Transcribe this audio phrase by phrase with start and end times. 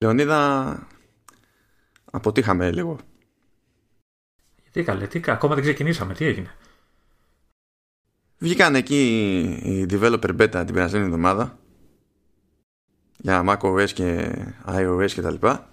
[0.00, 0.86] Λεωνίδα,
[2.04, 2.98] αποτύχαμε λίγο.
[4.72, 6.54] Τι καλέ, τι, ακόμα δεν ξεκινήσαμε, τι έγινε;
[8.42, 11.58] Βγήκαν εκεί οι developer beta την περασμένη εβδομάδα
[13.16, 14.32] για macOS και
[14.66, 15.68] iOS και τα λοιπά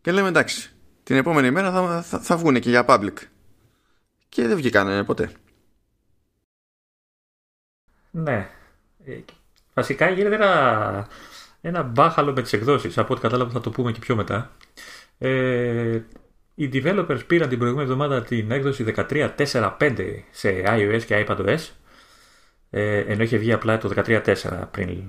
[0.00, 0.72] και λέμε εντάξει
[1.02, 3.14] την επόμενη μέρα θα, θα, θα βγουν και για public
[4.28, 5.32] και δεν βγήκαν ποτέ
[8.10, 8.50] ναι
[9.04, 9.20] ε,
[9.74, 11.08] βασικά γίνεται ένα,
[11.60, 14.50] ένα μπάχαλο με τις εκδόσεις από ό,τι κατάλαβα θα το πούμε και πιο μετά.
[15.18, 16.00] Ε,
[16.54, 21.58] οι developers πήραν την προηγούμενη εβδομάδα την έκδοση 13.4.5 σε iOS και iPadOS.
[22.70, 24.22] Ε, ενώ είχε βγει απλά το 13.4
[24.70, 25.02] πριν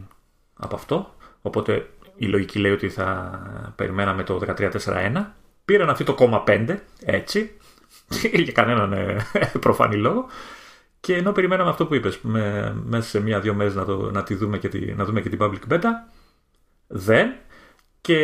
[0.54, 1.16] από αυτό.
[1.42, 5.26] Οπότε η λογική λέει ότι θα περιμέναμε το 13.4.1
[5.66, 7.52] πήραν αυτή το κόμμα 5 έτσι.
[8.44, 9.26] Για κανέναν ε,
[9.60, 10.26] προφανή λόγο.
[11.00, 14.36] Και ενώ περιμέναμε αυτό που είπες με, μέσα σε μία-δύο μέρες να, το, να, τη
[14.36, 15.90] δούμε και τη, να δούμε και την public beta
[16.92, 17.34] δεν
[18.02, 18.18] και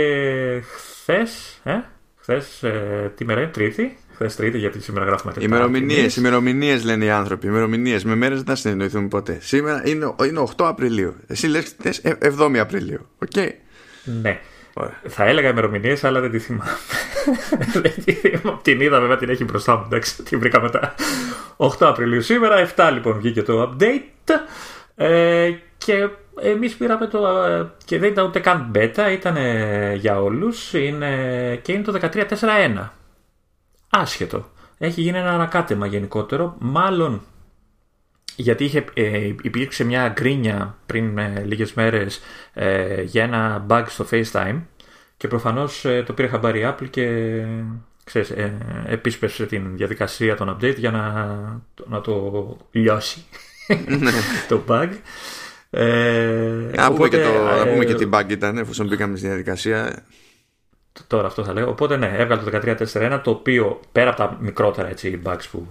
[0.61, 1.83] χθες ε,
[2.15, 5.55] χθες ε, τι μέρα είναι τρίτη Χθες Τρίτη, γιατί σήμερα γράφουμε Τετάρτη.
[5.55, 7.47] Ημερομηνίες, ημερομηνίες λένε οι άνθρωποι.
[7.47, 8.03] Ημερομηνίες.
[8.03, 9.37] Με μέρες δεν θα συνεννοηθούμε ποτέ.
[9.41, 11.15] Σήμερα είναι, είναι 8 Απριλίου.
[11.27, 13.07] Εσύ λες 7 Απριλίου.
[13.17, 13.29] OK.
[13.35, 13.49] Okay.
[14.03, 14.39] Ναι.
[15.07, 16.71] Θα έλεγα ημερομηνίες, αλλά δεν τη θυμάμαι.
[18.61, 19.83] την είδα, βέβαια την έχει μπροστά μου.
[19.85, 20.95] Εντάξει, την βρήκα μετά.
[21.57, 24.33] 8 Απριλίου σήμερα, 7 λοιπόν βγήκε το update.
[24.95, 26.09] Ε, και
[26.41, 27.19] εμείς πήραμε το.
[27.85, 29.37] και δεν ήταν ούτε καν beta, ήταν
[29.95, 30.73] για όλους.
[30.73, 32.89] Είναι, και είναι το 13.4.1
[33.89, 34.45] άσχετο.
[34.77, 36.55] Έχει γίνει ένα ανακάτεμα γενικότερο.
[36.59, 37.21] Μάλλον
[38.35, 42.21] γιατί είχε, ε, υπήρξε μια γκρίνια πριν ε, λίγες μέρες
[42.53, 44.61] ε, για ένα bug στο FaceTime
[45.17, 47.35] και προφανώς ε, το πήρε χαμπάρι Apple και
[48.03, 51.25] ξέρεις, ε, επίσπευσε την διαδικασία των update για να,
[51.85, 53.25] να το λιώσει
[53.87, 54.11] ναι.
[54.49, 54.89] το bug.
[55.69, 57.29] Ε, να, πούμε και το,
[57.71, 60.05] πούμε και τι bug ήταν εφόσον μπήκαμε στη διαδικασία.
[61.07, 61.69] Τώρα αυτό θα λέω.
[61.69, 62.59] Οπότε ναι, έβγαλε το
[62.93, 65.67] 13.4.1 το οποίο πέρα από τα μικρότερα έτσι, bugs που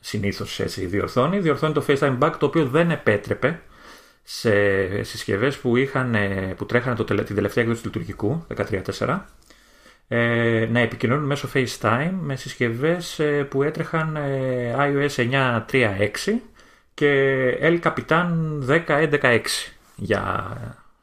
[0.00, 3.60] συνήθως διορθώνει, διορθώνει το FaceTime bug το οποίο δεν επέτρεπε
[4.22, 8.46] σε συσκευές που, είχαν, ε, που τρέχανε το, την τελευταία έκδοση του λειτουργικού
[8.98, 9.20] 13.4
[10.08, 15.30] ε, να επικοινωνούν μέσω FaceTime με συσκευές ε, που έτρεχαν ε, iOS
[15.68, 16.06] 9.3.6
[16.94, 18.28] και El Capitan
[18.68, 19.40] 10.11.6
[19.96, 20.56] για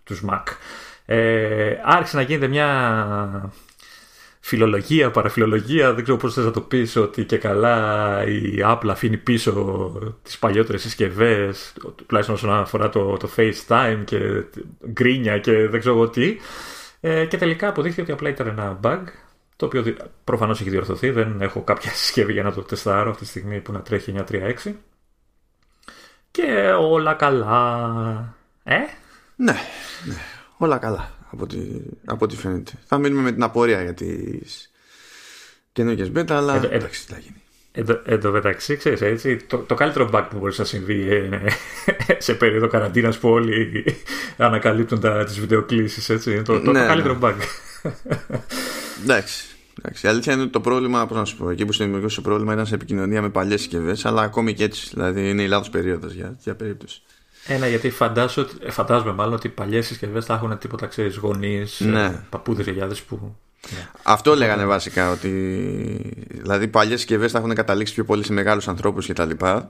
[0.04, 0.44] τους Mac
[1.06, 3.52] ε, άρχισε να γίνεται μια
[4.40, 9.18] φιλολογία, παραφιλολογία, δεν ξέρω πώς θες να το πεις ότι και καλά η Apple αφήνει
[9.18, 9.92] πίσω
[10.24, 11.74] τις παλιότερες συσκευές,
[12.06, 14.18] τουλάχιστον όσον αφορά το, το FaceTime και
[14.92, 16.38] γκρίνια και δεν ξέρω εγώ τι.
[17.00, 19.02] Ε, και τελικά αποδείχθηκε ότι απλά ήταν ένα bug
[19.56, 23.30] το οποίο προφανώς έχει διορθωθεί, δεν έχω κάποια συσκευή για να το τεστάρω αυτή τη
[23.30, 24.54] στιγμή που να τρέχει 936
[26.32, 28.36] και όλα καλά.
[28.64, 28.78] Ε;
[29.36, 29.56] Ναι,
[30.06, 30.22] ναι
[30.58, 31.58] όλα καλά από ό,τι,
[32.06, 32.72] από ό,τι φαίνεται.
[32.86, 34.72] Θα μείνουμε με την απορία για τις
[35.72, 37.42] καινούργιες μπέτα, αλλά εδώ, εντάξει, τι θα γίνει.
[38.06, 41.44] Εν τω μεταξύ, ξέρεις έτσι, το, το καλύτερο bug που μπορεί να συμβεί είναι
[42.18, 43.84] σε περίοδο καραντίνας που όλοι
[44.38, 46.10] ανακαλύπτουν τις βιντεοκλήσεις.
[46.10, 47.20] Έτσι, το, το, ναι, το καλύτερο ναι.
[47.22, 47.36] bug.
[49.04, 49.51] εντάξει.
[49.80, 52.22] Εντάξει, η αλήθεια είναι ότι το πρόβλημα, πώς να σου πω, εκεί που δημιουργούσε το
[52.22, 54.90] πρόβλημα ήταν σε επικοινωνία με παλιές συσκευές, αλλά ακόμη και έτσι.
[54.94, 57.02] Δηλαδή είναι η λάθος περίοδος για τέτοια περίπτωση.
[57.48, 62.24] Ένα, γιατί φαντάζω, φαντάζομαι μάλλον ότι οι παλιές συσκευές θα έχουν τίποτα, ξέρεις, γονείς, ναι.
[62.30, 63.36] παππούδε, γιαγιάδες που.
[63.74, 63.88] Ναι.
[64.04, 65.30] Αυτό λέγανε βασικά, ότι
[66.28, 69.30] δηλαδή οι παλιές συσκευές θα έχουν καταλήξει πιο πολύ σε μεγάλους ανθρώπους κτλ.
[69.30, 69.62] Και,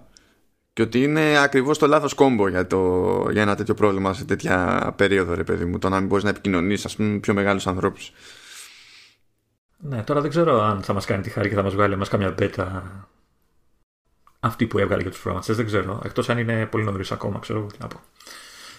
[0.74, 4.94] και ότι είναι ακριβώς το λάθος κόμπο για, το, για ένα τέτοιο πρόβλημα σε τέτοια
[4.96, 5.80] περίοδο, ρε παιδί μου.
[5.80, 8.12] Το να μην μπορείς να επικοινωνείς, ας πούμε, πιο μεγάλους ανθρώπους.
[9.84, 12.06] Ναι, τώρα δεν ξέρω αν θα μας κάνει τη χάρη και θα μας βγάλει μα
[12.06, 12.84] καμιά μπέτα
[14.40, 15.58] αυτή που έβγαλε για τους προγραμματιστές.
[15.58, 16.02] Δεν ξέρω.
[16.06, 18.00] Εκτός αν είναι πολύ νωρίς ακόμα, ξέρω τι να πω.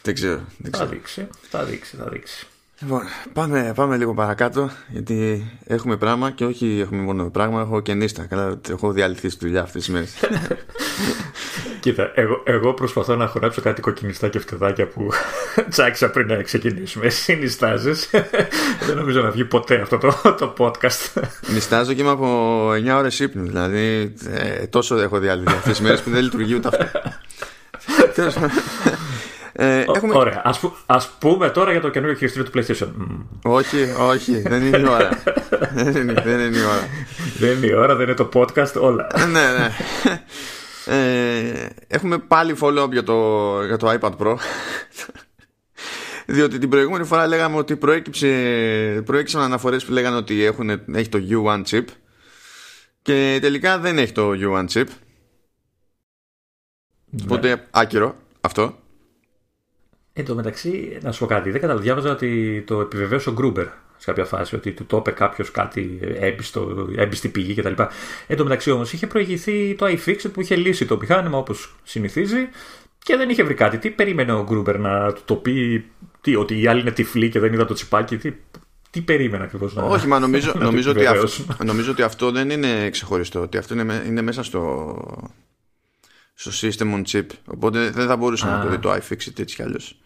[0.03, 0.41] Δεν ξέρω.
[0.59, 0.87] Δεν ξέρω.
[0.87, 1.29] Θα δείξει.
[1.41, 1.97] Θα δείξει.
[1.97, 2.47] Θα δείξει.
[2.83, 7.95] Λοιπόν, πάμε, πάμε λίγο παρακάτω γιατί έχουμε πράγμα και όχι έχουμε μόνο πράγμα, έχω και
[7.95, 8.27] νύστα.
[8.27, 10.15] Καλά, έχω διαλυθεί στη δουλειά αυτές τις μέρες.
[11.81, 15.09] Κοίτα, εγώ, εγώ προσπαθώ να χωνέψω κάτι κοκκινιστά και φτεδάκια που
[15.71, 17.09] τσάξα πριν να ξεκινήσουμε.
[17.09, 18.11] Συνιστάζεις.
[18.87, 21.23] Δεν νομίζω να βγει ποτέ αυτό το, το podcast.
[21.53, 23.43] Νιστάζω και είμαι από 9 ώρες ύπνου.
[23.43, 26.87] Δηλαδή, ε, τόσο έχω διαλυθεί αυτές τις μέρες που δεν λειτουργεί ούτε αυτό.
[29.53, 30.17] Ε, έχουμε...
[30.17, 30.43] Ωραία.
[30.45, 32.89] Ας, που, ας πούμε τώρα για το καινούργιο χειριστήριο του PlayStation.
[33.43, 34.41] Όχι, όχι.
[34.41, 35.23] Δεν είναι η ώρα.
[35.75, 36.89] δεν, είναι, δεν είναι η ώρα.
[37.39, 39.07] δεν είναι η ώρα, δεν είναι το podcast, όλα.
[39.17, 39.71] ναι, ναι.
[40.87, 44.37] Ε, έχουμε πάλι follow-up για το, για το iPad Pro.
[46.27, 51.19] Διότι την προηγούμενη φορά λέγαμε ότι προέκυψε, προέκυψαν αναφορές που λέγανε ότι έχουν, έχει το
[51.31, 51.85] U1 chip
[53.03, 54.87] και τελικά δεν έχει το U1 chip.
[57.11, 57.23] Ναι.
[57.25, 58.82] Οπότε άκυρο αυτό.
[60.13, 61.83] Εν τω μεταξύ, να σου πω κάτι, δεν κατάλαβα.
[61.85, 63.67] Διάβαζα ότι το επιβεβαίωσε ο Γκρούμπερ
[63.97, 67.83] σε κάποια φάση, ότι του το είπε κάποιος κάτι έμπιστο, έμπιστη πηγή κτλ.
[68.27, 72.49] Εν τω μεταξύ όμως είχε προηγηθεί το iFixit που είχε λύσει το μηχάνημα όπως συνηθίζει
[72.99, 73.79] και δεν είχε βρει κάτι.
[73.79, 75.85] Τι περίμενε ο Γκρούμπερ να του το πει,
[76.21, 78.33] τι, ότι η άλλη είναι τυφλή και δεν είδα το τσιπάκι, τι,
[78.91, 81.29] τι περίμενε ακριβώς να Όχι, μα νομίζω, νομίζω, ότι αυτό,
[81.65, 83.41] νομίζω ότι αυτό δεν είναι ξεχωριστό.
[83.41, 85.31] Ότι αυτό είναι, είναι μέσα στο,
[86.35, 87.27] στο system on chip.
[87.45, 90.02] Οπότε δεν θα μπορούσε να το δει το iFixit έτσι κι αλλιώς.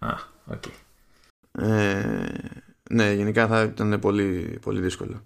[0.00, 0.14] Α,
[0.46, 0.62] οκ.
[1.52, 2.24] Ε,
[2.90, 5.22] ναι, γενικά θα ήταν πολύ, πολύ δύσκολο.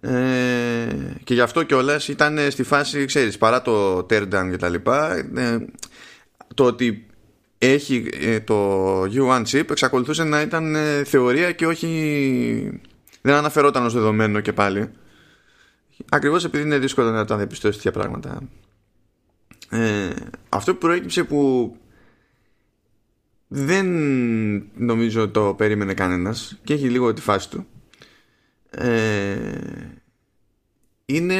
[0.00, 0.86] Ε,
[1.24, 5.66] και γι' αυτό κιόλας ήταν στη φάση, ξέρεις, παρά το teardown και τα λοιπά, ε,
[6.54, 7.06] το ότι
[7.58, 12.80] έχει ε, το U1 chip εξακολουθούσε να ήταν ε, θεωρία και όχι
[13.20, 14.90] δεν αναφερόταν ως δεδομένο και πάλι
[16.08, 18.40] ακριβώς επειδή είναι δύσκολο να τα διαπιστώσεις τέτοια πράγματα
[19.70, 20.10] ε,
[20.48, 21.76] αυτό που προέκυψε που
[23.48, 23.86] δεν
[24.76, 27.66] νομίζω το περίμενε κανένας και έχει λίγο τη φάση του.
[28.70, 29.36] Ε,
[31.06, 31.34] είναι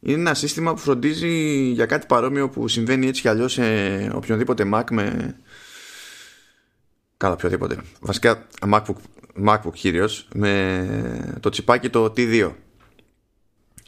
[0.00, 1.28] είναι ένα σύστημα που φροντίζει
[1.70, 3.62] για κάτι παρόμοιο που συμβαίνει έτσι κι αλλιώς σε
[4.14, 5.36] οποιονδήποτε Mac με
[7.16, 7.78] καλά οποιοδήποτε.
[8.00, 8.94] Βασικά MacBook,
[9.46, 12.52] MacBook κυρίως με το τσιπάκι το T2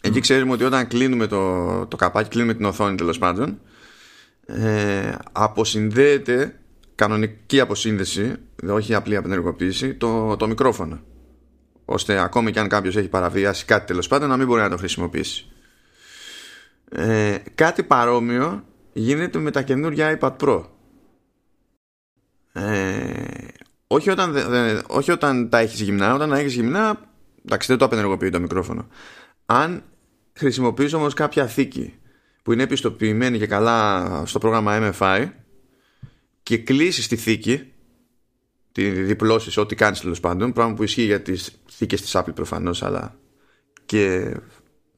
[0.00, 3.60] εκεί ξέρουμε ότι όταν κλείνουμε το, το καπάκι κλείνουμε την οθόνη τέλος πάντων
[4.46, 6.59] ε, αποσυνδέεται
[7.00, 8.34] κανονική αποσύνδεση
[8.68, 11.00] όχι απλή απενεργοποίηση το, το μικρόφωνο
[11.84, 14.76] ώστε ακόμη και αν κάποιος έχει παραβιάσει κάτι τέλος πάντων να μην μπορεί να το
[14.76, 15.46] χρησιμοποιήσει
[16.90, 20.64] ε, κάτι παρόμοιο γίνεται με τα καινούργια iPad Pro.
[22.52, 23.12] Ε,
[23.86, 24.34] όχι, όταν,
[24.86, 27.00] όχι όταν τα έχεις γυμνά, όταν τα έχεις γυμνά,
[27.44, 28.88] εντάξει δεν το απενεργοποιεί το μικρόφωνο.
[29.46, 29.82] Αν
[30.32, 31.94] χρησιμοποιείς όμως κάποια θήκη
[32.42, 35.28] που είναι επιστοποιημένη και καλά στο πρόγραμμα MFI
[36.50, 37.72] και κλείσεις τη θήκη,
[38.72, 42.82] τη διπλώσεις ό,τι κάνεις τέλος πάντων, πράγμα που ισχύει για τις θήκες της Apple προφανώς,
[42.82, 43.16] αλλά
[43.86, 44.34] και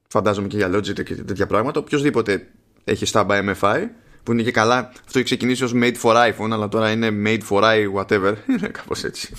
[0.08, 1.80] φαντάζομαι και για Logitech και τέτοια πράγματα.
[1.80, 2.50] Οποιοδήποτε
[2.84, 3.84] έχει στάμπα MFi,
[4.22, 7.42] που είναι και καλά, αυτό έχει ξεκινήσει ως made for iPhone, αλλά τώρα είναι made
[7.48, 8.34] for i whatever.
[8.58, 9.34] Είναι κάπως έτσι.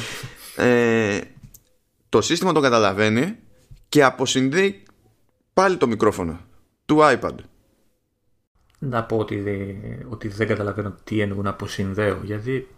[0.56, 1.18] ε,
[2.08, 3.36] το σύστημα το καταλαβαίνει
[3.88, 4.82] και αποσυνδέει
[5.52, 6.40] πάλι το μικρόφωνο
[6.84, 7.34] του iPad.
[8.82, 9.44] Να πω ότι,
[10.08, 12.68] ότι δεν καταλαβαίνω τι εννοούν αποσυνδέω, γιατί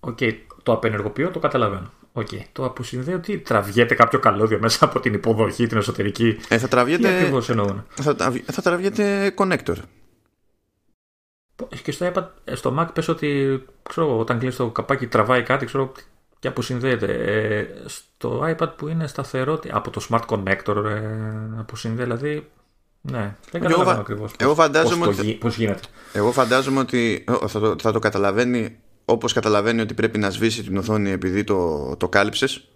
[0.00, 0.32] OK, okay,
[0.62, 1.90] το απενεργοποιώ, το καταλαβαίνω.
[2.14, 2.40] Okay.
[2.52, 6.38] Το αποσυνδέω τι τραβιέται κάποιο καλώδιο μέσα από την υποδοχή, την εσωτερική.
[6.48, 7.08] Ε, θα τραβιέται.
[7.08, 9.76] Τι ακριβώς εννοούν; Θα, θα τραβιέται connector.
[11.82, 15.66] Και στο, iPad, ε, στο Mac πες ότι ξέρω, όταν κλείσει το καπάκι τραβάει κάτι
[15.66, 15.92] ξέρω,
[16.38, 17.06] και αποσυνδέεται.
[17.06, 22.14] Ε, στο iPad που είναι σταθερό από το Smart Connector ε, αποσυνδέεται.
[22.14, 22.50] Δηλαδή
[23.02, 24.32] ναι, δεν καταλαβαίνω ακριβώς
[25.38, 25.80] πώ γίνεται.
[26.12, 30.76] Εγώ φαντάζομαι ότι θα το, θα το καταλαβαίνει Όπως καταλαβαίνει ότι πρέπει να σβήσει την
[30.76, 32.68] οθόνη επειδή το, το κάλυψες.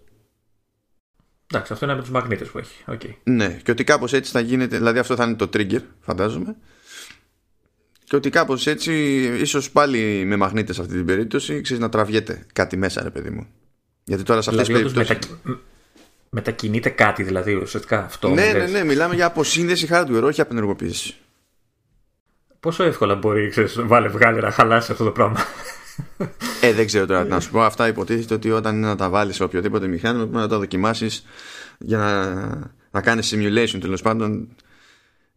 [1.50, 2.84] Εντάξει, αυτό είναι από τους μαγνήτες που έχει.
[2.87, 3.14] Okay.
[3.23, 6.56] Ναι, και ότι κάπως έτσι θα γίνεται, δηλαδή αυτό θα είναι το trigger, φαντάζομαι.
[8.05, 8.93] Και ότι κάπως έτσι,
[9.40, 13.31] ίσως πάλι με μαγνήτες σε αυτή την περίπτωση, ξέρεις να τραβιέται κάτι μέσα, ρε παιδί
[13.31, 13.46] μου.
[14.05, 15.31] Γιατί τώρα σε αυτές τις δηλαδή, περιπτώσει.
[15.44, 15.61] Μετα...
[16.38, 18.28] Μετακινείται κάτι δηλαδή, ουσιαστικά αυτό.
[18.28, 21.14] Ναι, ναι, ναι, μιλάμε για αποσύνδεση hardware, όχι απενεργοποίηση.
[22.60, 25.40] Πόσο εύκολα μπορεί, ξέρεις, βάλε βγάλει να χαλάσει αυτό το πράγμα.
[26.60, 27.62] Ε, δεν ξέρω τώρα να σου πω.
[27.62, 31.26] Αυτά υποτίθεται ότι όταν είναι να τα βάλεις σε οποιοδήποτε μηχάνημα πρέπει να τα δοκιμάσεις
[31.78, 32.34] για να,
[32.90, 34.48] να κάνεις simulation τέλος πάντων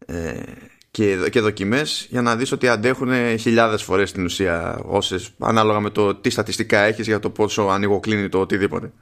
[0.06, 0.42] ε,
[0.90, 5.90] και, και δοκιμές για να δεις ότι αντέχουν χιλιάδες φορές στην ουσία όσες ανάλογα με
[5.90, 8.92] το τι στατιστικά έχεις για το πόσο ανοιγοκλίνει το οτιδήποτε.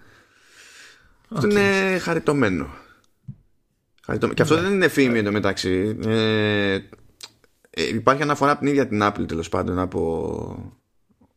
[1.30, 1.36] Okay.
[1.36, 2.68] Αυτό είναι χαριτωμένο.
[4.04, 4.34] χαριτωμένο.
[4.36, 4.60] Και αυτό ναι.
[4.60, 5.98] δεν είναι φήμη εντωμεταξύ.
[6.06, 6.78] Ε,
[7.70, 10.74] ε, υπάρχει αναφορά από την ίδια την Apple τέλος πάντων από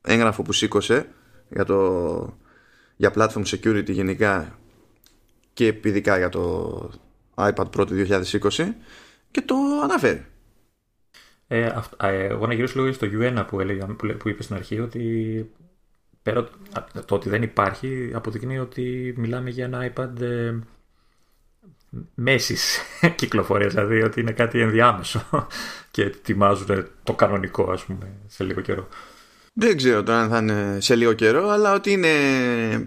[0.02, 1.08] έγγραφο που σήκωσε
[1.50, 2.38] για, το,
[2.96, 4.60] για platform security γενικά
[5.54, 6.92] και ειδικά για το
[7.36, 8.06] iPad Pro του
[8.50, 8.74] 2020
[9.32, 10.26] και το αναφέρει.
[11.48, 14.80] Ε, ε, εγώ να γυρίσω λίγο στο U1 που, έλεγα, που, που είπε στην αρχή
[14.80, 15.52] ότι
[16.24, 16.50] πέρα
[17.06, 20.54] το ότι δεν υπάρχει αποδεικνύει ότι μιλάμε για ένα iPad ε,
[22.16, 22.80] μέσης
[23.16, 25.26] κυκλοφορίας δηλαδή ότι είναι κάτι ενδιάμεσο
[25.92, 28.88] και ετοιμάζουν το κανονικό ας πούμε σε λίγο καιρό.
[29.54, 32.10] Δεν ξέρω τώρα αν θα είναι σε λίγο καιρό, αλλά ότι είναι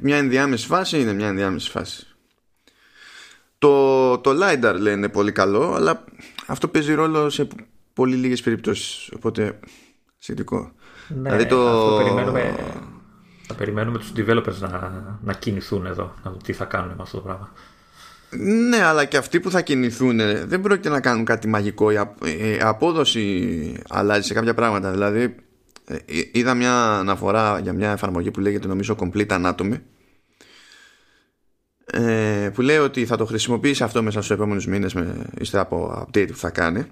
[0.02, 2.06] μια ενδιάμεση φάση, είναι μια ενδιάμεση φάση.
[3.58, 6.04] Το, το LiDAR λένε πολύ καλό, αλλά
[6.46, 7.48] αυτό παίζει ρόλο σε
[7.92, 9.58] πολύ λίγες περιπτώσεις, οπότε
[10.18, 10.72] σχετικό.
[11.08, 11.68] Ναι, δηλαδή το...
[11.68, 12.54] αυτό περιμένουμε,
[13.46, 17.16] θα περιμένουμε τους developers να, να κινηθούν εδώ, να δουν τι θα κάνουν με αυτό
[17.16, 17.52] το πράγμα.
[18.68, 21.90] Ναι, αλλά και αυτοί που θα κινηθούν δεν πρόκειται να κάνουν κάτι μαγικό.
[21.90, 21.98] Η
[22.60, 24.90] απόδοση αλλάζει σε κάποια πράγματα.
[24.90, 25.34] Δηλαδή,
[25.86, 25.96] ε,
[26.32, 29.78] είδα μια αναφορά για μια εφαρμογή που λέγεται νομίζω Complete Anatomy
[31.86, 36.06] ε, που λέει ότι θα το χρησιμοποιήσει αυτό μέσα στους επόμενους μήνες με, ύστερα από
[36.06, 36.84] update που θα κάνει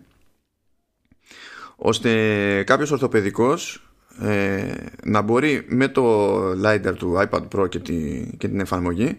[1.76, 8.48] ώστε κάποιος ορθοπαιδικός ε, να μπορεί με το LiDAR του iPad Pro και, τη, και
[8.48, 9.18] την εφαρμογή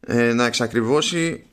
[0.00, 1.44] ε, να εξακριβώσει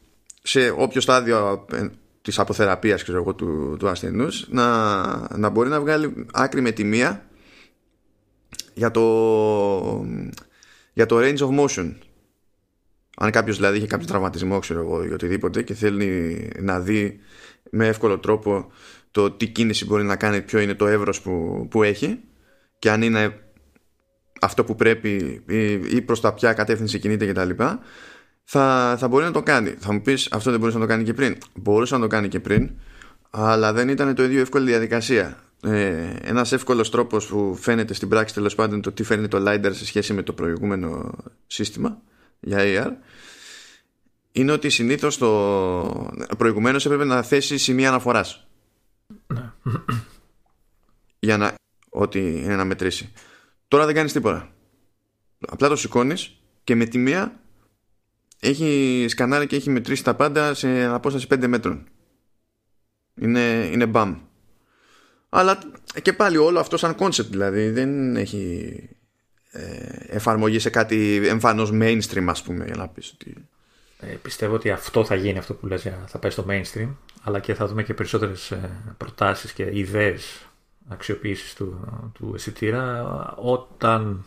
[0.41, 1.87] σε όποιο στάδιο ε,
[2.21, 6.83] της αποθεραπείας ξέρω εγώ, του, του ασθενούς να, να μπορεί να βγάλει άκρη με τη
[6.83, 7.25] μία
[8.73, 10.05] για το,
[10.93, 11.93] για το range of motion.
[13.17, 17.19] Αν κάποιος δηλαδή είχε κάποιο τραυματισμό ξέρω εγώ ή οτιδήποτε και θέλει να δει
[17.69, 18.71] με εύκολο τρόπο
[19.11, 22.19] το τι κίνηση μπορεί να κάνει ποιο είναι το εύρος που, που έχει
[22.81, 23.39] και αν είναι
[24.41, 27.63] αυτό που πρέπει ή, ή προς τα ποια κατεύθυνση κινείται κτλ
[28.43, 29.75] θα, θα μπορεί να το κάνει.
[29.79, 31.37] Θα μου πεις αυτό δεν μπορούσε να το κάνει και πριν.
[31.53, 32.71] Μπορούσε να το κάνει και πριν,
[33.29, 35.37] αλλά δεν ήταν το ίδιο εύκολη διαδικασία.
[35.63, 39.71] Ε, Ένας εύκολος τρόπος που φαίνεται στην πράξη τέλος πάντων το τι φέρνει το LiDAR
[39.71, 41.11] σε σχέση με το προηγούμενο
[41.47, 42.01] σύστημα
[42.39, 42.91] για AR
[44.31, 48.47] είναι ότι συνήθως το προηγουμένως έπρεπε να θέσει σημεία αναφοράς.
[49.27, 49.51] Ναι.
[51.19, 51.53] για να,
[51.91, 53.11] ότι είναι να μετρήσει.
[53.67, 54.53] Τώρα δεν κάνεις τίποτα.
[55.47, 57.39] Απλά το σηκώνεις και με τη μία
[58.39, 61.87] έχει σκανάρει και έχει μετρήσει τα πάντα σε απόσταση 5 μέτρων.
[63.15, 64.17] Είναι, είναι μπαμ.
[65.29, 65.59] Αλλά
[66.01, 68.73] και πάλι όλο αυτό σαν concept δηλαδή δεν έχει
[69.51, 69.61] ε,
[70.07, 73.47] εφαρμογή σε κάτι εμφανώς mainstream ας πούμε για να πεις ότι...
[73.99, 77.53] Ε, πιστεύω ότι αυτό θα γίνει αυτό που λες θα πάει στο mainstream αλλά και
[77.53, 80.50] θα δούμε και περισσότερες ε, προτάσεις και ιδέες
[80.91, 81.79] αξιοποίησης του,
[82.13, 83.05] του αισθητήρα
[83.35, 84.23] όταν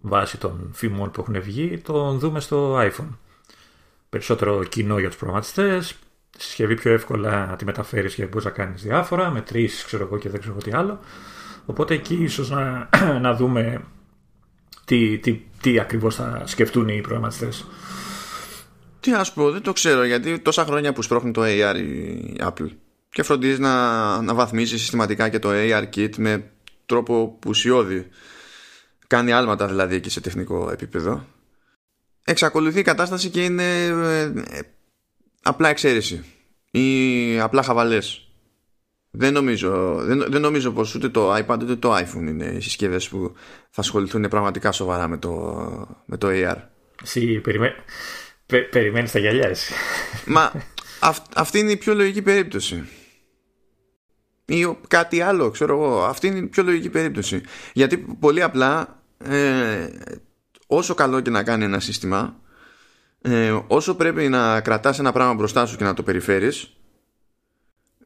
[0.00, 3.16] βάσει των φήμων που έχουν βγει τον δούμε στο iPhone
[4.12, 5.94] περισσότερο κοινό για τους προγραμματιστές,
[6.38, 10.18] συσκευή πιο εύκολα να τη μεταφέρεις και μπορείς να κάνεις διάφορα, με τρεις ξέρω εγώ
[10.18, 11.00] και δεν ξέρω τι άλλο.
[11.66, 12.88] Οπότε εκεί ίσως να,
[13.26, 13.84] να δούμε
[14.84, 17.66] τι, τι, τι ακριβώς θα σκεφτούν οι προγραμματιστές.
[19.00, 22.36] Τι να σου πω, δεν το ξέρω γιατί τόσα χρόνια που σπρώχνει το AR η
[22.40, 22.68] Apple
[23.12, 26.50] και φροντίζεις να, να βαθμίσει συστηματικά και το AR kit με
[26.86, 28.08] τρόπο που ουσιώδη
[29.06, 31.26] κάνει άλματα δηλαδή εκεί σε τεχνικό επίπεδο
[32.24, 34.32] εξακολουθεί η κατάσταση και είναι ε,
[35.42, 36.24] απλά εξαίρεση
[36.70, 38.26] ή απλά χαβαλές.
[39.10, 43.08] Δεν νομίζω, δεν, δεν νομίζω πως ούτε το iPad ούτε το iPhone είναι οι συσκευές
[43.08, 43.34] που
[43.70, 45.32] θα ασχοληθούν πραγματικά σοβαρά με το,
[46.06, 46.56] με το AR.
[47.02, 47.74] Εσύ περιμέ...
[48.46, 49.72] Πε, περιμένεις τα γυαλιά εσύ.
[50.26, 50.52] Μα
[51.34, 52.88] αυτή είναι η πιο λογική περίπτωση.
[54.44, 56.04] Ή κάτι άλλο, ξέρω εγώ.
[56.04, 57.42] Αυτή είναι η πιο λογική περίπτωση.
[57.72, 59.88] Γιατί πολύ απλά ε,
[60.66, 62.36] όσο καλό και να κάνει ένα σύστημα
[63.20, 66.72] ε, όσο πρέπει να κρατάς ένα πράγμα μπροστά σου και να το περιφέρεις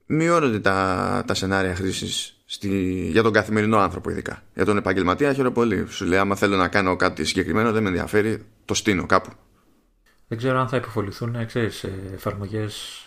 [0.06, 2.40] μειώνονται τα, τα σενάρια χρήσης
[3.10, 6.68] για τον καθημερινό άνθρωπο ειδικά για τον επαγγελματία χαίρομαι πολύ σου λέει άμα θέλω να
[6.68, 9.30] κάνω κάτι συγκεκριμένο δεν με ενδιαφέρει το στείνω κάπου
[10.28, 13.05] δεν ξέρω αν θα υποφοληθούν ε, ξέρεις, ε, εφαρμογές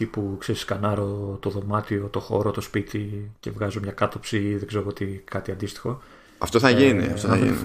[0.00, 4.66] τύπου ξέρεις, σκανάρω το δωμάτιο, το χώρο, το σπίτι και βγάζω μια κάτωψη ή δεν
[4.66, 6.02] ξέρω τι, κάτι αντίστοιχο
[6.38, 7.56] αυτό θα γίνει, ε, αυτό θα γίνει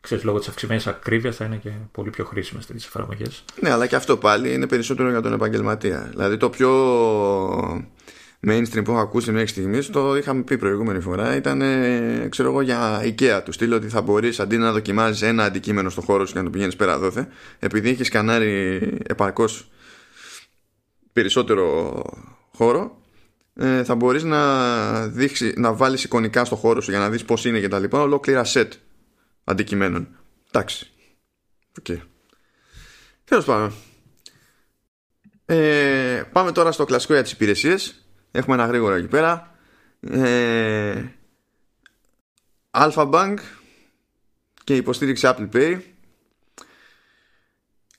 [0.00, 3.44] ξέρεις, λόγω της αυξημένης ακρίβειας θα είναι και πολύ πιο χρήσιμες τέτοιες εφαρμογές.
[3.60, 6.06] Ναι, αλλά και αυτό πάλι είναι περισσότερο για τον επαγγελματία.
[6.10, 6.70] Δηλαδή το πιο
[8.46, 11.62] mainstream που έχω ακούσει μέχρι στιγμής, το είχαμε πει προηγούμενη φορά, ήταν
[12.28, 16.00] ξέρω εγώ, για IKEA του στείλω ότι θα μπορείς αντί να δοκιμάζεις ένα αντικείμενο στο
[16.00, 17.28] χώρο σου και να το πηγαίνεις πέρα δόθε,
[17.58, 19.70] επειδή έχεις σκανάρει επαρκώς
[21.16, 22.02] περισσότερο
[22.52, 23.00] χώρο,
[23.54, 27.44] ε, θα μπορείς να, δείξει, να βάλεις εικονικά στο χώρο σου για να δεις πώς
[27.44, 28.68] είναι και τα λοιπά ολόκληρα set
[29.44, 30.08] αντικειμένων.
[30.48, 30.90] Εντάξει.
[31.78, 31.84] OK.
[31.88, 32.00] Okay.
[33.24, 33.72] Τέλος πάντων.
[35.46, 38.06] Ε, πάμε τώρα στο κλασικό για τις υπηρεσίες.
[38.30, 39.54] Έχουμε ένα γρήγορο εκεί πέρα.
[40.00, 41.04] Ε,
[42.70, 43.36] Alpha Bank
[44.64, 45.80] και υποστήριξη Apple Pay.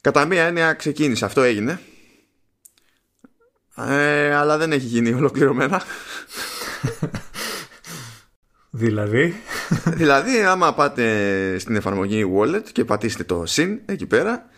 [0.01, 1.25] Κατά μία έννοια ξεκίνησε.
[1.25, 1.79] Αυτό έγινε.
[3.77, 5.81] Ε, αλλά δεν έχει γίνει ολοκληρωμένα.
[8.69, 9.35] Δηλαδή;
[9.85, 14.49] δηλαδή, άμα πάτε στην εφαρμογή Wallet και πατήσετε το SIN εκεί πέρα,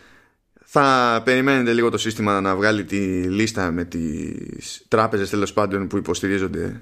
[0.64, 5.96] θα περιμένετε λίγο το σύστημα να βγάλει τη λίστα με τις τράπεζες τέλος πάντων που
[5.96, 6.80] υποστηρίζονται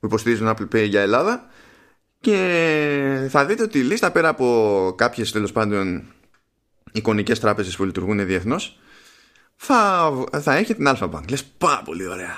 [0.00, 1.46] που υποστηρίζουν Apple Pay για Ελλάδα
[2.20, 6.02] και θα δείτε ότι η λίστα πέρα από κάποιες τέλος πάντων
[6.92, 8.78] εικονικές τράπεζες που λειτουργούν διεθνώς
[9.60, 10.10] θα,
[10.40, 11.30] θα έχει την Alpha Bank.
[11.30, 12.36] Λες πάρα πολύ ωραία.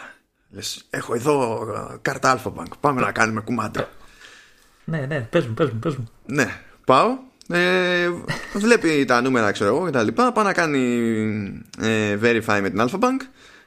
[0.51, 1.67] Λες έχω εδώ
[2.03, 2.69] κάρτα Alpha Bank.
[2.81, 3.89] Πάμε να κάνουμε κουμάντα.
[4.85, 6.11] Ναι, ναι, πες μου, πες μου, πες μου.
[6.27, 7.19] Ναι, πάω.
[7.49, 8.09] Ε,
[8.55, 10.33] βλέπει τα νούμερα, ξέρω εγώ, και τα λοιπά.
[10.33, 13.21] Πάει να κάνει ε, verify με την Alpha Bank.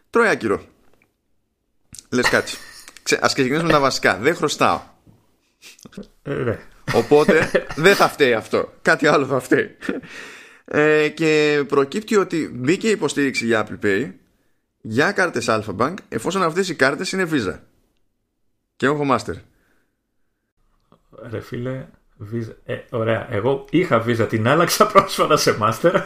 [0.10, 0.62] Τρώει άκυρο.
[2.10, 2.54] Λες κάτι.
[3.04, 4.18] Ξε, ας ξεκινήσουμε τα βασικά.
[4.18, 4.82] Δεν χρωστάω.
[6.24, 6.60] Ε, ναι.
[6.94, 8.74] Οπότε δεν θα φταίει αυτό.
[8.82, 9.78] Κάτι άλλο θα φταίει.
[10.66, 14.12] Ε, και προκύπτει ότι μπήκε υποστήριξη για Apple Pay
[14.82, 17.60] για κάρτες Alpha Bank εφόσον αυτές οι κάρτες είναι Visa.
[18.76, 19.36] Και έχω Master.
[21.30, 21.86] Ρε φίλε,
[22.34, 22.54] Visa.
[22.66, 23.28] Ε, ωραία.
[23.34, 26.04] Εγώ είχα Visa, την άλλαξα πρόσφατα σε Master.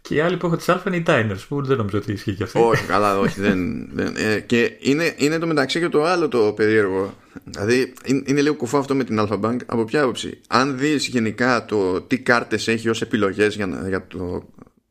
[0.00, 2.34] Και οι άλλοι που έχω τι Α είναι οι Diners, που δεν νομίζω ότι ισχύει
[2.34, 2.68] και αυτό.
[2.68, 3.40] Όχι, καλά, όχι.
[3.40, 7.14] δεν, δεν, ε, και είναι, είναι το μεταξύ και το άλλο το περίεργο.
[7.44, 9.58] Δηλαδή, είναι, είναι λίγο κουφό αυτό με την Alpha Bank.
[9.66, 14.48] Από ποια άποψη; Αν δεις γενικά το τι κάρτες έχει ως επιλογές για, για, το,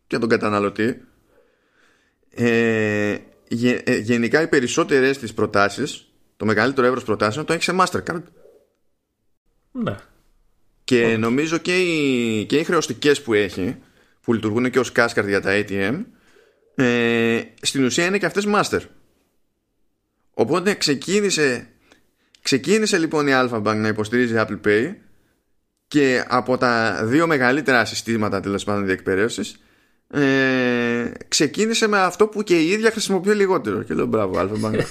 [0.08, 1.02] για τον καταναλωτή,
[2.30, 7.76] ε, γε, ε, γενικά οι περισσότερες τις προτάσεις, το μεγαλύτερο εύρος προτάσεων, το έχει σε
[7.80, 8.24] Mastercard.
[9.72, 9.96] Ναι.
[10.84, 13.78] Και νομίζω και οι, και οι χρεωστικές που έχει
[14.22, 16.04] που λειτουργούν και ως κάσκαρδ για τα ATM
[16.76, 18.80] ε, στην ουσία είναι και αυτές master
[20.34, 21.70] οπότε ξεκίνησε
[22.48, 24.94] ξεκίνησε λοιπόν η Alpha Bank να υποστηρίζει Apple Pay
[25.88, 29.60] και από τα δύο μεγαλύτερα συστήματα τέλος πάντων διεκπαιρέωσης
[30.12, 33.84] ε, ξεκίνησε με αυτό που και η ίδια χρησιμοποιεί λιγότερο.
[33.84, 34.82] Και λέω μπράβο Alpha Bank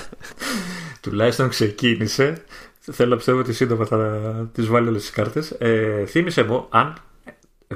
[1.02, 2.44] τουλάχιστον ξεκίνησε.
[2.78, 5.50] Θέλω να πιστεύω ότι σύντομα θα τις βάλει όλες τις κάρτες.
[5.58, 6.94] Ε, θύμισε μου αν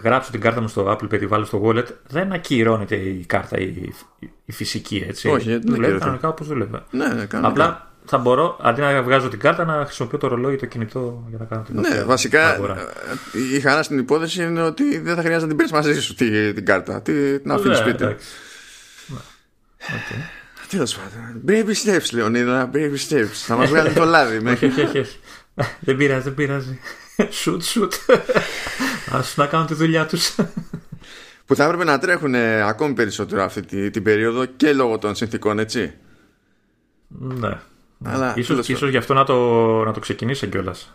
[0.02, 3.58] γράψω την κάρτα μου στο Apple Pay, τη βάλω στο wallet, δεν ακυρώνεται η κάρτα
[3.58, 3.92] η,
[4.44, 5.28] η φυσική έτσι.
[5.28, 6.70] Όχι, δεν δουλεύει κανονικά όπως δουλεύει.
[6.90, 10.56] Ναι, ναι, Απλά θα μπορώ αντί να βγάζω την κάρτα να χρησιμοποιώ το ρολόι ή
[10.56, 12.76] το κινητό για να κάνω την Ναι, βασικά αγορά.
[13.54, 16.54] η χαρά στην υπόθεση είναι ότι δεν θα χρειάζεται να την παίρνει μαζί σου την,
[16.54, 17.02] την κάρτα.
[17.02, 18.04] Την αφήνεις ναι, σπίτι.
[18.04, 18.16] Ναι.
[19.80, 20.20] Okay.
[20.68, 21.42] Τέλος πάντων.
[21.48, 22.70] Baby steps, Λεωνίδα.
[22.75, 23.26] Baby steps.
[23.32, 24.48] Θα μας βγάλει το λάδι.
[24.48, 25.18] Όχι, όχι, όχι.
[25.80, 26.78] Δεν πειράζει, δεν πειράζει.
[27.30, 27.92] Σουτ, σουτ.
[29.10, 30.34] Α να κάνουν τη δουλειά τους.
[31.46, 32.34] Που θα έπρεπε να τρέχουν
[32.64, 35.94] ακόμη περισσότερο αυτή την περίοδο και λόγω των συνθήκων, έτσι.
[37.08, 37.58] Ναι.
[38.04, 39.34] Αλλά, ίσως, ίσως γι' αυτό να το,
[39.84, 40.92] να το ξεκινήσει κιόλας.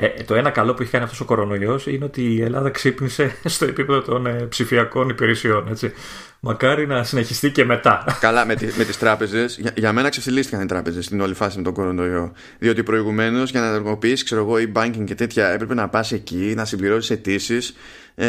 [0.00, 3.36] Ε, το ένα καλό που έχει κάνει αυτός ο κορονοϊός είναι ότι η Ελλάδα ξύπνησε
[3.44, 5.68] στο επίπεδο των ε, ψηφιακών υπηρεσιών.
[5.68, 5.92] Έτσι.
[6.40, 8.18] Μακάρι να συνεχιστεί και μετά.
[8.20, 9.58] Καλά, με, με τις τράπεζες.
[9.58, 12.32] Για, για μένα ξεφυλίστηκαν οι τράπεζες στην όλη φάση με τον κορονοϊό.
[12.58, 16.64] Διότι προηγουμένως για να ενεργοποιήσεις, ξέρω εγώ, e-banking και τέτοια έπρεπε να πας εκεί, να
[16.64, 17.74] συμπληρώσεις αιτήσεις,
[18.14, 18.26] ε,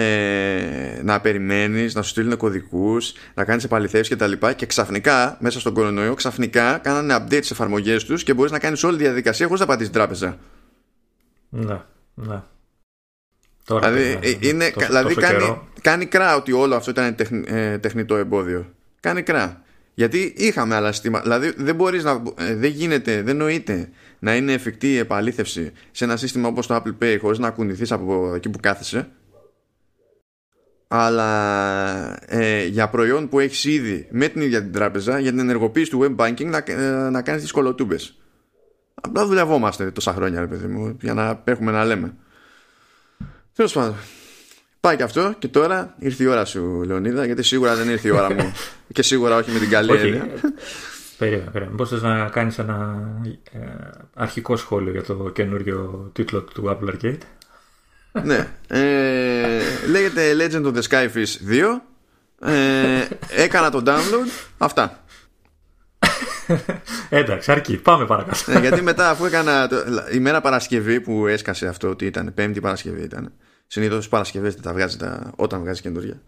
[1.03, 4.32] να περιμένεις, να σου στείλουν κωδικούς, να κάνεις επαληθεύσεις κτλ.
[4.32, 8.60] Και, και ξαφνικά, μέσα στον κορονοϊό, ξαφνικά κάνανε update στι εφαρμογές τους και μπορείς να
[8.60, 10.38] κάνεις όλη τη διαδικασία χωρίς να πατήσεις τράπεζα.
[11.49, 11.81] Ναι,
[12.13, 12.41] ναι.
[13.63, 17.77] Τώρα, δηλαδή, ναι, είναι, τόσο, δηλαδή τόσο κάνει, κάνει κρά ότι όλο αυτό ήταν ε,
[17.77, 18.73] τεχνητό εμπόδιο.
[18.99, 19.63] Κάνει κρά.
[19.93, 21.23] Γιατί είχαμε άλλα συστήματα.
[21.23, 22.23] Δηλαδή δεν μπορείς να.
[22.38, 26.75] Ε, δεν γίνεται, δεν νοείται να είναι εφικτή η επαλήθευση σε ένα σύστημα όπως το
[26.75, 29.09] Apple Pay χωρίς να κουνηθείς από εκεί που κάθεσαι.
[30.88, 35.89] Αλλά ε, για προϊόν που έχεις ήδη με την ίδια την τράπεζα για την ενεργοποίηση
[35.89, 38.17] του web banking να, ε, να κάνεις τις κολοτούμπες.
[39.01, 42.13] Απλά δουλευόμαστε τόσα χρόνια, ρε παιδί μου, για να έχουμε να λέμε.
[43.55, 43.95] Τέλος πάντων.
[44.79, 48.12] Πάει και αυτό και τώρα ήρθε η ώρα σου, Λεωνίδα, γιατί σίγουρα δεν ήρθε η
[48.12, 48.53] ώρα μου.
[48.93, 50.29] και σίγουρα όχι με την καλή έννοια.
[51.17, 51.75] Περίμενα, περίμενα.
[51.75, 52.99] Πώς θες να κάνεις ένα
[53.51, 53.59] ε,
[54.13, 57.17] αρχικό σχόλιο για το καινούριο τίτλο του Apple Arcade;
[58.23, 58.47] ναι.
[58.67, 62.49] Ε, λέγεται Legend of the Skyfish 2.
[62.51, 64.47] Ε, έκανα το download.
[64.57, 65.03] Αυτά.
[67.09, 67.77] Εντάξει, αρκεί.
[67.77, 68.51] Πάμε παρακάτω.
[68.51, 69.67] ναι, γιατί μετά, αφού έκανα.
[69.67, 69.75] Το,
[70.13, 73.31] η μέρα Παρασκευή που έσκασε αυτό, ότι ήταν Πέμπτη Παρασκευή ήταν.
[73.67, 76.21] Συνήθως Παρασκευές δεν τα βγάζει τα, όταν βγάζει καινούργια.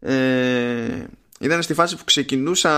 [0.00, 1.04] Ε,
[1.40, 2.72] ήταν στη φάση που ξεκινούσα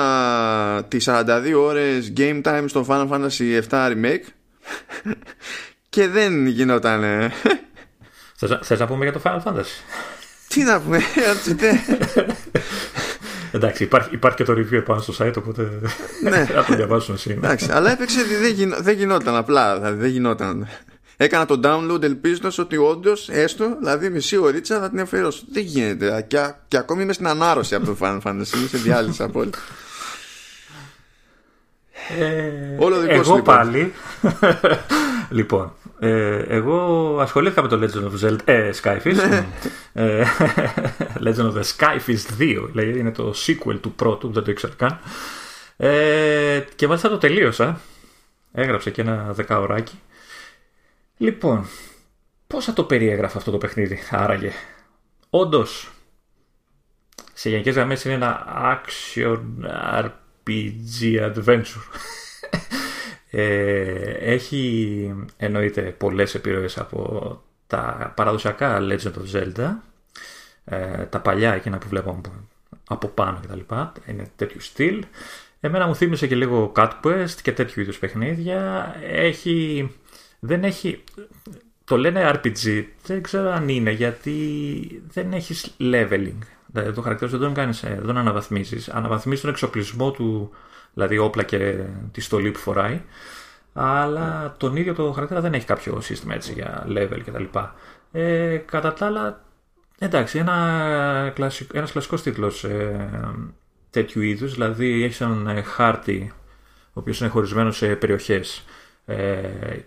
[0.89, 4.25] τις 42 ώρες game time στο Final Fantasy 7 Remake
[5.89, 7.31] και δεν γινόταν.
[8.63, 9.99] Θες να πούμε για το Final Fantasy?
[10.49, 10.99] Τι να πούμε,
[13.59, 15.71] Εντάξει, υπάρχει, υπάρχει και το review πάνω στο site, οπότε
[16.23, 16.45] ναι.
[16.55, 17.31] θα το διαβάσουν εσύ.
[17.31, 19.75] Εντάξει, αλλά έπαιξε δεν, γινό, δεν γινόταν απλά.
[19.79, 20.69] Δηλαδή δεν γινόταν.
[21.17, 25.43] Έκανα το download ελπίζοντας ότι όντως έστω, δηλαδή μισή ωρίτσα θα την αφιερώσω.
[25.53, 26.25] Δεν γίνεται.
[26.29, 28.57] Και, και ακόμη είμαι στην ανάρρωση από το Final Fantasy.
[28.57, 29.59] Είμαι σε διάλυση απόλυτα.
[32.19, 33.43] Ε, Όλο δικό εγώ λοιπόν.
[33.43, 33.93] πάλι.
[35.39, 39.29] λοιπόν, ε, εγώ ασχολήθηκα με το Legend of Zelda, ε, Skyfish.
[39.29, 39.47] Ναι.
[39.93, 40.25] ε,
[41.25, 44.99] Legend of the Skyfish 2, δηλαδή είναι το sequel του πρώτου, δεν το ήξερα καν.
[45.77, 47.81] Ε, και μάλιστα το τελείωσα.
[48.53, 50.01] Έγραψε και ένα δεκαωράκι.
[51.17, 51.67] Λοιπόν,
[52.47, 54.53] πώς θα το περιέγραφα αυτό το παιχνίδι, άραγε.
[55.31, 55.91] Όντως,
[57.33, 59.41] σε γενικές γραμμές είναι ένα action
[60.05, 61.85] RPG adventure.
[63.31, 69.75] Ε, έχει εννοείται πολλές επιρροές από τα παραδοσιακά Legend of Zelda
[70.65, 72.21] ε, τα παλιά εκείνα που βλέπω
[72.89, 73.75] από πάνω κτλ.
[74.07, 75.05] Είναι τέτοιου στυλ.
[75.61, 78.95] Εμένα μου θύμισε και λίγο Cat Quest και τέτοιου είδους παιχνίδια.
[79.11, 79.91] Έχει...
[80.39, 81.05] Δεν έχει...
[81.85, 84.33] Το λένε RPG, δεν ξέρω αν είναι γιατί
[85.09, 86.39] δεν έχεις leveling.
[86.67, 88.89] Δηλαδή το χαρακτήρα δεν τον κάνεις, ε, δεν αναβαθμίζεις.
[88.89, 90.51] Αναβαθμίζεις τον εξοπλισμό του,
[90.99, 91.75] δηλαδή όπλα και
[92.13, 93.03] τη στολή που φοράει.
[93.73, 97.45] Αλλά τον ίδιο το χαρακτήρα δεν έχει κάποιο σύστημα έτσι για level κτλ.
[98.13, 99.45] Ε, κατά τα άλλα,
[99.99, 103.09] εντάξει, ένα κλασικό, ένας κλασικός τίτλος ε,
[103.91, 106.33] τέτοιου είδους, δηλαδή έχει έναν ε, χάρτη
[106.89, 108.65] ο οποίος είναι χωρισμένος σε περιοχές
[109.07, 109.39] ε,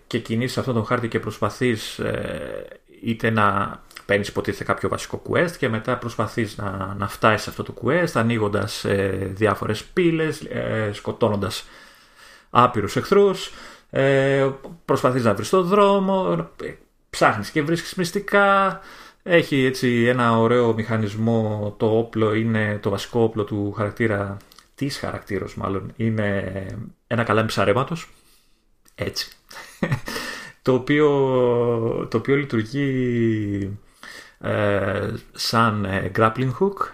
[0.07, 2.67] και κινείς αυτόν τον χάρτη και προσπαθείς ε,
[3.03, 7.63] είτε να παίρνεις υποτίθεται κάποιο βασικό quest και μετά προσπαθείς να, να φτάσεις σε αυτό
[7.63, 11.65] το quest ανοίγοντας ε, διάφορες πύλες, ε, σκοτώνοντας
[12.49, 13.51] άπειρους εχθρούς,
[13.89, 14.49] ε,
[14.85, 16.73] προσπαθείς να βρεις το δρόμο, ε,
[17.09, 18.79] ψάχνεις και βρίσκεις μυστικά,
[19.23, 24.37] έχει έτσι ένα ωραίο μηχανισμό, το όπλο είναι το βασικό όπλο του χαρακτήρα,
[24.75, 26.65] της χαρακτήρος μάλλον, είναι
[27.07, 28.09] ένα καλάμι ψαρέματος,
[28.95, 29.31] έτσι,
[30.61, 31.07] το οποίο,
[32.09, 33.79] το οποίο λειτουργεί
[34.41, 36.87] ε, σαν ε, grappling hook,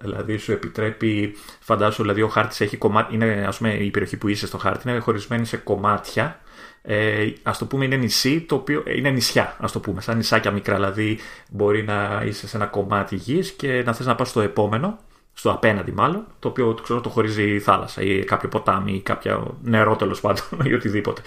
[0.00, 4.28] δηλαδή σου επιτρέπει, φαντάσου, δηλαδή ο χάρτης έχει κομμάτι, είναι ας πούμε η περιοχή που
[4.28, 6.40] είσαι στο χάρτη, είναι χωρισμένη σε κομμάτια,
[6.82, 10.50] ε, ας το πούμε είναι νησί, το οποίο είναι νησιά, ας το πούμε, σαν νησάκια
[10.50, 11.18] μικρά, δηλαδή
[11.50, 14.98] μπορεί να είσαι σε ένα κομμάτι γης και να θες να πας στο επόμενο,
[15.32, 19.58] στο απέναντι μάλλον, το οποίο ξέρω, το χωρίζει η θάλασσα ή κάποιο ποτάμι ή κάποιο
[19.62, 21.22] νερό τέλος πάντων ή οτιδήποτε.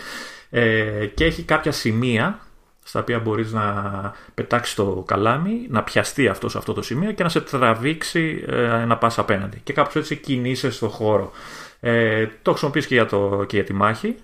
[0.50, 2.40] Ε, και έχει κάποια σημεία
[2.84, 3.74] στα οποία μπορείς να
[4.34, 8.86] πετάξεις το καλάμι, να πιαστεί αυτός σε αυτό το σημείο και να σε τραβήξει ε,
[8.86, 9.60] να πας απέναντι.
[9.64, 11.32] Και κάπως έτσι κινείσαι στο χώρο.
[11.80, 14.16] Ε, το χρησιμοποιείς και για, το, και για τη μάχη,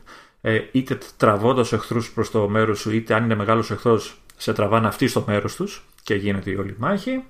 [0.41, 4.88] ε, είτε τραβώντας εχθρούς προς το μέρος σου, είτε αν είναι μεγάλος εχθρός σε τραβάνε
[4.88, 7.24] αυτοί στο μέρος τους και γίνεται η όλη μάχη.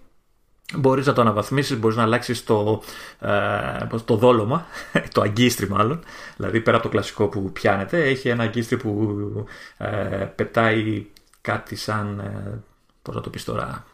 [0.76, 2.82] Μπορείς να το αναβαθμίσεις, μπορείς να αλλάξεις το,
[3.20, 4.66] ε, το δόλωμα,
[5.14, 6.04] το αγκίστρι μάλλον,
[6.38, 9.46] δηλαδή πέρα από το κλασικό που πιάνεται, έχει ένα αγκίστρι που
[9.78, 9.88] ε,
[10.36, 11.06] πετάει
[11.48, 12.64] κάτι σαν, ε,
[13.02, 13.86] πώς να το πεις τώρα,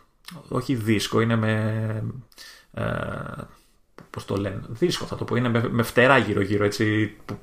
[0.47, 2.03] όχι δίσκο, είναι με,
[2.73, 2.83] ε,
[4.09, 7.37] πώς το λένε, δίσκο θα το πω, είναι με, με φτερά γύρω-γύρω, έτσι, που,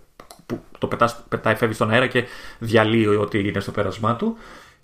[0.46, 2.24] που το πετάς, πετάει, φεύγεις στον αέρα και
[2.58, 4.36] διαλύει ό,τι είναι στο πέρασμά του.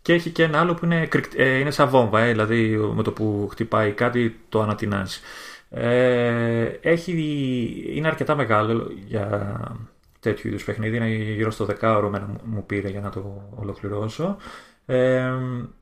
[0.02, 3.12] Και έχει και ένα άλλο που είναι, ε, είναι σαν βόμβα, ε, δηλαδή με το
[3.12, 5.20] που χτυπάει κάτι το ανατινάζει.
[5.70, 7.12] Ε, έχει,
[7.94, 9.60] είναι αρκετά μεγάλο για
[10.20, 10.96] τέτοιου είδους παιχνίδι.
[10.96, 12.10] Είναι γύρω στο δεκάωρο
[12.44, 14.36] μου πήρε για να το ολοκληρώσω.
[14.86, 15.32] Ε,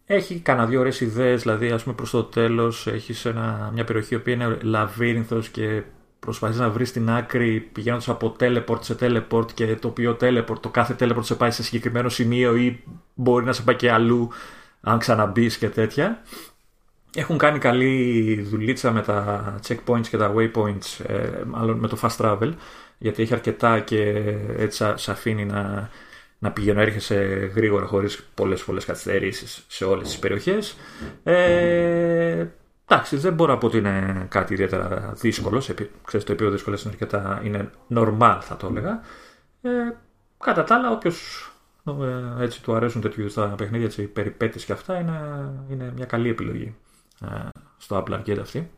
[0.07, 3.27] έχει κανένα δύο ωραίες ιδέες, δηλαδή ας πούμε προς το τέλος έχεις
[3.73, 5.83] μια περιοχή που είναι λαβύρινθος και
[6.21, 10.69] προσπαθείς να βρεις την άκρη πηγαίνοντας από teleport σε teleport και το οποίο teleport, το
[10.69, 14.31] κάθε teleport σε πάει σε συγκεκριμένο σημείο ή μπορεί να σε πάει και αλλού
[14.81, 16.23] αν ξαναμπείς και τέτοια.
[17.15, 22.17] Έχουν κάνει καλή δουλίτσα με τα checkpoints και τα waypoints, ε, μάλλον με το fast
[22.17, 22.53] travel,
[22.99, 24.25] γιατί έχει αρκετά και
[24.57, 25.91] έτσι σε αφήνει να
[26.39, 27.15] να πηγαίνω έρχεσαι
[27.55, 30.77] γρήγορα χωρίς πολλές πολλές καθυστερήσεις σε όλες τις περιοχές.
[31.23, 32.47] Ε,
[32.89, 35.59] εντάξει, δεν μπορώ να πω ότι είναι κάτι ιδιαίτερα δύσκολο.
[36.05, 39.01] Ξέρεις, το επίπεδο δυσκολίας είναι αρκετά είναι normal θα το έλεγα.
[39.63, 39.71] Ε,
[40.39, 41.49] κατά τα άλλα, όποιος
[41.87, 45.21] ε, έτσι του αρέσουν τέτοιου είδους τα παιχνίδια, έτσι, περιπέτειες και αυτά, είναι,
[45.71, 46.75] είναι μια καλή επιλογή
[47.23, 48.71] ε, στο Apple Arcade αυτή.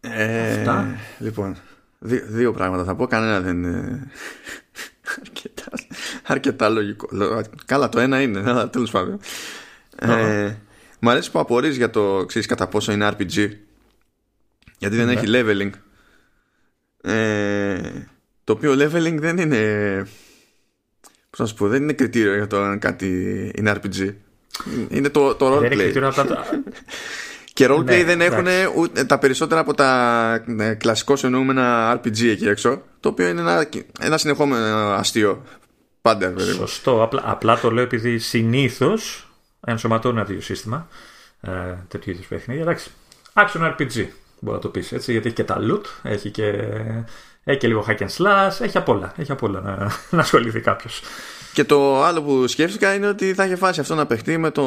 [0.00, 0.86] Ε, αυτά.
[1.18, 1.56] Λοιπόν,
[1.98, 3.06] δύο, πράγματα θα πω.
[3.06, 4.10] Κανένα δεν είναι
[5.20, 5.55] αρκετά,
[6.22, 7.08] αρκετά λογικό.
[7.66, 9.20] Καλά, το ένα είναι, αλλά τέλος πάντων.
[9.98, 10.54] Ε,
[10.98, 13.50] μου αρέσει που απορρεί για το ξέρεις κατά πόσο είναι RPG.
[14.78, 15.12] Γιατί δεν ναι.
[15.12, 15.70] έχει leveling.
[17.00, 17.80] Ε,
[18.44, 20.02] το οποίο leveling δεν είναι.
[21.30, 23.06] Πώς να σου πω, δεν είναι κριτήριο για το αν κάτι
[23.56, 24.14] είναι RPG.
[24.88, 26.12] Είναι το, το roleplay.
[27.52, 28.46] Και roleplay ναι, δεν έχουν
[29.06, 32.82] τα περισσότερα από τα ναι, κλασικώς εννοούμενα RPG εκεί έξω.
[33.00, 33.68] Το οποίο είναι ένα,
[34.00, 35.42] ένα συνεχόμενο αστείο.
[36.06, 36.54] Πάντα, βέβαια.
[36.54, 37.02] Σωστό.
[37.02, 39.28] Απλά, απλά το λέω επειδή συνήθως
[39.66, 40.88] ενσωματώνει ένα τέτοιο σύστημα.
[41.40, 41.50] Ε,
[41.88, 42.62] τέτοιου είδους παιχνίδια.
[42.62, 42.90] Εντάξει.
[43.32, 44.06] Action RPG
[44.40, 45.12] μπορεί να το πεις έτσι.
[45.12, 46.44] Γιατί έχει και τα loot, έχει και,
[47.44, 49.12] έχει και λίγο hack and slash, έχει απ' όλα.
[49.16, 49.76] Έχει απ όλα να,
[50.16, 51.00] να ασχοληθεί κάποιος.
[51.52, 54.64] Και το άλλο που σκέφτηκα είναι ότι θα είχε φάσει αυτό να παιχτεί με το.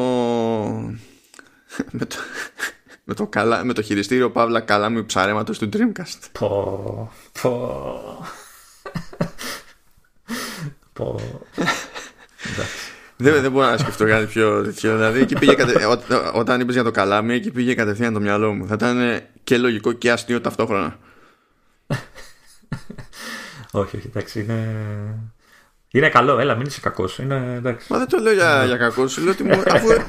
[1.91, 2.15] με το,
[3.03, 6.29] με το, καλά, με το χειριστήριο Παύλα Καλάμι ψαρέματος του Dreamcast.
[6.31, 8.27] Πω, πω.
[10.99, 11.19] Πω.
[13.21, 14.95] Δεν, δεν μπορώ να σκεφτώ κάτι πιο τέτοιο.
[14.95, 15.85] Δηλαδή, εκεί πήγε κατε...
[15.85, 16.01] Ό,
[16.33, 18.67] όταν είπες για το καλάμι, εκεί πήγε κατευθείαν το μυαλό μου.
[18.67, 20.99] Θα ήταν και λογικό και αστείο ταυτόχρονα.
[23.71, 24.67] όχι, όχι, εντάξει, είναι.
[25.91, 27.17] Είναι καλό, έλα, μην είσαι κακός.
[27.17, 27.61] Είναι...
[27.87, 30.05] Μα δεν το λέω για, για κακός, σου λέω ότι μου, αφού ε,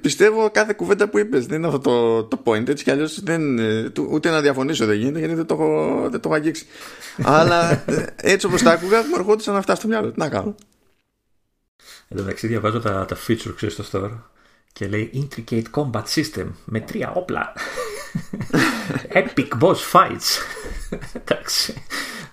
[0.00, 1.46] πιστεύω κάθε κουβέντα που είπες.
[1.46, 2.68] Δεν είναι αυτό το, το point.
[2.68, 6.20] Έτσι κι αλλιώς δεν, ε, ούτε να διαφωνήσω δεν γίνεται γιατί δεν το έχω, δεν
[6.20, 6.66] το έχω αγγίξει.
[7.22, 7.84] Αλλά
[8.16, 10.10] έτσι όπως τα άκουγα μου ερχόντουσαν αυτά στο μυαλό.
[10.10, 10.54] Τι να κάνω.
[12.08, 14.10] Εν τω μεταξύ διαβάζω τα, τα feature ξέρεις στο store
[14.72, 17.52] και λέει Intricate Combat System με τρία όπλα
[19.18, 20.40] Epic Boss Fights.
[21.12, 21.84] Εντάξει.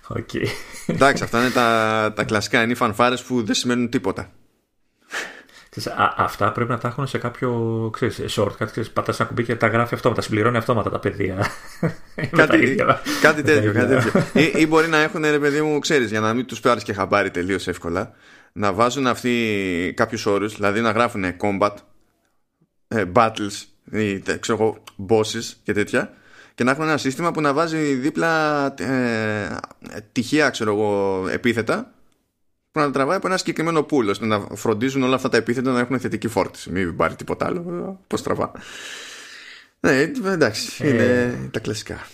[0.08, 0.46] Okay.
[0.86, 2.62] Εντάξει αυτά είναι τα, τα κλασικά.
[2.62, 4.30] Είναι οι φανφάρες που δεν σημαίνουν τίποτα
[5.80, 8.66] Α, αυτά πρέπει να τα έχουν σε κάποιο ξέρεις, shortcut.
[8.70, 11.46] Ξέρεις, πατάς ένα κουμπί και τα γράφει αυτόματα, συμπληρώνει αυτόματα τα παιδεία.
[12.36, 12.74] κάτι,
[13.22, 13.72] κάτι τέτοιο.
[13.72, 14.22] κάτι τέτοιο.
[14.32, 16.92] ή, ή, μπορεί να έχουν, ρε παιδί μου, ξέρεις, για να μην τους πάρεις και
[16.92, 18.12] χαμπάρι τελείως εύκολα,
[18.52, 21.74] να βάζουν αυτοί κάποιους όρους, δηλαδή να γράφουν combat,
[22.88, 26.12] ε, battles, ή, ξέρω εγώ, bosses και τέτοια,
[26.54, 29.56] και να έχουν ένα σύστημα που να βάζει δίπλα ε,
[30.12, 31.92] τυχαία, ξέρω εγώ, επίθετα
[32.72, 35.80] που να τραβάει από ένα συγκεκριμένο pool ώστε να φροντίζουν όλα αυτά τα επίθετα να
[35.80, 36.70] έχουν θετική φόρτιση.
[36.70, 37.98] Μην πάρει τίποτα άλλο.
[38.06, 38.52] Πώς τραβά.
[39.80, 42.06] Ναι, εντάξει, ε, είναι τα κλασικά.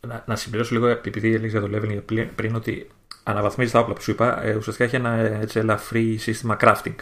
[0.00, 2.88] Να, να συμπληρώσω λίγο, επειδή έλεγες για το leveling πριν, ότι
[3.22, 4.42] αναβαθμίζεις τα όπλα που σου είπα.
[4.42, 6.94] Ε, ουσιαστικά έχει ένα έτσι, ελαφρύ σύστημα crafting.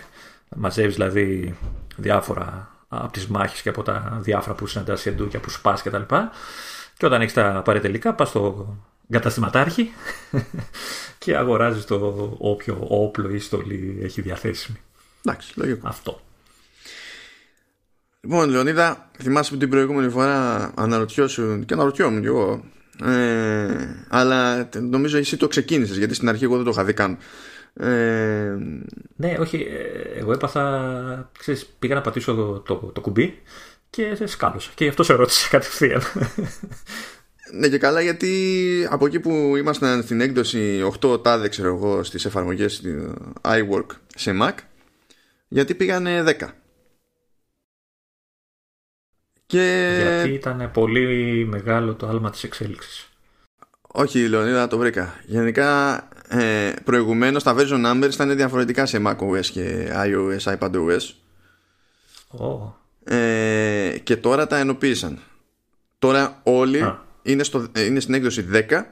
[0.57, 1.59] Μαζεύεις δηλαδή
[1.97, 5.97] διάφορα από τις μάχες και από τα διάφορα που συναντάς εντού και που σπάς κτλ.
[5.97, 6.29] Και,
[6.97, 8.77] και όταν έχεις τα παρετελικά, πας στο
[9.11, 9.91] καταστηματάρχη
[11.19, 14.79] και αγοράζει το όποιο όπλο ή στολή έχει διαθέσιμη.
[15.25, 15.89] Εντάξει, λογικό.
[15.89, 16.21] Αυτό.
[18.21, 22.65] Λοιπόν, Λεωνίδα, θυμάσαι που την προηγούμενη φορά αναρωτιώσουν και αναρωτιόμουν κι εγώ.
[23.05, 27.19] Ε, αλλά νομίζω εσύ το ξεκίνησες γιατί στην αρχή εγώ δεν το είχα δει καν.
[27.75, 28.57] Ε,
[29.17, 29.57] ναι, όχι.
[29.57, 31.31] Ε, εγώ έπαθα.
[31.39, 33.43] Ξέρεις, πήγα να πατήσω το, το, το κουμπί
[33.91, 34.71] και σκάλωσα.
[34.75, 36.03] Και γι' αυτό σε ρώτησα κατευθείαν.
[37.53, 42.25] Ναι και καλά γιατί από εκεί που ήμασταν στην έκδοση 8 τάδε ξέρω εγώ στις
[42.25, 42.83] εφαρμογές
[43.43, 44.55] iWork σε Mac
[45.49, 46.49] γιατί πήγανε 10
[49.47, 49.97] και...
[50.03, 53.09] Γιατί ήταν πολύ μεγάλο το άλμα της εξέλιξης.
[53.81, 55.15] Όχι Λεωνίδα το βρήκα.
[55.27, 55.95] Γενικά
[56.29, 61.01] ε, προηγουμένως τα version numbers ήταν διαφορετικά σε macOS και iOS, iPadOS
[62.39, 62.73] oh.
[63.15, 65.19] ε, Και τώρα τα ενοποίησαν.
[65.99, 68.83] Τώρα όλοι είναι, στο, είναι στην έκδοση 10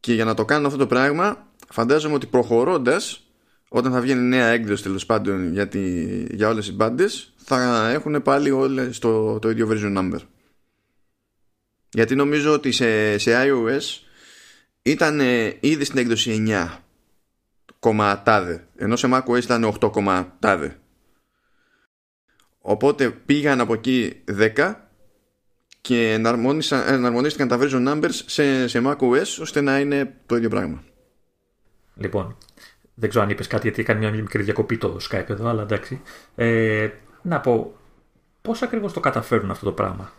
[0.00, 3.22] και για να το κάνουν αυτό το πράγμα φαντάζομαι ότι προχωρώντας
[3.68, 5.80] όταν θα βγαίνει νέα έκδοση τέλος πάντων για, τη,
[6.34, 10.20] για όλες τις μπάντες, θα έχουν πάλι όλες το, το ίδιο version number.
[11.90, 14.02] Γιατί νομίζω ότι σε, σε iOS
[14.82, 15.20] ήταν
[15.60, 16.78] ήδη στην έκδοση 9
[17.78, 20.78] κομματάδε ενώ σε macOS ήταν 8 κομματάδε.
[22.58, 24.24] Οπότε πήγαν από εκεί
[24.56, 24.74] 10
[25.80, 30.82] και εναρμονίστηκαν τα version numbers σε, σε macOS ώστε να είναι το ίδιο πράγμα.
[31.94, 32.36] Λοιπόν,
[32.94, 36.00] δεν ξέρω αν είπες κάτι γιατί έκανε μια μικρή διακοπή το Skype εδώ, αλλά εντάξει.
[36.34, 36.88] Ε,
[37.22, 37.76] να πω,
[38.42, 40.12] πώς ακριβώς το καταφέρουν αυτό το πράγμα,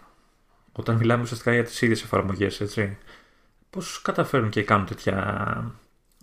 [0.72, 2.98] όταν μιλάμε ουσιαστικά για τις ίδιες εφαρμογές, έτσι.
[3.70, 5.16] Πώς καταφέρουν και κάνουν τέτοια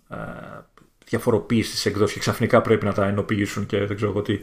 [0.07, 0.17] α,
[1.05, 4.39] διαφοροποίηση στι εκδόσει και ξαφνικά πρέπει να τα ενοποιήσουν και δεν ξέρω εγώ τι.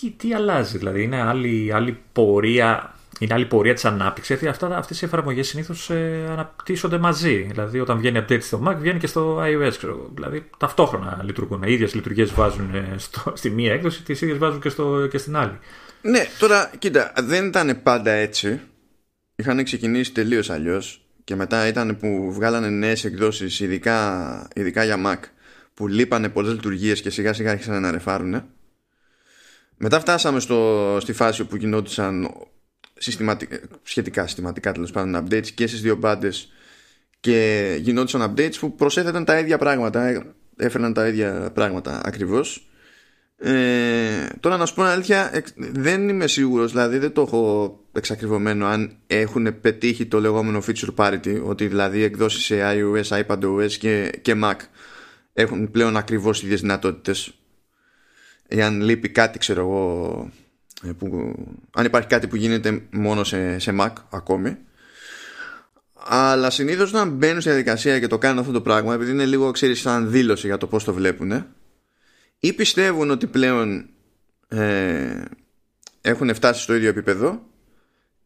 [0.00, 5.02] Τι, τι αλλάζει, δηλαδή, είναι άλλη, άλλη πορεία είναι άλλη πορεία της ανάπτυξης, γιατί αυτές
[5.02, 7.46] οι εφαρμογές συνήθως ε, αναπτύσσονται μαζί.
[7.50, 9.72] Δηλαδή, όταν βγαίνει update στο Mac, βγαίνει και στο iOS.
[9.76, 10.10] Ξέρω.
[10.14, 11.62] Δηλαδή, ταυτόχρονα λειτουργούν.
[11.62, 15.18] Οι ίδιες λειτουργίες βάζουν ε, στο, στη μία έκδοση, τις ίδιες βάζουν και, στο, και
[15.18, 15.58] στην άλλη.
[16.02, 18.60] Ναι, τώρα κοίτα, δεν ήταν πάντα έτσι.
[19.36, 21.04] Είχαν ξεκινήσει τελείως αλλιώς.
[21.24, 25.18] Και μετά ήταν που βγάλανε νέες εκδόσεις, ειδικά, ειδικά για Mac,
[25.74, 28.42] που λείπανε πολλές λειτουργίες και σιγά σιγά άρχισαν να ρεφάρουν.
[29.76, 32.30] Μετά φτάσαμε στο, στη φάση που γινόντουσαν
[33.00, 36.52] συστηματικά, σχετικά συστηματικά τέλος πάντων updates και στις δύο μπάντες
[37.20, 40.24] και γινόντουσαν updates που προσέθεταν τα ίδια πράγματα,
[40.56, 42.70] έφεραν τα ίδια πράγματα ακριβώς.
[43.36, 48.96] Ε, τώρα να σου πω αλήθεια δεν είμαι σίγουρος δηλαδή δεν το έχω εξακριβωμένο αν
[49.06, 54.54] έχουν πετύχει το λεγόμενο feature parity ότι δηλαδή εκδόσεις σε iOS, iPadOS και, και Mac
[55.32, 57.32] έχουν πλέον ακριβώς ίδιες δυνατότητες
[58.48, 60.49] εάν λείπει κάτι ξέρω εγώ ε,
[60.98, 61.34] που,
[61.74, 64.56] αν υπάρχει κάτι που γίνεται μόνο σε, σε Mac ακόμη.
[66.08, 69.50] Αλλά συνήθως όταν μπαίνουν στη διαδικασία και το κάνουν αυτό το πράγμα επειδή είναι λίγο
[69.50, 71.46] ξέρεις σαν δήλωση για το πώς το βλέπουν
[72.38, 73.88] ή πιστεύουν ότι πλέον
[74.48, 75.22] ε,
[76.00, 77.42] έχουν φτάσει στο ίδιο επίπεδο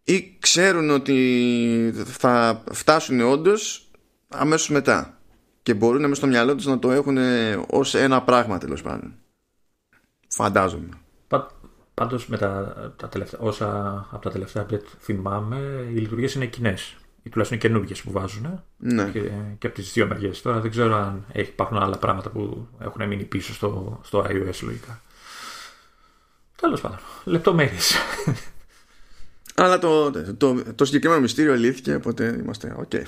[0.05, 3.90] ή ξέρουν ότι θα φτάσουν όντως
[4.29, 5.19] αμέσως μετά
[5.62, 7.19] και μπορούν μέσα στο μυαλό τους να το έχουν
[7.67, 9.14] ως ένα πράγμα τέλος πάντων.
[10.29, 11.04] Φαντάζομαι
[11.94, 16.96] Πάντως με τα, τα τελευταία, όσα από τα τελευταία update θυμάμαι, οι λειτουργίες είναι κοινές.
[17.22, 18.62] Ή τουλάχιστον καινούργιες που βάζουν.
[18.76, 19.11] Ναι.
[19.11, 19.20] Και,
[19.59, 20.42] και από τις δύο μεριές.
[20.42, 25.00] Τώρα δεν ξέρω αν υπάρχουν άλλα πράγματα που έχουν μείνει πίσω στο, στο iOS λογικά.
[26.57, 26.98] Τέλος πάντων.
[27.24, 27.94] Λεπτομέρειες.
[29.54, 32.88] Αλλά το, το, το, συγκεκριμένο μυστήριο λύθηκε, οπότε είμαστε OK.
[32.92, 33.02] Okay.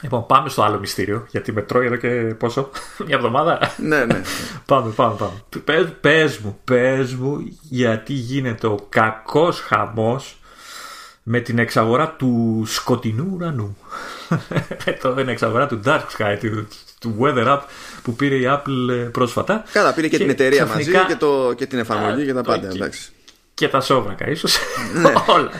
[0.00, 2.70] Λοιπόν, πάμε στο άλλο μυστήριο, γιατί με τρώει εδώ και πόσο,
[3.06, 3.58] μια εβδομάδα.
[3.76, 4.20] ναι, ναι.
[4.66, 5.42] πάμε, πάμε, πάμε.
[5.64, 10.38] Πες, πες μου, πες μου, γιατί γίνεται ο κακός χαμός
[11.22, 13.76] με την εξαγορά του σκοτεινού ουρανού.
[15.02, 16.68] το είναι εξαγορά του Dark Sky, του,
[17.00, 17.60] του Weather App
[18.02, 19.64] που πήρε η Apple ε, πρόσφατα.
[19.72, 20.98] Καλά, πήρε και, την εταιρεία ξαφνικά...
[20.98, 22.68] μαζί και, το, και την εφαρμογή και τα πάντα.
[22.68, 23.10] Και, εντάξει.
[23.54, 24.58] και τα σόβρακα, ίσως.
[24.94, 25.12] Ναι.
[25.26, 25.50] Όλα.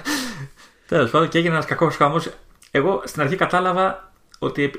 [0.88, 2.29] Τέλος πάντων, και έγινε ένας κακός χαμός.
[2.70, 4.70] Εγώ στην αρχή κατάλαβα ότι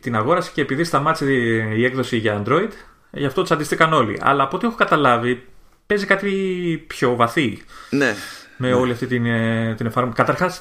[0.00, 1.32] την αγόρασε και επειδή σταμάτησε
[1.74, 2.70] η έκδοση για Android,
[3.10, 4.18] γι' αυτό του αντιστήκαν όλοι.
[4.20, 5.46] Αλλά από ό,τι έχω καταλάβει,
[5.86, 6.30] παίζει κάτι
[6.86, 7.62] πιο βαθύ.
[7.90, 8.14] Ναι.
[8.56, 8.74] Με ναι.
[8.74, 10.16] όλη αυτή την, ε, την εφαρμογή.
[10.16, 10.60] Καταρχάς,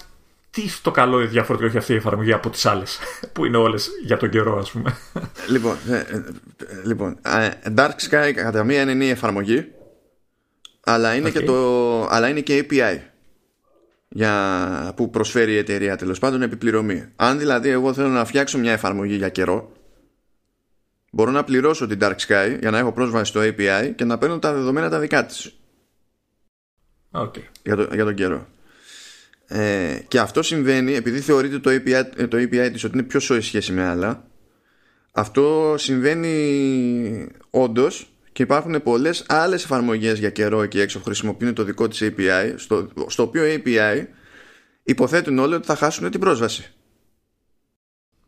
[0.49, 2.99] τι στο καλό διαφορετικό έχει αυτή η εφαρμογή από τις άλλες,
[3.33, 4.97] που είναι όλες για τον καιρό, ας πούμε.
[5.49, 6.23] Λοιπόν, ε, ε,
[6.85, 7.19] λοιπόν
[7.75, 9.67] Dark Sky κατά μία είναι η εφαρμογή,
[10.83, 13.10] αλλά είναι, και, το, αλλά είναι και API
[14.13, 17.05] για, που προσφέρει η εταιρεία τέλος πάντων επιπληρωμή.
[17.15, 19.71] Αν δηλαδή εγώ θέλω να φτιάξω μια εφαρμογή για καιρό,
[21.11, 24.39] μπορώ να πληρώσω την Dark Sky για να έχω πρόσβαση στο API και να παίρνω
[24.39, 25.55] τα δεδομένα τα δικά της.
[27.11, 27.43] Okay.
[27.63, 28.47] Για, το, για τον καιρό.
[29.47, 33.19] Ε, και αυτό συμβαίνει επειδή θεωρείται το API, ε, το API της ότι είναι πιο
[33.19, 34.27] σοή σχέση με άλλα.
[35.11, 41.63] Αυτό συμβαίνει όντως και υπάρχουν πολλές άλλες εφαρμογές για καιρό εκεί έξω που χρησιμοποιούν το
[41.63, 44.05] δικό της API στο, στο οποίο API
[44.83, 46.71] υποθέτουν όλοι ότι θα χάσουν την πρόσβαση.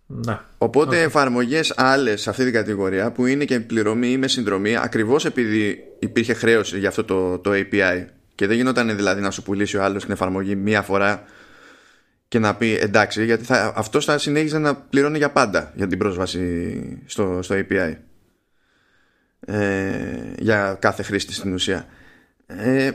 [0.06, 0.40] Ναι.
[0.58, 1.06] Οπότε okay.
[1.06, 5.84] εφαρμογές άλλες σε αυτή την κατηγορία που είναι και πληρωμή ή με συνδρομή ακριβώς επειδή
[6.00, 9.84] υπήρχε χρέωση για αυτό το, το API και δεν γινόταν δηλαδή να σου πουλήσει ο
[9.84, 11.24] άλλος την εφαρμογή μία φορά
[12.28, 15.98] και να πει εντάξει, γιατί θα, αυτό θα συνέχιζε να πληρώνει για πάντα για την
[15.98, 17.94] πρόσβαση στο, στο API.
[19.46, 21.86] Ε, για κάθε χρήστη στην ουσία.
[22.46, 22.92] Ε,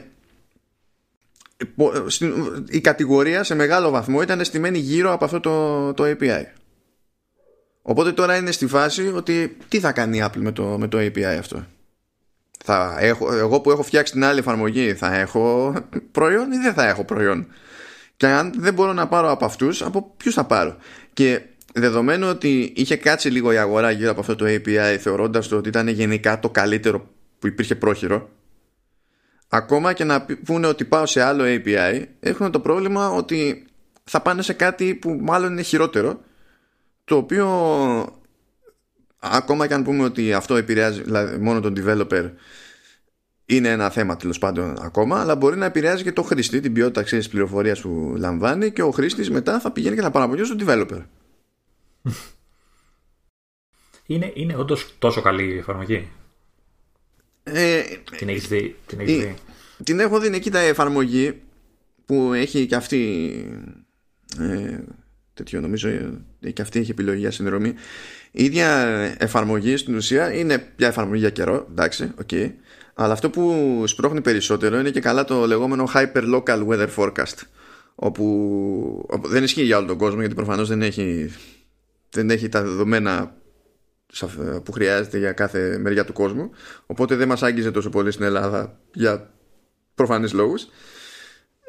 [2.68, 6.44] η κατηγορία σε μεγάλο βαθμό ήταν στημένη γύρω από αυτό το, το API.
[7.82, 10.98] Οπότε τώρα είναι στη φάση ότι τι θα κάνει η Apple με το, με το
[10.98, 11.66] API αυτό;
[12.64, 15.74] Θα έχω, εγώ που έχω φτιάξει την άλλη εφαρμογή θα έχω
[16.12, 17.46] προϊόν ή δεν θα έχω προϊόν;
[18.16, 20.76] Και αν δεν μπορώ να πάρω από αυτούς, από ποιους θα πάρω;
[21.12, 21.42] Και
[21.74, 25.68] δεδομένου ότι είχε κάτσει λίγο η αγορά γύρω από αυτό το API θεωρώντας το ότι
[25.68, 28.31] ήταν γενικά το καλύτερο που υπήρχε πρόχειρο
[29.48, 33.66] ακόμα και να πούνε ότι πάω σε άλλο API έχουν το πρόβλημα ότι
[34.04, 36.20] θα πάνε σε κάτι που μάλλον είναι χειρότερο
[37.04, 37.46] το οποίο
[39.18, 42.31] ακόμα και αν πούμε ότι αυτό επηρεάζει δηλαδή μόνο τον developer
[43.44, 47.02] είναι ένα θέμα τέλος πάντων ακόμα, αλλά μπορεί να επηρεάζει και το χρήστη, την ποιότητα
[47.02, 51.02] της πληροφορίας που λαμβάνει και ο χρήστης μετά θα πηγαίνει και θα παραπονιώσει στον developer.
[54.06, 56.08] Είναι, είναι όντως τόσο καλή η εφαρμογή.
[57.42, 57.82] Ε,
[58.16, 59.34] την έχεις δει, την, έχεις δει;
[59.84, 61.40] την έχω δει, είναι εκεί τα εφαρμογή
[62.04, 63.32] που έχει και αυτή
[64.38, 64.78] ε,
[65.34, 65.88] τέτοιο νομίζω
[66.40, 67.74] ε, και αυτή έχει επιλογή για συνδρομή
[68.30, 68.68] η ίδια
[69.18, 72.52] εφαρμογή στην ουσία είναι μια εφαρμογή για καιρό εντάξει, okay.
[72.94, 77.42] αλλά αυτό που σπρώχνει περισσότερο είναι και καλά το λεγόμενο Hyper Local Weather Forecast
[77.94, 78.24] όπου,
[79.08, 81.32] όπου δεν ισχύει για όλο τον κόσμο γιατί προφανώς δεν έχει,
[82.11, 83.37] δεν έχει τα δεδομένα
[84.64, 86.51] που χρειάζεται για κάθε μεριά του κόσμου.
[86.87, 89.31] Οπότε δεν μας άγγιζε τόσο πολύ στην Ελλάδα για
[89.94, 90.66] προφανείς λόγους.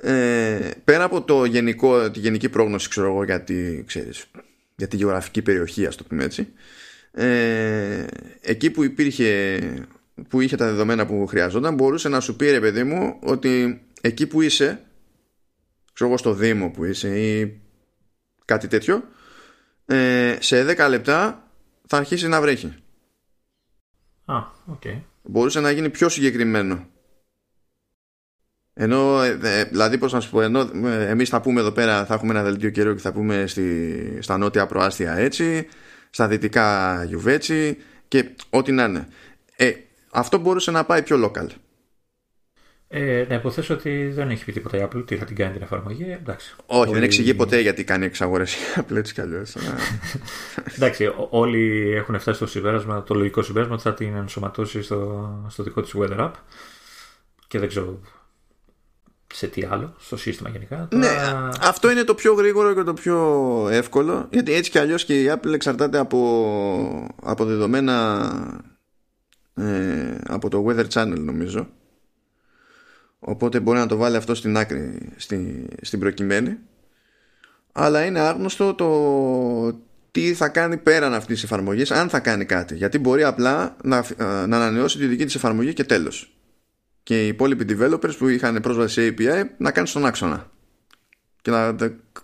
[0.01, 4.25] Ε, πέρα από το γενικό, τη γενική πρόγνωση ξέρω εγώ για τη, ξέρεις,
[4.75, 6.47] για τη γεωγραφική περιοχή ας το πούμε έτσι
[7.11, 8.05] ε,
[8.41, 9.59] εκεί που υπήρχε
[10.27, 14.27] που είχε τα δεδομένα που χρειαζόταν μπορούσε να σου πει ρε παιδί μου ότι εκεί
[14.27, 14.81] που είσαι
[15.93, 17.61] ξέρω εγώ στο Δήμο που είσαι ή
[18.45, 19.03] κάτι τέτοιο
[19.89, 21.43] ε, σε 10 λεπτά
[21.87, 22.75] θα αρχίσει να βρέχει
[24.25, 24.35] Α,
[24.71, 25.01] okay.
[25.23, 26.87] μπορούσε να γίνει πιο συγκεκριμένο
[28.81, 32.05] ενώ, ε, ε, δηλαδή, πώς να σου πω, ενώ ε, εμείς θα πούμε εδώ πέρα,
[32.05, 35.67] θα έχουμε ένα δελτίο καιρό και θα πούμε στη, στα νότια προάστια έτσι,
[36.09, 39.07] στα δυτικά γιουβέτσι και ό,τι να είναι.
[39.55, 39.71] Ε,
[40.11, 41.47] αυτό μπορούσε να πάει πιο local.
[42.91, 45.61] Ε, να υποθέσω ότι δεν έχει πει τίποτα η Apple, τι θα την κάνει την
[45.61, 46.11] εφαρμογή.
[46.11, 46.55] Εντάξει.
[46.65, 49.55] Όχι, δεν εξηγεί ποτέ γιατί κάνει εξαγορές η Apple έτσι κι αλλιώς.
[50.75, 55.63] Εντάξει, όλοι έχουν φτάσει στο συμπέρασμα, το λογικό συμπέρασμα ότι θα την ενσωματώσει στο, στο
[55.63, 56.31] δικό της Weather App.
[57.47, 57.99] Και δεν ξέρω
[59.33, 60.87] σε τι άλλο, στο σύστημα γενικά.
[60.93, 61.09] Ναι,
[61.61, 63.17] αυτό είναι το πιο γρήγορο και το πιο
[63.71, 68.63] εύκολο γιατί έτσι κι αλλιώς και η Apple εξαρτάται από, από δεδομένα
[69.53, 71.67] ε, από το Weather Channel νομίζω
[73.19, 76.57] οπότε μπορεί να το βάλει αυτό στην άκρη στη, στην προκειμένη
[77.71, 82.75] αλλά είναι άγνωστο το τι θα κάνει πέραν αυτής της εφαρμογής αν θα κάνει κάτι
[82.75, 86.33] γιατί μπορεί απλά να, να ανανεώσει τη δική της εφαρμογή και τέλος
[87.03, 90.51] και οι υπόλοιποι developers που είχαν πρόσβαση σε API να κάνουν στον άξονα
[91.41, 91.75] και να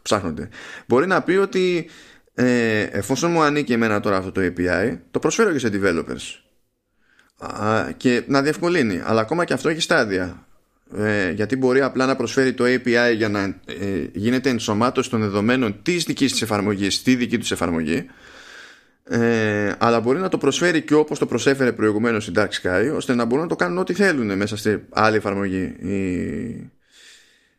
[0.02, 0.50] ψάχνονται.
[0.88, 1.90] Μπορεί να πει ότι
[2.34, 6.40] ε, εφόσον μου ανήκει εμένα τώρα αυτό το API, το προσφέρω και σε developers.
[7.98, 9.02] και να διευκολύνει.
[9.06, 10.48] Αλλά ακόμα και αυτό έχει στάδια.
[10.98, 15.80] Ε, γιατί μπορεί απλά να προσφέρει το API για να ε, γίνεται ενσωμάτωση των δεδομένων
[15.82, 18.06] της δικής της εφαρμογής στη δική τους εφαρμογή.
[19.04, 23.16] Ε, αλλά μπορεί να το προσφέρει και όπως το προσέφερε προηγουμένως η Dark Sky ώστε
[23.16, 26.72] να μπορούν να το κάνουν ό,τι θέλουν μέσα σε άλλη εφαρμογή οι,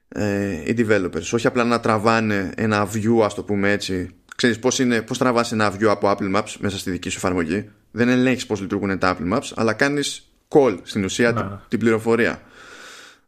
[0.08, 1.30] ε, οι developers.
[1.32, 4.10] Όχι απλά να τραβάνε ένα view ας το πούμε έτσι.
[4.36, 7.70] Ξέρεις πώς, είναι, πώς τραβάς ένα view από Apple Maps μέσα στη δική σου εφαρμογή.
[7.90, 12.40] Δεν ελέγχεις πώς λειτουργούν τα Apple Maps αλλά κάνεις call στην ουσία την, την πληροφορία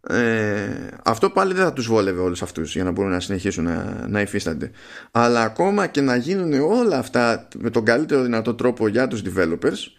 [0.01, 4.07] ε, αυτό πάλι δεν θα τους βόλευε όλους αυτούς για να μπορούν να συνεχίσουν να,
[4.09, 4.70] να υφίστανται.
[5.11, 9.99] Αλλά ακόμα και να γίνουν όλα αυτά με τον καλύτερο δυνατό τρόπο για τους developers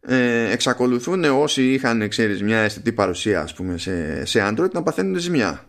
[0.00, 5.18] ε, εξακολουθούν όσοι είχαν ξέρεις, μια αισθητή παρουσία ας πούμε, σε, σε Android να παθαίνουν
[5.18, 5.64] ζημιά.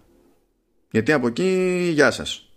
[0.92, 2.50] Γιατί από εκεί γεια σας.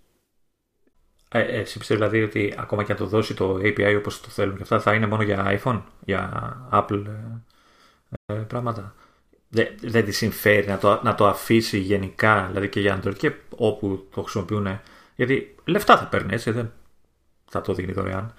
[1.28, 4.28] Ε, ε εσύ πιστεύεις δηλαδή ότι ακόμα και αν το δώσει το API όπως το
[4.28, 6.30] θέλουν και αυτά θα είναι μόνο για iPhone, για
[6.72, 7.04] Apple
[8.26, 8.94] ε, ε πράγματα;
[9.54, 13.32] Δεν, δεν τη συμφέρει να το, να το αφήσει γενικά, δηλαδή και για Android και
[13.48, 14.80] όπου το χρησιμοποιούν.
[15.14, 16.72] Γιατί λεφτά θα παίρνει έτσι, δεν
[17.50, 18.34] θα το δίνει δωρεάν.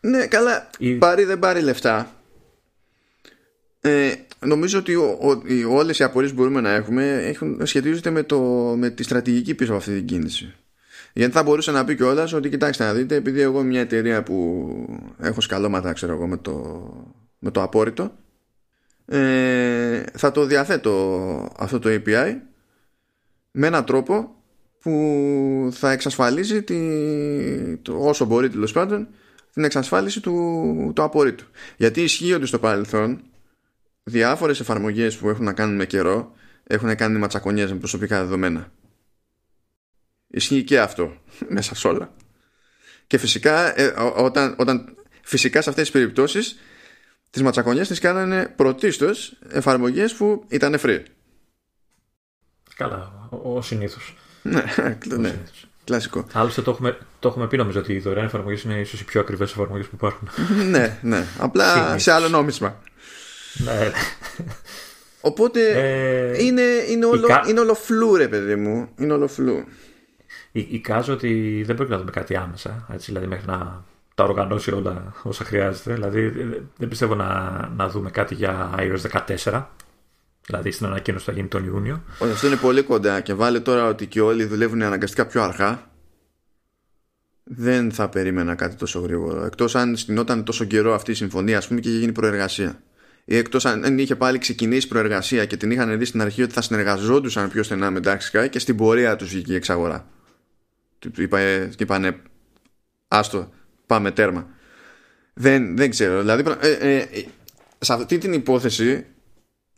[0.00, 0.70] Ναι, καλά.
[0.78, 0.94] Ή...
[0.94, 2.12] Πάρει δεν πάρει λεφτά.
[3.80, 8.22] Ε, νομίζω ότι ο, ο, όλες οι απορίες που μπορούμε να έχουμε έχουν, σχετίζονται με,
[8.22, 8.40] το,
[8.76, 10.54] με τη στρατηγική πίσω από αυτή την κίνηση.
[11.12, 14.68] Γιατί θα μπορούσε να πει κιόλας ότι κοιτάξτε να δείτε, επειδή εγώ μια εταιρεία που
[15.18, 16.86] έχω σκαλώματα, ξέρω εγώ, με το,
[17.38, 18.12] με το απόρριτο,
[19.06, 22.36] ε, θα το διαθέτω αυτό το API
[23.50, 24.34] με έναν τρόπο
[24.80, 29.08] που θα εξασφαλίζει τη, το, όσο μπορεί τέλος πάντων
[29.52, 31.44] την εξασφάλιση του, του απορρίτου.
[31.76, 33.22] Γιατί ισχύει ότι στο παρελθόν
[34.02, 36.32] διάφορες εφαρμογές που έχουν να κάνουν με καιρό
[36.64, 38.72] έχουν κάνει ματσακονιές με προσωπικά δεδομένα.
[40.26, 41.16] Ισχύει και αυτό
[41.56, 42.14] μέσα σε όλα.
[43.06, 46.58] Και φυσικά, ε, όταν, όταν, φυσικά σε αυτές τις περιπτώσεις
[47.34, 51.02] τις ματσακονιές τις κάνανε πρωτίστως εφαρμογές που ήταν free.
[52.76, 54.14] Καλά, ο, ο συνήθως.
[54.42, 54.64] ναι,
[55.16, 55.34] ναι.
[55.84, 56.26] Κλασικό.
[56.32, 59.20] Άλλωστε το έχουμε, το έχουμε πει νομίζω ότι οι δωρεάν εφαρμογές είναι ίσως οι πιο
[59.20, 60.28] ακριβές εφαρμογές που υπάρχουν.
[60.70, 61.24] ναι, ναι.
[61.38, 62.82] Απλά σε άλλο νόμισμα.
[63.64, 63.90] ναι.
[65.20, 68.88] Οπότε ε, είναι, είναι, όλο, είναι όλο φλού, ρε παιδί μου.
[68.98, 69.64] Είναι όλο φλού.
[70.52, 72.86] Εικάζω ότι δεν πρέπει να δούμε κάτι άμεσα.
[72.92, 73.84] Έτσι, δηλαδή μέχρι να
[74.14, 75.94] τα οργανώσει όλα όσα χρειάζεται.
[75.94, 76.28] Δηλαδή
[76.76, 79.64] δεν πιστεύω να, να δούμε κάτι για iOS 14.
[80.46, 82.02] Δηλαδή στην ανακοίνωση που θα γίνει τον Ιούνιο.
[82.18, 85.92] Όχι, αυτό είναι πολύ κοντά και βάλε τώρα ότι και όλοι δουλεύουν αναγκαστικά πιο αργά.
[87.44, 89.44] Δεν θα περίμενα κάτι τόσο γρήγορο.
[89.44, 92.82] Εκτός αν στυνόταν τόσο καιρό αυτή η συμφωνία, ας πούμε, και είχε γίνει προεργασία.
[93.24, 96.60] Ή εκτός αν είχε πάλι ξεκινήσει προεργασία και την είχαν δει στην αρχή ότι θα
[96.60, 100.06] συνεργαζόντουσαν πιο στενά με Dark και στην πορεία τους βγήκε η εξαγορά.
[101.78, 102.20] Είπανε,
[103.08, 103.52] άστο,
[103.86, 104.48] πάμε τέρμα.
[105.34, 106.20] Δεν, δεν ξέρω.
[106.20, 107.06] Δηλαδή, ε, ε,
[107.78, 109.06] σε αυτή την υπόθεση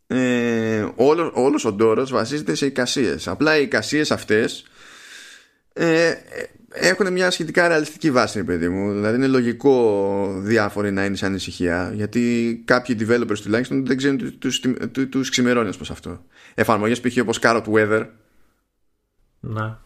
[0.06, 3.28] ε, όλο, όλος ο ντόρος βασίζεται σε εικασίες.
[3.28, 4.66] Απλά οι εικασίες αυτές
[5.72, 6.14] ε,
[6.68, 8.92] έχουν μια σχετικά ρεαλιστική βάση, παιδί μου.
[8.92, 14.60] Δηλαδή είναι λογικό διάφοροι να είναι σε ανησυχία, γιατί κάποιοι developers τουλάχιστον δεν ξέρουν τους,
[14.60, 16.24] τους, τους ξημερώνες προς αυτό.
[16.54, 17.16] Εφαρμογές π.χ.
[17.20, 18.06] όπως Carrot Weather,
[19.40, 19.85] να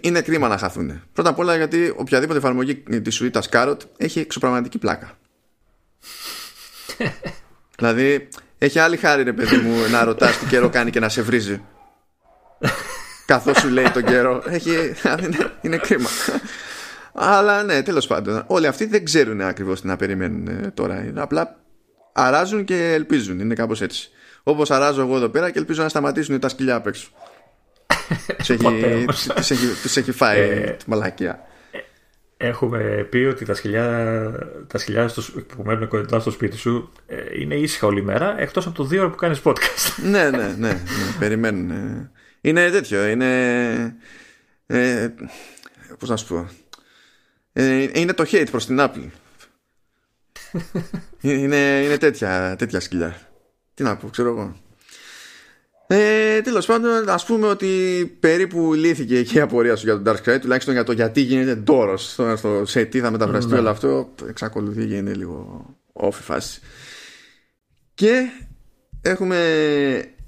[0.00, 1.02] είναι κρίμα να χαθούν.
[1.12, 5.18] Πρώτα απ' όλα γιατί οποιαδήποτε εφαρμογή της σουίτα Carrot έχει εξωπραγματική πλάκα.
[7.78, 11.22] δηλαδή έχει άλλη χάρη ρε παιδί μου να ρωτάς τι καιρό κάνει και να σε
[11.22, 11.62] βρίζει.
[13.26, 14.42] Καθώς σου λέει τον καιρό.
[14.46, 14.70] Έχει,
[15.24, 16.08] είναι, είναι κρίμα.
[17.12, 18.44] Αλλά ναι, τέλος πάντων.
[18.46, 21.12] Όλοι αυτοί δεν ξέρουν ακριβώς τι να περιμένουν ε, τώρα.
[21.14, 21.56] Απλά
[22.12, 23.40] αράζουν και ελπίζουν.
[23.40, 24.10] Είναι κάπως έτσι.
[24.42, 27.08] Όπως αράζω εγώ εδώ πέρα και ελπίζω να σταματήσουν τα σκυλιά απ' έξω.
[29.82, 31.46] Τους έχει φάει ε, τη μαλακία.
[32.36, 34.32] Έχουμε πει ότι τα σκυλιά,
[34.66, 35.10] τα σκυλιά
[35.46, 39.00] που μένουν κοντά στο σπίτι σου ε, είναι ήσυχα όλη μέρα εκτός από το δύο
[39.00, 40.02] ώρα που κάνεις podcast.
[40.10, 40.80] ναι, ναι, ναι,
[41.18, 41.70] περιμένουν.
[42.40, 43.96] Είναι τέτοιο, είναι...
[44.66, 45.08] Ε,
[45.98, 46.48] πώς να σου πω...
[47.52, 49.08] Ε, είναι το hate προς την Apple.
[51.20, 53.16] είναι, είναι τέτοια, τέτοια σκυλιά.
[53.74, 54.56] Τι να πω, ξέρω εγώ.
[55.90, 57.66] Ε, Τέλος πάντων, ας πούμε ότι
[58.20, 61.54] περίπου λύθηκε και η απορία σου για τον Dark Side, τουλάχιστον για το γιατί γίνεται
[61.54, 62.10] ντόρος.
[62.10, 63.58] Στο, σε τι θα μεταφραστεί ναι.
[63.58, 66.60] όλο αυτό, εξακολουθεί και είναι λίγο off φάση.
[67.94, 68.30] Και
[69.02, 69.38] έχουμε.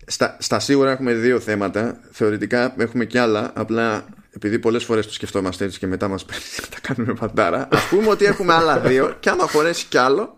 [0.07, 2.01] Στα, στα σίγουρα έχουμε δύο θέματα.
[2.11, 3.51] Θεωρητικά έχουμε και άλλα.
[3.55, 7.61] Απλά επειδή πολλές φορές το σκεφτόμαστε έτσι και μετά μας παίρνει τα κάνουμε παντάρα.
[7.61, 10.37] Α πούμε ότι έχουμε άλλα δύο και άμα χωρέσει κι άλλο,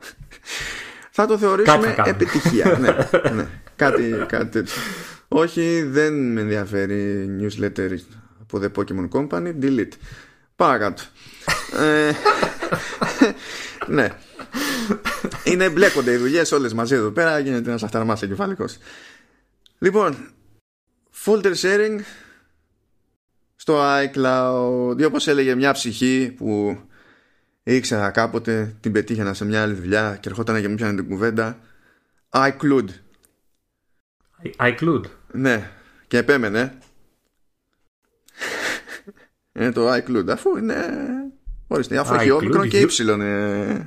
[1.11, 2.79] θα το θεωρήσουμε επιτυχία.
[2.81, 2.91] ναι,
[3.35, 3.47] ναι.
[3.83, 4.74] Κάτι, κάτι τέτοιο.
[5.28, 7.97] Όχι, δεν με ενδιαφέρει newsletter
[8.41, 9.55] από The Pokemon Company.
[9.62, 9.93] Delete.
[10.57, 11.03] Παρακάτω.
[11.78, 12.12] ε,
[13.87, 14.09] ναι.
[15.45, 17.39] Είναι μπλέκονται οι δουλειές όλες μαζί εδώ πέρα.
[17.39, 18.76] Γίνεται ένας αχταρμά εγκεφαλικός.
[19.78, 20.16] Λοιπόν,
[21.24, 21.99] folder sharing
[23.57, 25.05] στο iCloud.
[25.07, 26.78] Όπως έλεγε μια ψυχή που
[27.62, 31.59] ήξερα κάποτε την πετύχαινα σε μια άλλη δουλειά και ερχόταν και μου πιάνε την κουβέντα.
[32.30, 32.89] iCloud.
[34.59, 35.03] iCloud.
[35.32, 35.70] Ναι,
[36.07, 36.78] και επέμενε.
[39.53, 40.74] Είναι το iCloud, αφού είναι.
[41.66, 43.20] Ορίστε, αφού έχει όμικρον και ύψιλον.
[43.20, 43.86] Ε,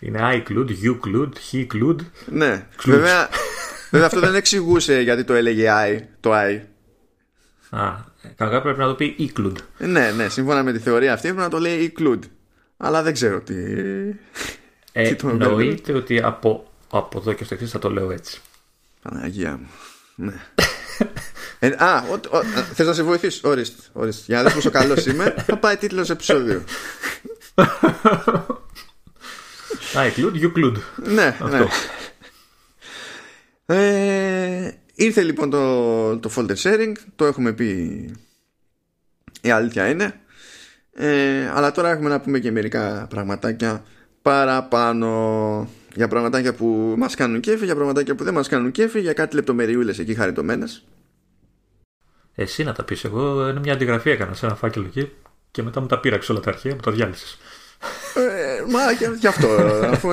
[0.00, 1.96] είναι iCloud, uCloud, HeCloud.
[2.26, 3.28] Ναι, βέβαια,
[3.90, 6.60] βέβαια αυτό δεν εξηγούσε γιατί το έλεγε I, το I.
[7.70, 7.94] Α,
[8.36, 9.56] κανονικά πρέπει να το πει eCloud.
[9.78, 12.20] Ναι, ναι, σύμφωνα με τη θεωρία αυτή πρέπει να το λέει eCloud.
[12.76, 13.54] Αλλά δεν ξέρω τι.
[14.92, 18.40] Ε, εννοείται ότι από, από εδώ και στο εξής θα το λέω έτσι.
[19.02, 19.68] Παναγία μου.
[20.14, 20.34] Ναι.
[21.58, 22.02] ε, α,
[22.74, 23.40] θες να σε βοηθήσει.
[23.44, 24.22] Ορίστε, ορίστε.
[24.26, 26.64] Για να δεις πόσο καλός είμαι, θα πάει τίτλος επεισόδιο.
[29.94, 30.76] Α, include, you include.
[30.96, 31.66] Ναι, ναι.
[33.66, 37.68] Ε, ήρθε λοιπόν το, το folder sharing, το έχουμε πει
[39.40, 40.20] η αλήθεια είναι.
[40.92, 43.84] Ε, αλλά τώρα έχουμε να πούμε και μερικά πραγματάκια
[44.22, 45.68] παραπάνω
[45.98, 49.34] για πραγματάκια που μας κάνουν κέφι, για πραγματάκια που δεν μας κάνουν κέφι, για κάτι
[49.34, 50.84] λεπτομεριούλες εκεί χαριτωμένες.
[52.34, 55.10] Εσύ να τα πεις, εγώ είναι μια αντιγραφή έκανα σε ένα φάκελο εκεί
[55.50, 57.38] και μετά μου τα πήραξε όλα τα αρχεία, μου τα διάλυσες.
[58.14, 59.48] Ε, μα γι' αυτό,
[59.92, 60.10] αφού,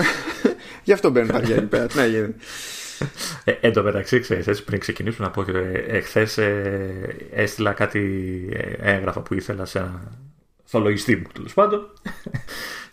[0.84, 2.36] γι' αυτό μπαίνουν τα αρχεία εκεί πέρα, τι να γίνει.
[3.44, 5.52] Ε, εν τω μεταξύ, ξέρεις, έτσι, πριν ξεκινήσουμε να πω ότι
[5.88, 8.00] εχθέ ε, έστειλα κάτι
[8.54, 10.12] ε, έγγραφα που ήθελα σε ένα
[10.66, 11.92] στο λογιστή μου, τέλος πάντων.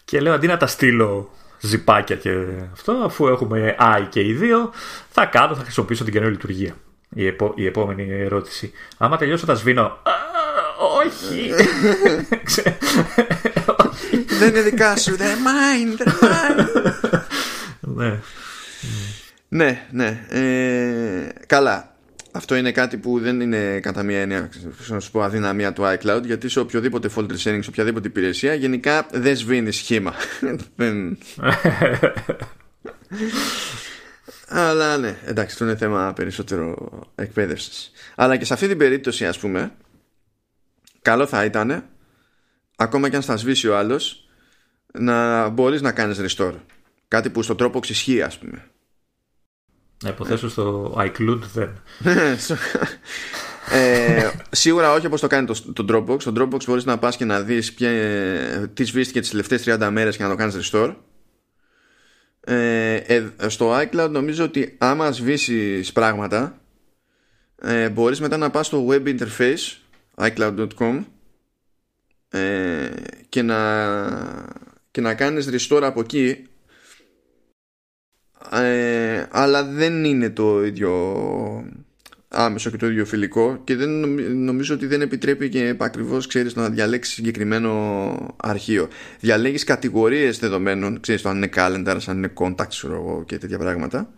[0.04, 1.30] και λέω αντί να τα στείλω
[1.62, 2.30] ζυπάκια και
[2.72, 4.72] αυτό, αφού έχουμε I και οι δύο,
[5.10, 6.74] θα κάνω, θα χρησιμοποιήσω την καινούργια λειτουργία.
[7.14, 8.72] Η, επο, η επόμενη ερώτηση.
[8.98, 9.98] Άμα τελειώσω, θα σβήνω.
[11.04, 11.50] Όχι.
[14.38, 15.16] Δεν είναι δικά σου.
[15.16, 16.00] Δεν mine.
[17.94, 18.20] Ναι.
[19.48, 20.26] Ναι, ναι.
[20.28, 21.91] Ε, καλά.
[22.34, 24.48] Αυτό είναι κάτι που δεν είναι κατά μία έννοια
[24.86, 29.06] να σου πω αδυναμία του iCloud γιατί σε οποιοδήποτε folder sharing, σε οποιαδήποτε υπηρεσία γενικά
[29.12, 30.14] δεν σβήνει σχήμα.
[34.48, 37.90] Αλλά ναι, εντάξει, αυτό είναι θέμα περισσότερο εκπαίδευσης.
[38.14, 39.72] Αλλά και σε αυτή την περίπτωση, ας πούμε,
[41.02, 41.84] καλό θα ήταν,
[42.76, 44.28] ακόμα και αν στα σβήσει ο άλλος,
[44.92, 46.54] να μπορείς να κάνεις restore.
[47.08, 48.71] Κάτι που στο τρόπο ισχύει, ας πούμε.
[50.02, 51.70] Να υποθέσω στο iCloud δεν.
[53.72, 56.20] ε, σίγουρα όχι όπως το κάνει το, το Dropbox.
[56.20, 57.90] Στο Dropbox μπορείς να πας και να δεις ποια,
[58.74, 60.94] τι σβήστηκε τις τελευταίες 30 μέρες και να το κάνεις restore.
[62.40, 66.60] Ε, ε, στο iCloud νομίζω ότι άμα σβήσεις πράγματα
[67.62, 69.76] ε, μπορείς μετά να πας στο web interface
[70.16, 71.04] iCloud.com
[72.28, 72.88] ε,
[73.28, 73.60] και να
[74.90, 76.46] και να κάνεις restore από εκεί
[78.52, 80.92] ε, αλλά δεν είναι το ίδιο
[82.28, 83.90] άμεσο και το ίδιο φιλικό και δεν
[84.44, 88.88] νομίζω ότι δεν επιτρέπει και ακριβώ ξέρεις να διαλέξεις συγκεκριμένο αρχείο.
[89.20, 94.12] Διαλέγεις κατηγορίες δεδομένων ξέρεις το αν είναι calendar, αν είναι contact και τέτοια πράγματα.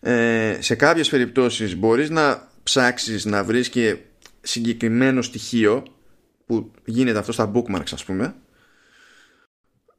[0.00, 3.96] Ε, σε κάποιες περιπτώσεις μπορείς να ψάξεις να βρεις και
[4.40, 5.82] συγκεκριμένο στοιχείο
[6.46, 8.34] που γίνεται αυτό στα bookmarks ας πούμε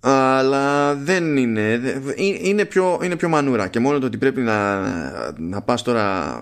[0.04, 2.02] αλλά δεν είναι ε,
[2.42, 4.82] είναι πιο, είναι πιο μανούρα και μόνο το ότι πρέπει να,
[5.40, 6.36] να πας τώρα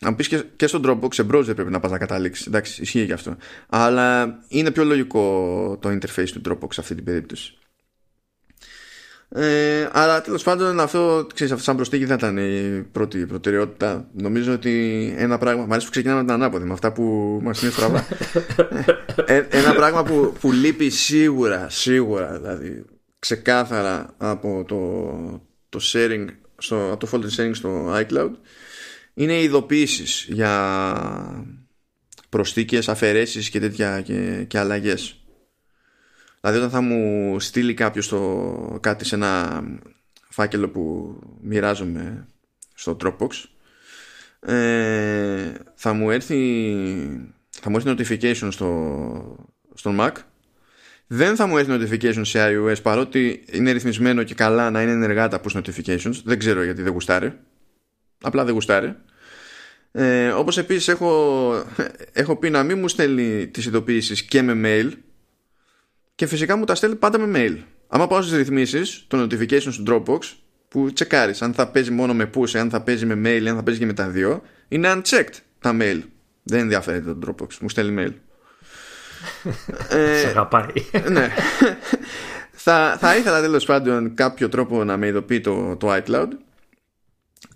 [0.00, 3.06] αν πεις και, και στον Dropbox σε browser πρέπει να πας να καταλήξεις εντάξει ισχύει
[3.06, 3.36] και αυτό
[3.68, 7.52] αλλά είναι πιο λογικό το interface του Dropbox σε αυτή την περίπτωση
[9.30, 14.08] ε, αλλά τέλος πάντων αυτό, ξέρεις, αυτό σαν προστίκη δεν ήταν η πρώτη προτεραιότητα.
[14.12, 15.64] Νομίζω ότι ένα πράγμα.
[15.64, 18.06] Μ' αρέσει που ξεκινάμε με την ανάποδη, με αυτά που μας είναι στραβά.
[19.26, 22.84] ε, ένα πράγμα που, που λείπει σίγουρα, σίγουρα δηλαδή
[23.18, 24.78] ξεκάθαρα από το,
[25.68, 26.26] το sharing
[26.58, 28.30] στο, το folder sharing στο iCloud
[29.14, 31.46] είναι οι ειδοποιήσεις για
[32.28, 35.16] προσθήκες, αφαιρέσεις και τέτοια και, και αλλαγές.
[36.40, 39.62] Δηλαδή όταν θα μου στείλει κάποιος το, κάτι σε ένα
[40.28, 42.28] φάκελο που μοιράζομαι
[42.74, 43.28] στο Dropbox
[44.40, 46.36] ε, θα μου έρθει
[47.50, 50.12] θα μου έρθει notification στο, στο Mac
[51.10, 55.28] δεν θα μου έρθει notifications σε iOS παρότι είναι ρυθμισμένο και καλά να είναι ενεργά
[55.28, 56.20] τα push notifications.
[56.24, 57.32] Δεν ξέρω γιατί δεν γουστάρει.
[58.20, 58.96] Απλά δεν γουστάρει.
[59.92, 61.64] Ε, όπως επίσης έχω,
[62.12, 64.92] έχω πει να μην μου στέλνει τις ειδοποιήσεις και με mail
[66.14, 67.62] και φυσικά μου τα στέλνει πάντα με mail.
[67.88, 70.18] Άμα πάω στις ρυθμίσεις, το notifications του Dropbox,
[70.68, 73.62] που τσεκάρεις αν θα παίζει μόνο με push, αν θα παίζει με mail, αν θα
[73.62, 76.00] παίζει και με τα δύο, είναι unchecked τα mail.
[76.42, 78.12] Δεν ενδιαφέρει το Dropbox, μου στέλνει mail.
[79.88, 80.72] Ε, Σε αγαπάει.
[81.10, 81.28] ναι.
[82.50, 86.28] θα, θα ήθελα τέλος πάντων κάποιο τρόπο να με ειδοποιεί το, το iCloud.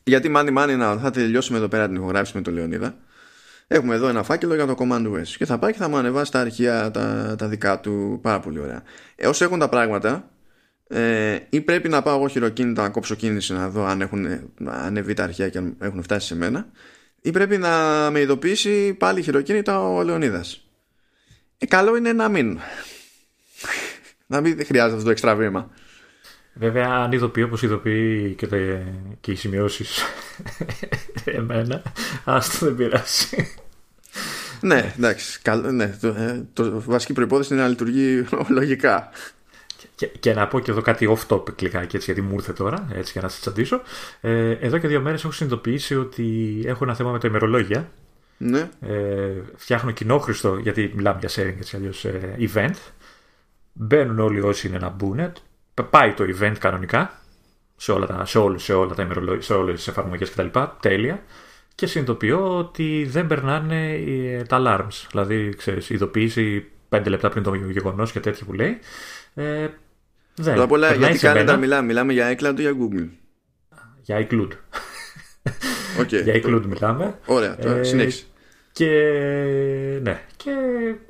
[0.05, 2.95] Γιατί μάνι μάνι να θα τελειώσουμε εδώ πέρα την ηχογράφηση με τον Λεωνίδα.
[3.67, 6.33] Έχουμε εδώ ένα φάκελο για το Command OS και θα πάει και θα μου ανεβάσει
[6.33, 8.83] τα αρχεία τα, τα δικά του πάρα πολύ ωραία.
[9.17, 10.31] Ε, όσο έχουν τα πράγματα,
[10.89, 14.27] ε, ή πρέπει να πάω εγώ χειροκίνητα να κόψω κίνηση να δω αν έχουν
[14.65, 16.67] ανεβεί τα αρχεία και αν έχουν φτάσει σε μένα,
[17.21, 17.71] ή πρέπει να
[18.11, 20.67] με ειδοποιήσει πάλι χειροκίνητα ο Λεωνίδας.
[21.63, 22.59] Ε, καλό είναι να μην.
[24.27, 25.71] να μην χρειάζεται αυτό το εξτρά βήμα.
[26.55, 28.47] Βέβαια, αν ειδοποιεί όπως ειδοποιεί και,
[29.21, 30.03] και οι σημειώσεις
[31.25, 31.83] εμένα,
[32.25, 33.55] άστο δεν πειράζει.
[34.61, 35.41] ναι, εντάξει.
[35.73, 38.25] ναι, το, ε, το βασική προπόθεση είναι να λειτουργεί
[38.59, 39.11] λογικά.
[39.95, 42.89] Και, και, να πω και εδώ κάτι off topic λιγάκι έτσι, γιατί μου ήρθε τώρα,
[42.95, 43.81] έτσι για να σας τσαντήσω.
[44.21, 47.91] Ε, εδώ και δύο μέρες έχω συνειδητοποιήσει ότι έχω ένα θέμα με τα ημερολόγια.
[48.45, 48.69] Ναι.
[48.81, 52.75] Ε, φτιάχνω κοινόχρηστο, γιατί μιλάμε για sharing έτσι αλλιώς ε, event.
[53.73, 55.33] Μπαίνουν όλοι όσοι είναι να μπουν.
[55.91, 57.21] Πάει το event κανονικά
[57.77, 60.59] σε όλα τα, σε όλους, σε όλα τα ημερολόγια, σε όλες τις εφαρμογές κτλ.
[60.81, 61.23] Τέλεια.
[61.75, 65.07] Και συνειδητοποιώ ότι δεν περνάνε ε, τα alarms.
[65.11, 68.79] Δηλαδή, ξέρεις, ειδοποίηση 5 λεπτά πριν το γεγονός και τέτοια που λέει.
[69.35, 69.69] Ε,
[70.35, 70.45] δεν.
[70.45, 73.09] Πρώτα απ' όλα, γιατί κάνετε μιλάμε, μιλάμε για iCloud ή για Google;
[74.03, 74.49] Για iCloud.
[76.01, 76.23] Okay.
[76.23, 77.19] για iCloud μιλάμε.
[77.27, 78.25] Ωραία, ε, συνέχισε.
[78.73, 78.89] Και
[80.03, 80.51] ναι, και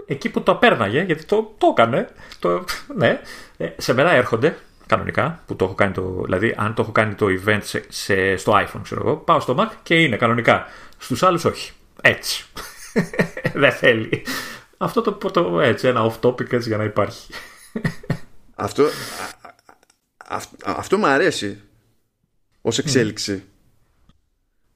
[0.06, 2.08] εκεί που το απέρναγε, γιατί το, το έκανε,
[2.38, 2.64] το,
[2.96, 3.20] ναι,
[3.56, 4.56] ε, σε μένα έρχονται
[4.86, 8.36] κανονικά, που το έχω κάνει το, δηλαδή αν το έχω κάνει το event σε, σε,
[8.36, 10.66] στο iPhone, ξέρω εγώ, πάω στο Mac και είναι κανονικά.
[10.98, 11.72] Στους άλλους όχι.
[12.00, 12.44] Έτσι.
[13.62, 14.24] Δεν θέλει.
[14.76, 17.32] Αυτό το, το έτσι, ένα off topic έτσι για να υπάρχει.
[18.54, 18.84] αυτό,
[20.28, 21.60] α, αυτό μου αρέσει
[22.60, 23.44] ως εξέλιξη.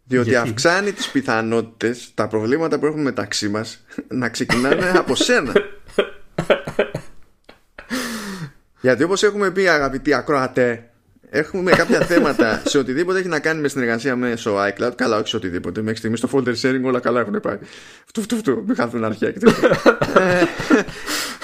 [0.07, 5.53] Διότι Γιατί; αυξάνει τις πιθανότητες τα προβλήματα που έχουμε μεταξύ μας να ξεκινάνε από σένα.
[8.81, 10.91] Γιατί όπως έχουμε πει αγαπητοί ακροατέ
[11.31, 14.93] Έχουμε κάποια θέματα σε οτιδήποτε έχει να κάνει με συνεργασία με στο iCloud.
[14.95, 15.81] Καλά, όχι σε οτιδήποτε.
[15.81, 17.59] Μέχρι στιγμής στο folder sharing όλα καλά έχουν πάει.
[18.07, 18.65] Φτου, φτου, φτου.
[18.67, 19.81] Μην χαθούν αρχαία και τέτοια.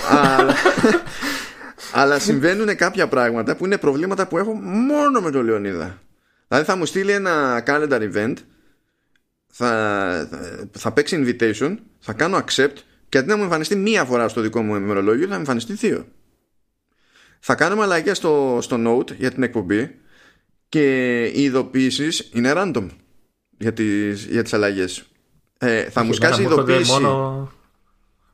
[0.38, 0.54] αλλά,
[1.92, 5.98] αλλά συμβαίνουν κάποια πράγματα που είναι προβλήματα που έχω μόνο με τον Λεωνίδα.
[6.52, 8.34] Δηλαδή θα μου στείλει ένα calendar event,
[9.46, 12.76] θα, θα, θα παίξει invitation, θα κάνω accept
[13.08, 16.06] και αντί να μου εμφανιστεί μία φορά στο δικό μου ημερολόγιο, θα εμφανιστεί δύο.
[17.40, 19.94] Θα κάνουμε αλλαγές στο, στο note για την εκπομπή
[20.68, 22.86] και οι ειδοποιήσεις είναι random
[23.58, 25.04] για τις, για τις αλλαγές.
[25.58, 26.92] Ε, θα μου σκάσει ειδοποίηση.
[26.92, 27.52] Μόνο...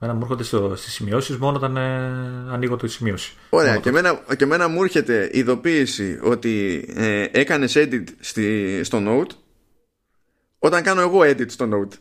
[0.01, 3.33] Εμένα μου έρχονται στο, στις σημειώσεις μόνο όταν ε, ανοίγω το σημείωση.
[3.49, 9.31] Ωραία και εμένα, και εμένα μου έρχεται ειδοποίηση ότι ε, έκανες edit στη, στο note
[10.59, 11.93] όταν κάνω εγώ edit στο note.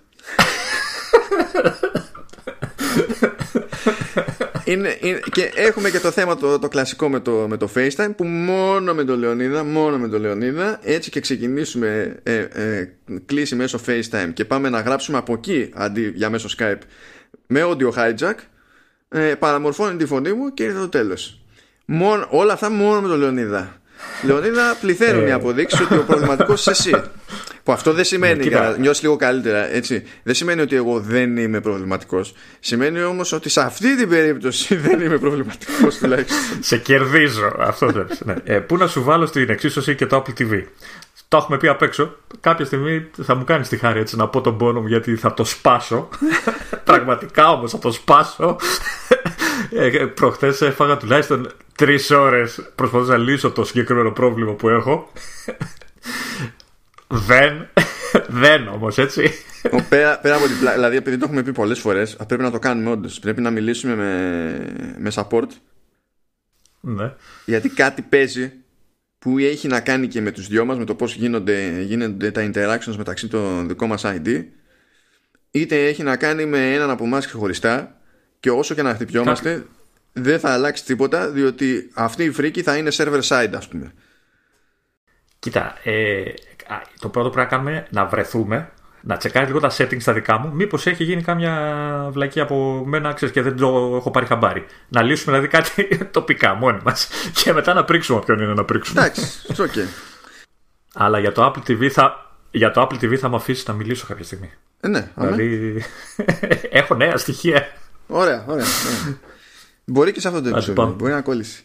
[4.72, 8.12] είναι, είναι, και έχουμε και το θέμα το, το κλασικό με το, με το FaceTime
[8.16, 12.94] που μόνο με το Λεωνίδα, μόνο με το Λεωνίδα έτσι και ξεκινήσουμε ε, ε,
[13.26, 16.82] κλίση μέσω FaceTime και πάμε να γράψουμε από εκεί αντί για μέσω Skype
[17.48, 18.36] με audio hijack
[19.10, 21.42] ε, παραμορφώνει τη φωνή μου και ήρθε το τέλος.
[21.86, 23.82] Μόνο, όλα αυτά μόνο με το Λεωνίδα.
[24.24, 25.34] Λεωνίδα, πληθαίνουν οι ε.
[25.34, 27.02] αποδείξεις ότι ο προβληματικός είσαι εσύ.
[27.64, 30.04] Που αυτό δεν σημαίνει, για να νιώσεις λίγο καλύτερα, έτσι.
[30.24, 32.34] Δεν σημαίνει ότι εγώ δεν είμαι προβληματικός.
[32.60, 36.38] Σημαίνει όμως ότι σε αυτή την περίπτωση δεν είμαι προβληματικός τουλάχιστον.
[36.60, 37.56] σε κερδίζω.
[37.60, 38.34] Αυτό δεν ναι.
[38.44, 40.64] ε, Πού να σου βάλω στην εξίσωση και το Apple TV.
[41.28, 42.16] Το έχουμε πει απ' έξω.
[42.40, 45.34] Κάποια στιγμή θα μου κάνεις τη χάρη έτσι να πω τον πόνο μου γιατί θα
[45.34, 46.10] το σπάσω.
[46.84, 48.56] Πραγματικά όμως θα το σπάσω.
[49.72, 55.12] Ε, Προχθές έφαγα τουλάχιστον τρεις ώρες προσπαθούσα να λύσω το συγκεκριμένο πρόβλημα που έχω.
[57.08, 57.68] Δεν.
[58.28, 59.32] Δεν όμως, έτσι.
[59.90, 62.60] Πέρα, πέρα από την πλάκα, δηλαδή επειδή το έχουμε πει πολλές φορές, πρέπει να το
[62.60, 63.20] κάνουμε όντως.
[63.20, 65.48] Πρέπει να μιλήσουμε με, με support.
[66.80, 67.14] Ναι.
[67.46, 68.54] Γιατί κάτι παίζει
[69.20, 72.50] που έχει να κάνει και με τους δυο μας με το πώς γίνονται, γίνονται τα
[72.54, 74.46] interactions μεταξύ των δικών μας ID
[75.52, 77.98] είτε έχει να κάνει με έναν από εμάς ξεχωριστά
[78.40, 79.66] και όσο και να χτυπιόμαστε
[80.14, 83.94] δεν θα αλλάξει τίποτα διότι αυτή η φρίκη θα είναι server side ας πούμε.
[85.40, 86.24] Κοίτα, ε,
[87.00, 88.72] το πρώτο που πρέπει να κάνουμε είναι να βρεθούμε
[89.08, 90.52] να τσεκάρει λίγο τα settings στα δικά μου.
[90.54, 91.54] Μήπως έχει γίνει κάμια
[92.12, 94.66] βλακή από μένα, ξέρεις και δεν το έχω πάρει χαμπάρι.
[94.88, 97.08] Να λύσουμε δηλαδή κάτι τοπικά μόνοι μας.
[97.44, 99.02] Και μετά να πρίξουμε όποιον είναι να πρίξουμε.
[99.02, 99.28] Εντάξει,
[99.58, 99.88] okay.
[100.94, 104.06] Αλλά για το Apple TV θα, για το Apple TV θα μου αφήσει να μιλήσω
[104.08, 104.52] κάποια στιγμή.
[104.80, 105.84] Ε, ναι, δηλαδή
[106.70, 107.68] έχω νέα στοιχεία.
[108.08, 108.66] Ωραία, ωραία.
[108.86, 109.18] ωραία.
[109.86, 110.96] Μπορεί και σε αυτό το επεισόδιο.
[110.98, 111.64] Μπορεί να κόλλησει.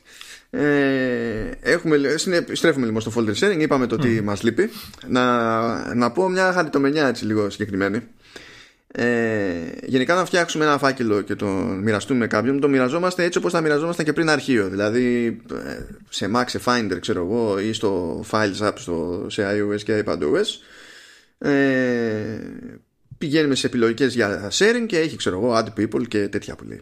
[0.55, 1.99] Ε, έχουμε,
[2.53, 4.23] στρέφουμε λίγο στο folder sharing, είπαμε το τι mm.
[4.23, 4.71] μας λείπει.
[5.09, 8.03] Να, να πω μια χαριτομενιά έτσι λίγο συγκεκριμένη.
[8.95, 9.53] Ε,
[9.85, 11.47] γενικά να φτιάξουμε ένα φάκελο και το
[11.83, 15.79] μοιραστούμε με κάποιον το μοιραζόμαστε έτσι όπως θα μοιραζόμασταν και πριν αρχείο δηλαδή ε,
[16.09, 20.47] σε Mac, σε Finder ξέρω εγώ ή στο Files App στο, σε iOS και iPadOS
[21.49, 22.39] ε,
[23.19, 26.81] πηγαίνουμε σε επιλογικές για sharing και έχει ξέρω εγώ add people και τέτοια που λέει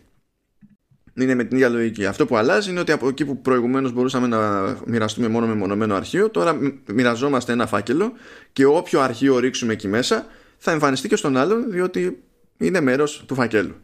[1.20, 2.06] είναι με την ίδια λογική.
[2.06, 5.94] Αυτό που αλλάζει είναι ότι από εκεί που προηγουμένως μπορούσαμε να μοιραστούμε μόνο με μονομένο
[5.94, 8.12] αρχείο, τώρα μοιραζόμαστε ένα φάκελο
[8.52, 10.26] και όποιο αρχείο ρίξουμε εκεί μέσα
[10.58, 12.22] θα εμφανιστεί και στον άλλον διότι
[12.56, 13.74] είναι μέρος του φακέλου.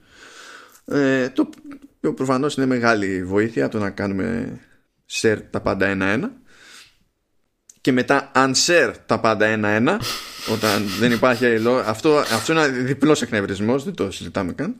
[0.84, 4.58] Ε, το προφανώς είναι μεγάλη βοήθεια το να κάνουμε
[5.10, 6.32] share τα πάντα ένα-ένα
[7.80, 10.00] και μετά unshare τα πάντα ένα-ένα
[10.54, 11.46] όταν δεν υπάρχει
[11.84, 14.76] αυτό, αυτό είναι ένα διπλός εκνευρισμός δεν το συζητάμε καν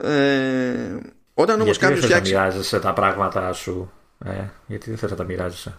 [0.00, 0.96] ε,
[1.34, 2.32] όταν όμως γιατί κάποιος φτιάξει...
[2.32, 3.92] δεν μοιράζεσαι τα πράγματα σου;
[4.24, 4.30] Ε,
[4.66, 5.78] γιατί δεν θες να τα μοιράζεσαι;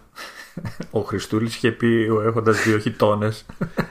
[0.90, 3.44] Ο Χριστούλης είχε πει ο έχοντας δύο χιτώνες.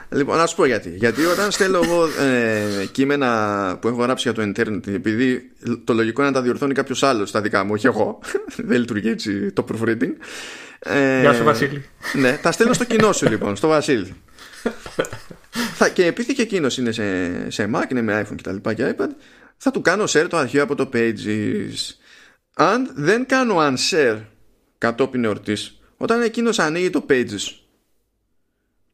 [0.09, 0.89] Λοιπόν, να σου πω γιατί.
[0.89, 5.51] Γιατί όταν στέλνω εγώ ε, κείμενα που έχω γράψει για το Internet, επειδή
[5.83, 8.19] το λογικό είναι να τα διορθώνει κάποιος άλλος στα δικά μου, όχι εγώ.
[8.67, 10.13] Δεν λειτουργεί έτσι το proofreading.
[10.79, 11.85] Ε, Γεια σου, Βασίλη.
[12.13, 14.15] Ναι, τα στέλνω στο κοινό σου λοιπόν, στο Βασίλη.
[15.77, 17.03] θα, και επειδή και εκείνος είναι σε,
[17.51, 18.55] σε Mac, είναι με iPhone κτλ.
[18.55, 19.09] Και, και iPad,
[19.57, 21.95] θα του κάνω share το αρχείο από το Pages.
[22.55, 24.21] Αν δεν κάνω unshare
[24.77, 27.57] κατόπιν εορτής όταν εκείνος ανοίγει το pages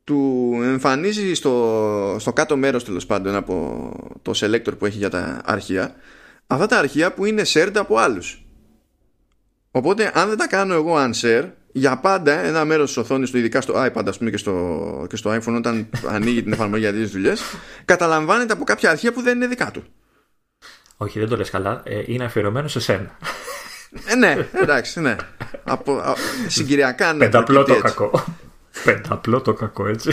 [0.03, 3.91] του εμφανίζει στο, στο κάτω μέρος τέλος πάντων από
[4.21, 5.95] το selector που έχει για τα αρχεία
[6.47, 8.45] αυτά τα αρχεία που είναι shared από άλλους
[9.71, 13.61] οπότε αν δεν τα κάνω εγώ unshare για πάντα ένα μέρος της οθόνης του ειδικά
[13.61, 17.11] στο iPad ας πούμε και στο, και στο iPhone όταν ανοίγει την εφαρμογή για τις
[17.11, 17.41] δουλειές
[17.85, 19.83] καταλαμβάνεται από κάποια αρχεία που δεν είναι δικά του
[21.01, 23.17] όχι δεν το λες καλά ε, είναι αφιερωμένο σε σένα
[24.05, 25.15] ε, ναι, εντάξει, ναι.
[25.63, 26.13] Από, α,
[26.47, 27.19] συγκυριακά ναι.
[27.19, 28.23] Πενταπλό το κακό.
[28.83, 30.11] Πενταπλό το κακό, έτσι.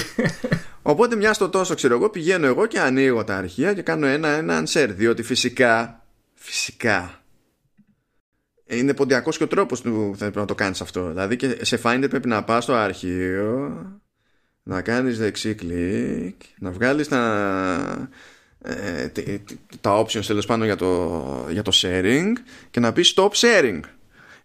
[0.83, 4.29] Οπότε μια στο τόσο ξέρω εγώ πηγαίνω εγώ και ανοίγω τα αρχεία και κάνω ένα
[4.29, 4.91] ένα share.
[4.91, 6.03] Διότι φυσικά,
[6.35, 7.21] φυσικά
[8.67, 11.09] είναι ποντιακός και ο τρόπος που θα πρέπει να το κάνεις αυτό.
[11.09, 13.73] Δηλαδή και σε Finder πρέπει να πας στο αρχείο,
[14.63, 17.19] να κάνεις δεξί κλικ, να βγάλεις τα,
[18.01, 18.09] ε,
[19.81, 22.33] τα options τέλος πάνω για το, για το sharing
[22.71, 23.81] και να πεις stop sharing.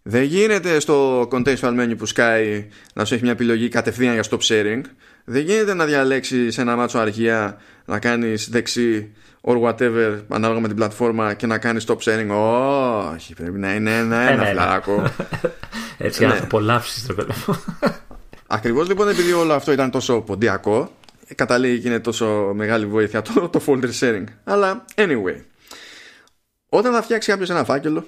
[0.03, 4.39] Δεν γίνεται στο contextual menu που σκάει να σου έχει μια επιλογή κατευθείαν για stop
[4.47, 4.81] sharing.
[5.25, 9.11] Δεν γίνεται να διαλέξεις ένα μάτσο αρχεία να κάνεις δεξί
[9.41, 12.29] or whatever ανάλογα με την πλατφόρμα και να κάνεις stop sharing.
[13.13, 15.03] Όχι, πρέπει να είναι ένα-ένα φλαράκο.
[15.97, 16.37] Έτσι, ναι.
[16.41, 17.15] απολαύσεις το
[18.47, 20.91] Ακριβώς λοιπόν επειδή όλο αυτό ήταν τόσο ποντιακό,
[21.35, 24.23] καταλήγει και είναι τόσο μεγάλη βοήθεια το, το folder sharing.
[24.43, 25.41] Αλλά anyway,
[26.69, 28.07] όταν θα φτιάξει κάποιος ένα φάκελο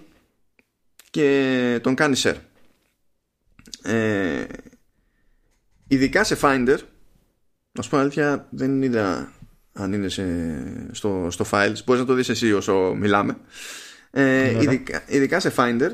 [1.10, 2.36] και τον κάνει share,
[3.84, 4.44] ε,
[5.88, 6.78] ειδικά σε Finder,
[7.72, 9.32] να σου πω αλήθεια, δεν είδα
[9.74, 10.26] αν είναι σε,
[10.92, 13.38] στο, στο files, μπορείς να το δεις εσύ όσο μιλάμε.
[14.12, 15.90] Ε, ειδικά, ειδικά, σε Finder,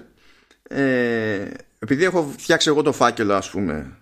[0.70, 1.48] ε,
[1.80, 3.98] επειδή έχω φτιάξει εγώ το φάκελο ας πούμε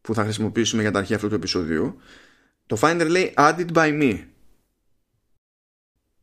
[0.00, 2.00] που θα χρησιμοποιήσουμε για τα αρχεία αυτού του επεισοδίου
[2.68, 4.18] το Finder λέει added by me.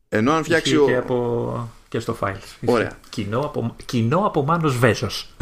[0.08, 0.78] Ενώ αν φτιάξει.
[0.86, 1.70] Και, από...
[1.88, 2.54] και στο Files.
[2.64, 2.92] Ωραία.
[3.08, 5.34] Κοινό από, κοινό από Μάνος Βέζος.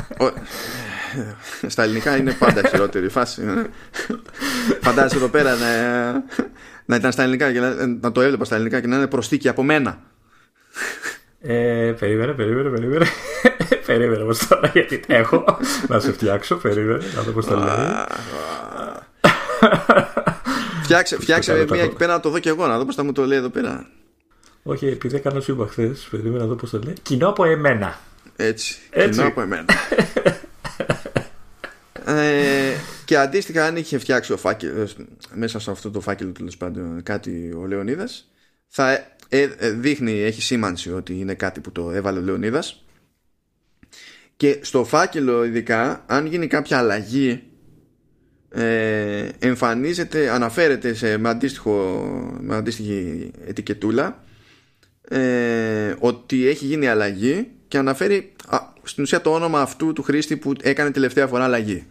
[1.67, 3.43] Στα ελληνικά είναι πάντα χειρότερη φάση.
[4.81, 6.13] Φαντάζεσαι εδώ πέρα να,
[6.85, 9.49] να ήταν στα ελληνικά και να, να το έβλεπα στα ελληνικά και να είναι προστίκη
[9.49, 10.01] από μένα.
[11.41, 13.07] Ε, περίμενε, περίμενε, περίμενε.
[13.87, 15.45] περίμενε όμως τώρα γιατί έχω
[15.89, 16.57] να σε φτιάξω.
[16.57, 17.87] Περίμενε, να δω πώς το λέει.
[20.85, 23.13] Φτιάξε, φτιάξε μία εκεί πέρα να το δω και εγώ, να δω πώς θα μου
[23.13, 23.91] το λέει εδώ πέρα.
[24.63, 26.95] Όχι, επειδή έκανα σου χθες, περίμενα να δω πώς το λέει.
[27.03, 28.01] Κοινό από εμένα.
[28.37, 28.79] Έτσι.
[28.91, 29.11] Έτσι.
[29.11, 29.65] Κοινό από εμένα.
[32.21, 32.73] ε,
[33.05, 34.89] και αντίστοιχα, αν είχε φτιάξει ο φάκελο,
[35.35, 38.31] μέσα σε αυτό το φάκελο τέλος πάντων κάτι ο Λεωνίδας,
[38.69, 38.93] θα
[39.29, 42.85] ε, ε, δείχνει, έχει σήμανση ότι είναι κάτι που το έβαλε ο Λεωνίδας.
[44.37, 47.43] Και στο φάκελο, ειδικά, αν γίνει κάποια αλλαγή
[48.55, 51.39] ε, εμφανίζεται, αναφέρεται σε, με,
[52.41, 54.23] με αντίστοιχη ετικετούλα
[55.09, 60.37] ε, ότι έχει γίνει αλλαγή και αναφέρει α, στην ουσία το όνομα αυτού του χρήστη
[60.37, 61.87] που έκανε τελευταία φορά αλλαγή.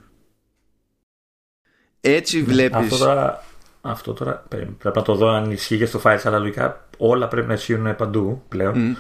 [2.02, 2.76] Έτσι ναι, βλέπεις...
[2.76, 3.44] Αυτό τώρα,
[3.82, 7.48] αυτό τώρα πρέπει να το δω αν ισχύει και στο file, αλλά λογικά όλα πρέπει
[7.48, 8.74] να ισχύουν παντού πλέον.
[8.76, 8.98] Mm.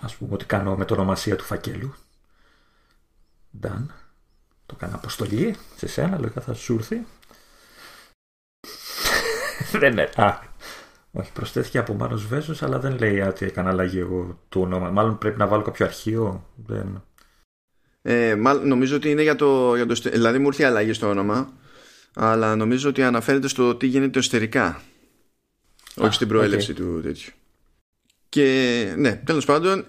[0.00, 1.94] Ας πούμε ότι κάνω με το ονομασία του φακέλου.
[3.62, 3.86] Done.
[4.66, 7.06] Το κάνω αποστολή σε σένα, λογικά θα σου έρθει.
[9.80, 10.10] δεν είναι.
[10.16, 10.38] Α,
[11.12, 14.90] όχι, προσθέθηκε από Μάνος Βέζος, αλλά δεν λέει ότι έκανα αλλαγή εγώ το όνομα.
[14.90, 16.46] Μάλλον πρέπει να βάλω κάποιο αρχείο.
[16.66, 17.04] Δεν...
[18.02, 19.94] Ε, νομίζω ότι είναι για το, για το.
[19.94, 21.52] Δηλαδή μου ήρθε η αλλαγή στο όνομα,
[22.14, 24.82] αλλά νομίζω ότι αναφέρεται στο τι γίνεται εσωτερικά.
[25.96, 27.32] όχι στην προέλευση του τέτοιου.
[28.28, 29.86] Και ναι, τέλος πάντων,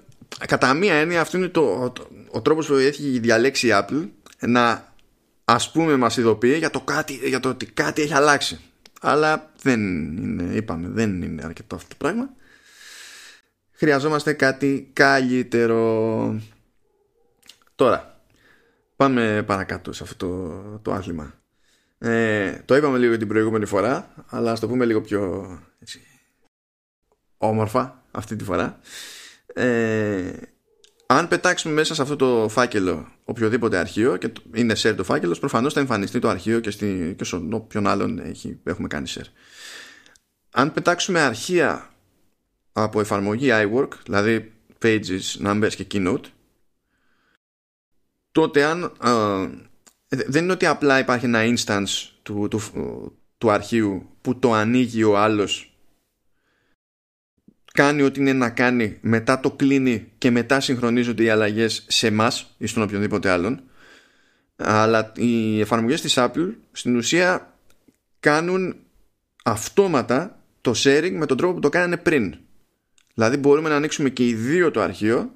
[0.47, 4.07] κατά μία έννοια αυτό είναι το, το ο τρόπος που έχει διαλέξει η Apple
[4.39, 4.93] να
[5.45, 8.59] ας πούμε μας ειδοποιεί για το, κάτι, για το ότι κάτι έχει αλλάξει.
[9.01, 9.79] Αλλά δεν
[10.17, 12.29] είναι, είπαμε, δεν είναι αρκετό αυτό το πράγμα.
[13.71, 16.41] Χρειαζόμαστε κάτι καλύτερο.
[17.75, 18.21] Τώρα,
[18.95, 21.33] πάμε παρακάτω σε αυτό το, το άθλημα.
[21.97, 26.01] Ε, το είπαμε λίγο την προηγούμενη φορά, αλλά ας το πούμε λίγο πιο έτσι,
[27.37, 28.79] όμορφα αυτή τη φορά.
[29.53, 30.31] Ε,
[31.07, 35.73] αν πετάξουμε μέσα σε αυτό το φάκελο οποιοδήποτε αρχείο και είναι share το φάκελος, προφανώς
[35.73, 39.27] θα εμφανιστεί το αρχείο και, στη, και σε όποιον άλλον έχει, έχουμε κάνει share.
[40.51, 41.89] Αν πετάξουμε αρχεία
[42.71, 46.25] από εφαρμογή iWork, δηλαδή Pages, Numbers και Keynote,
[48.31, 48.91] τότε αν
[50.07, 52.61] δεν είναι ότι απλά υπάρχει ένα instance του, του,
[53.37, 55.76] του αρχείου που το ανοίγει ο άλλος
[57.77, 62.55] κάνει ό,τι είναι να κάνει, μετά το κλείνει και μετά συγχρονίζονται οι αλλαγές σε εμάς
[62.57, 63.61] ή στον οποιονδήποτε άλλον.
[64.55, 67.53] Αλλά οι εφαρμογές της Apple στην ουσία
[68.19, 68.75] κάνουν
[69.43, 72.35] αυτόματα το sharing με τον τρόπο που το κάνανε πριν.
[73.13, 75.31] Δηλαδή μπορούμε να ανοίξουμε και οι δύο το αρχείο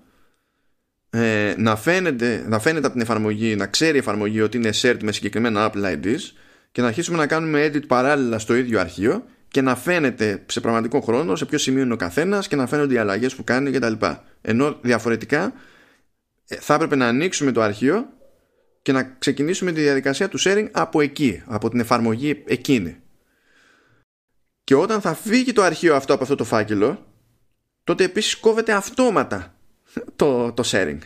[1.10, 5.00] ε, να, φαίνεται, να φαίνεται από την εφαρμογή, να ξέρει η εφαρμογή ότι είναι shared
[5.04, 6.22] με συγκεκριμένα Apple IDs
[6.72, 11.02] και να αρχίσουμε να κάνουμε edit παράλληλα στο ίδιο αρχείο και να φαίνεται σε πραγματικό
[11.02, 13.94] χρόνο σε ποιο σημείο είναι ο καθένας και να φαίνονται οι αλλαγές που κάνει κτλ.
[14.42, 15.54] Ενώ διαφορετικά
[16.48, 18.06] ε, θα έπρεπε να ανοίξουμε το αρχείο
[18.82, 22.98] και να ξεκινήσουμε τη διαδικασία του sharing από εκεί, από την εφαρμογή εκείνη.
[24.64, 27.06] Και όταν θα φύγει το αρχείο αυτό από αυτό το φάκελο,
[27.84, 29.56] τότε επίσης κόβεται αυτόματα
[30.16, 31.00] το, το sharing.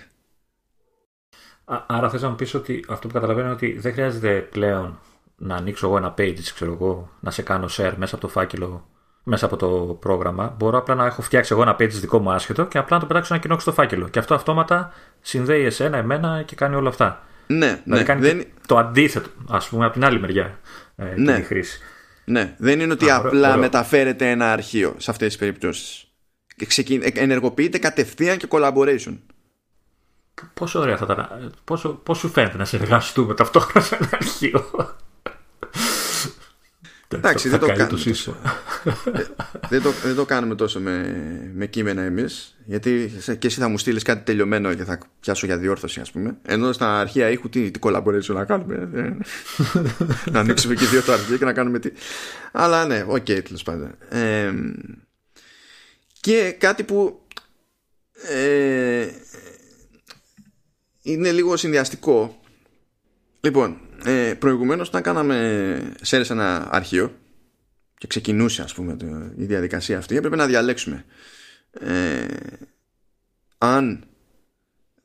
[1.87, 4.99] Άρα θες να μου πεις ότι αυτό που καταλαβαίνω είναι ότι δεν χρειάζεται πλέον
[5.35, 8.87] να ανοίξω εγώ ένα page, ξέρω εγώ, να σε κάνω share μέσα από το φάκελο,
[9.23, 10.55] μέσα από το πρόγραμμα.
[10.57, 13.07] Μπορώ απλά να έχω φτιάξει εγώ ένα page δικό μου άσχετο και απλά να το
[13.07, 14.07] πετάξω να κοινώξω στο φάκελο.
[14.07, 17.23] Και αυτό αυτόματα συνδέει εσένα, εμένα και κάνει όλα αυτά.
[17.47, 18.03] Ναι, δηλαδή ναι.
[18.03, 18.45] κάνει δεν...
[18.65, 20.59] το αντίθετο, ας πούμε, από την άλλη μεριά
[20.95, 21.35] ε, ναι.
[21.35, 21.79] τη χρήση.
[22.25, 26.07] Ναι, δεν είναι ότι απλά μεταφέρεται ένα αρχείο σε αυτές τις περιπτώσεις.
[26.67, 27.01] Ξεκιν...
[27.13, 29.17] Ενεργοποιείται κατευθείαν και collaboration.
[30.53, 31.51] Πόσο ωραία θα ήταν.
[31.63, 34.65] Πόσο, πώς σου φαίνεται να συνεργαστούμε ταυτόχρονα σε ένα αρχείο.
[37.07, 38.37] Εντάξει, δεν το, κάνουμε τόσο.
[39.69, 42.55] δεν, το, δεν το κάνουμε τόσο με, με κείμενα εμείς.
[42.65, 46.37] Γιατί και εσύ θα μου στείλεις κάτι τελειωμένο και θα πιάσω για διόρθωση, ας πούμε.
[46.41, 48.89] Ενώ στα αρχεία ήχου τι, τι collaboration να κάνουμε.
[48.93, 49.17] Ε,
[50.31, 51.91] να ανοίξουμε και δύο το αρχείο και να κάνουμε τι.
[52.51, 53.95] Αλλά ναι, OK, okay, τέλος πάντων.
[54.09, 54.53] Ε,
[56.19, 57.21] και κάτι που
[58.29, 59.07] ε,
[61.01, 62.39] είναι λίγο συνδυαστικό.
[63.39, 67.13] Λοιπόν, ε, προηγουμένως όταν κάναμε σε ένα αρχείο
[67.97, 68.97] και ξεκινούσε ας πούμε
[69.37, 71.05] η διαδικασία αυτή έπρεπε να διαλέξουμε
[71.71, 72.25] ε,
[73.57, 74.03] αν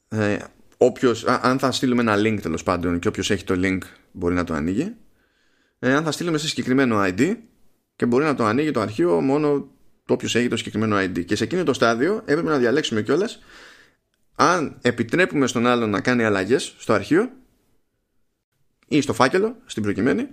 [0.09, 0.37] ε,
[0.77, 3.79] όποιος, αν θα στείλουμε ένα link τέλος πάντων και όποιος έχει το link
[4.13, 4.95] μπορεί να το ανοίγει
[5.79, 7.37] ε, αν θα στείλουμε σε συγκεκριμένο ID
[7.97, 9.69] και μπορεί να το ανοίγει το αρχείο μόνο
[10.05, 13.43] το όποιος έχει το συγκεκριμένο ID και σε εκείνο το στάδιο έπρεπε να διαλέξουμε κιόλας
[14.35, 17.31] αν επιτρέπουμε στον άλλον να κάνει αλλαγές στο αρχείο
[18.93, 20.29] ή στο φάκελο, στην προκειμένη,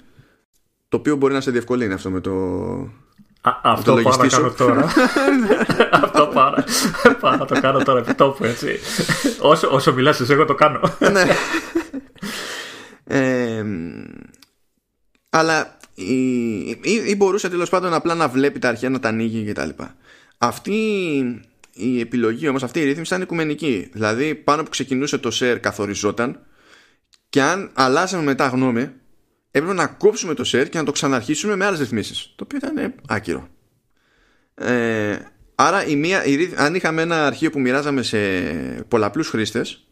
[0.89, 2.31] το οποίο μπορεί να σε διευκολύνει αυτό με το.
[3.41, 4.83] Α, αυτό το πάω να κάνω τώρα.
[6.03, 6.53] αυτό πάω,
[7.19, 8.79] πάω να το κάνω τώρα επί τόπου, έτσι.
[9.39, 10.79] όσο, όσο μιλάς εσύ, εγώ το κάνω.
[11.11, 11.23] ναι.
[13.03, 13.65] Ε,
[15.29, 19.51] αλλά ή, ή, ή μπορούσε τέλος πάντων απλά να βλέπει τα αρχαία να τα ανοίγει
[19.51, 19.69] κτλ.
[20.37, 20.73] Αυτή
[21.73, 23.89] η επιλογή όμως, αυτή η ρύθμιση ήταν οικουμενική.
[23.93, 26.39] Δηλαδή πάνω που ξεκινούσε το share καθοριζόταν
[27.29, 28.91] και αν αλλάσαμε μετά γνώμη,
[29.51, 32.33] έπρεπε να κόψουμε το share και να το ξαναρχίσουμε με άλλες ρυθμίσεις.
[32.35, 33.47] Το οποίο ήταν άκυρο.
[34.55, 35.17] Ε,
[35.55, 38.17] άρα, η μία, η, αν είχαμε ένα αρχείο που μοιράζαμε σε
[38.87, 39.87] πολλαπλούς χρήστες,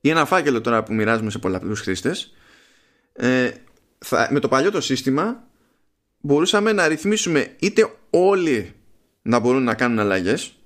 [0.00, 2.34] ή ένα φάκελο τώρα που μοιράζουμε σε πολλαπλούς χρήστες,
[3.12, 3.50] ε,
[4.30, 5.48] με το παλιό το σύστημα
[6.20, 8.74] μπορούσαμε να ρυθμίσουμε είτε όλοι
[9.22, 10.58] να μπορούν να κάνουν αλλαγές,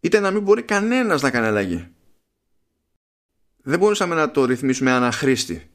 [0.00, 1.88] είτε να μην μπορεί κανένας να κάνει αλλαγή
[3.62, 5.70] δεν μπορούσαμε να το ρυθμίσουμε αναχρήστη.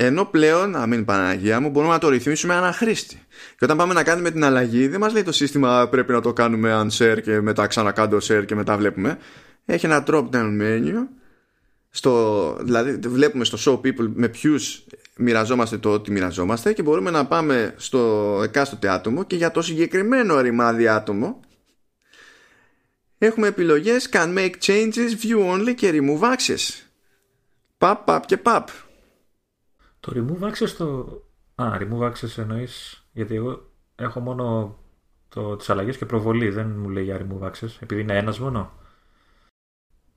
[0.00, 3.22] Ενώ πλέον, αμήν Παναγία μου, μπορούμε να το ρυθμίσουμε αναχρήστη.
[3.58, 6.32] Και όταν πάμε να κάνουμε την αλλαγή, δεν μας λέει το σύστημα πρέπει να το
[6.32, 9.18] κάνουμε unshare και μετά ξανακάνω share και μετά βλέπουμε.
[9.64, 10.94] Έχει ένα drop down menu.
[11.90, 14.84] Στο, δηλαδή, βλέπουμε στο show people με ποιους
[15.16, 20.40] μοιραζόμαστε το ότι μοιραζόμαστε και μπορούμε να πάμε στο εκάστοτε άτομο και για το συγκεκριμένο
[20.40, 21.40] ρημάδι άτομο
[23.18, 26.82] έχουμε επιλογές can make changes, view only και remove access.
[27.78, 28.68] Παπ, παπ και παπ.
[30.00, 31.22] Το remove access το...
[31.54, 34.76] Α, remove access εννοείς, γιατί εγώ έχω μόνο
[35.28, 38.72] το, τις αλλαγές και προβολή, δεν μου λέει για remove access, επειδή είναι ένας μόνο.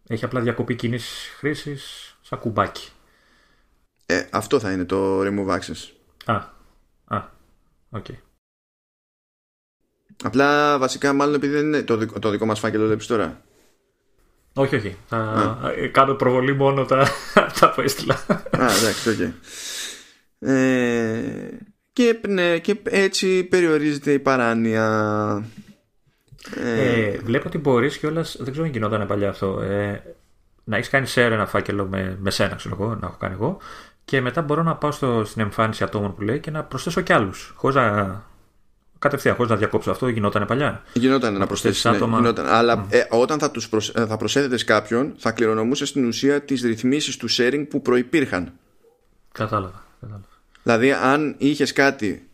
[0.07, 0.99] Έχει απλά διακοπή κοινή
[1.37, 2.89] χρήσης σαν κουμπάκι.
[4.05, 5.91] Ε, αυτό θα είναι το remove access.
[6.25, 6.35] Α,
[7.05, 7.29] α,
[7.89, 8.05] OK.
[8.09, 8.15] Okay.
[10.23, 13.41] Απλά βασικά μάλλον επειδή δεν είναι το δικό, το δικό μας φάκελο βλέπεις τώρα.
[14.53, 14.97] Όχι, όχι.
[15.07, 17.07] Θα κάνω προβολή μόνο τα,
[17.59, 18.13] τα που έστειλα.
[18.33, 19.15] Α, εντάξει, OK.
[19.19, 19.31] Okay.
[20.39, 21.21] Ε,
[21.93, 25.45] και, ναι, και έτσι περιορίζεται η παράνοια.
[26.55, 30.03] Ε, ε, βλέπω ότι μπορείς κιόλας, δεν ξέρω αν γινόταν παλιά αυτό, ε,
[30.63, 33.57] να έχεις κάνει share ένα φάκελο με, με σένα, ξέρω εγώ, να έχω κάνει εγώ,
[34.05, 37.13] και μετά μπορώ να πάω στο, στην εμφάνιση ατόμων που λέει και να προσθέσω κι
[37.13, 37.53] άλλους.
[37.55, 38.23] Χωρίς να.
[39.01, 40.83] Κατευθείαν, χωρίς να διακόψω αυτό, γινόταν παλιά.
[40.93, 42.17] Γινόταν να προσθέσεις ναι, άτομα.
[42.17, 42.45] Γινόταν.
[42.47, 43.91] Αλλά ε, όταν θα, τους προσ...
[43.91, 48.53] θα προσέθετε κάποιον, θα κληρονομούσε στην ουσία τις ρυθμίσεις του sharing που προπήρχαν.
[49.31, 49.85] Κατάλαβα.
[49.99, 50.27] κατάλαβα.
[50.63, 52.29] Δηλαδή, αν είχες κάτι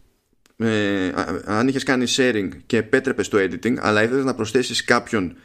[0.58, 1.12] ε,
[1.46, 5.36] αν είχες κάνει sharing και επέτρεπες το editing, αλλά ήθελες να προσθέσεις κάποιον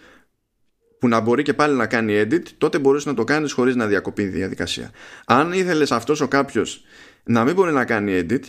[0.99, 3.87] που να μπορεί και πάλι να κάνει edit, τότε μπορούσες να το κάνεις χωρίς να
[3.87, 4.91] διακοπεί η διαδικασία.
[5.25, 6.85] Αν ήθελες αυτός ο κάποιος
[7.25, 8.43] να μην μπορεί να κάνει edit,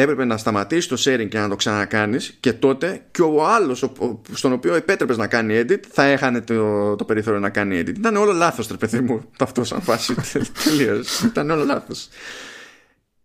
[0.00, 3.90] έπρεπε να σταματήσει το sharing και να το ξανακάνεις και τότε και ο άλλος
[4.32, 7.96] στον οποίο επέτρεπες να κάνει edit θα έχανε το, το περιθώριο να κάνει edit.
[7.96, 10.14] Ήταν όλο λάθος, τρε παιδί μου, αυτό σαν φάση.
[10.64, 11.20] Τελείως.
[11.20, 12.08] Ήταν όλο λάθος.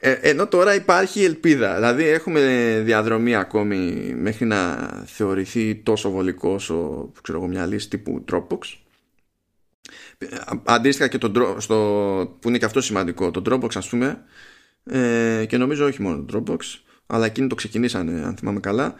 [0.05, 1.75] Ε, ενώ τώρα υπάρχει ελπίδα.
[1.75, 2.41] Δηλαδή έχουμε
[2.85, 8.57] διαδρομή ακόμη μέχρι να θεωρηθεί τόσο βολικός όσο ξέρω εγώ, μια λύση τύπου Dropbox.
[10.63, 11.75] Αντίστοιχα και το, στο,
[12.39, 14.23] που είναι και αυτό σημαντικό, το Dropbox ας πούμε
[14.83, 16.59] ε, και νομίζω όχι μόνο το Dropbox
[17.05, 18.95] αλλά εκείνοι το ξεκινήσανε αν θυμάμαι καλά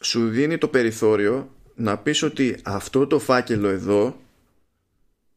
[0.00, 4.20] σου δίνει το περιθώριο να πεις ότι αυτό το φάκελο εδώ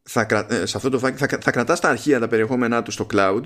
[0.03, 3.07] θα, ε, σε αυτό το φάκελο, θα, θα κρατάς τα αρχεία τα περιεχόμενά του στο
[3.13, 3.41] cloud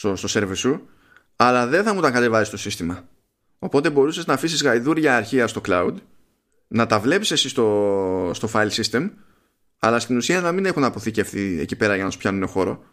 [0.00, 0.88] στο, στο server σου,
[1.36, 3.08] αλλά δεν θα μου τα κατεβάζει στο σύστημα.
[3.58, 5.94] Οπότε μπορούσες να αφήσεις γαϊδούρια αρχεία στο cloud,
[6.68, 9.10] να τα βλέπεις εσύ στο, στο file system,
[9.78, 12.84] αλλά στην ουσία να μην έχουν αποθηκευτεί εκεί πέρα για να σου πιάνουν χώρο.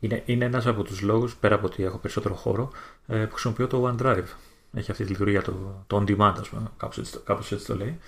[0.00, 2.70] Είναι, είναι ένας από τους λόγους, πέρα από ότι έχω περισσότερο χώρο,
[3.06, 4.24] ε, που χρησιμοποιώ το OneDrive.
[4.74, 7.76] Έχει αυτή τη λειτουργία το, το on demand, ας πούμε, κάπως έτσι, κάπως έτσι το
[7.76, 7.98] λέει.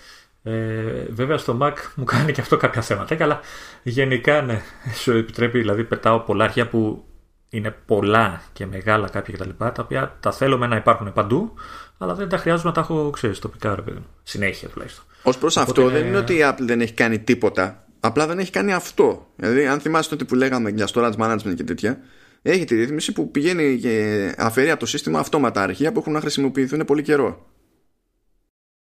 [0.43, 3.39] Ε, βέβαια στο Mac μου κάνει και αυτό κάποια θέματα, αλλά
[3.83, 4.61] γενικά ναι,
[4.93, 7.05] σου επιτρέπει, δηλαδή πετάω πολλά αρχεία που
[7.49, 9.49] είναι πολλά και μεγάλα κάποια κτλ.
[9.57, 11.53] Τα, τα οποία τα θέλουμε να υπάρχουν παντού,
[11.97, 15.03] αλλά δεν τα χρειάζομαι να τα έχω ξέρεις τοπικά, ρε παιδί Συνέχεια τουλάχιστον.
[15.23, 17.82] Ω προς αυτό, δεν είναι ότι η Apple δεν έχει κάνει τίποτα.
[18.05, 19.27] Απλά δεν έχει κάνει αυτό.
[19.35, 21.99] Δηλαδή, αν θυμάστε ότι που λέγαμε για storage management και τέτοια,
[22.41, 26.19] έχει τη ρύθμιση που πηγαίνει και αφαιρεί από το σύστημα αυτόματα αρχεία που έχουν να
[26.19, 27.45] χρησιμοποιηθούν πολύ καιρό.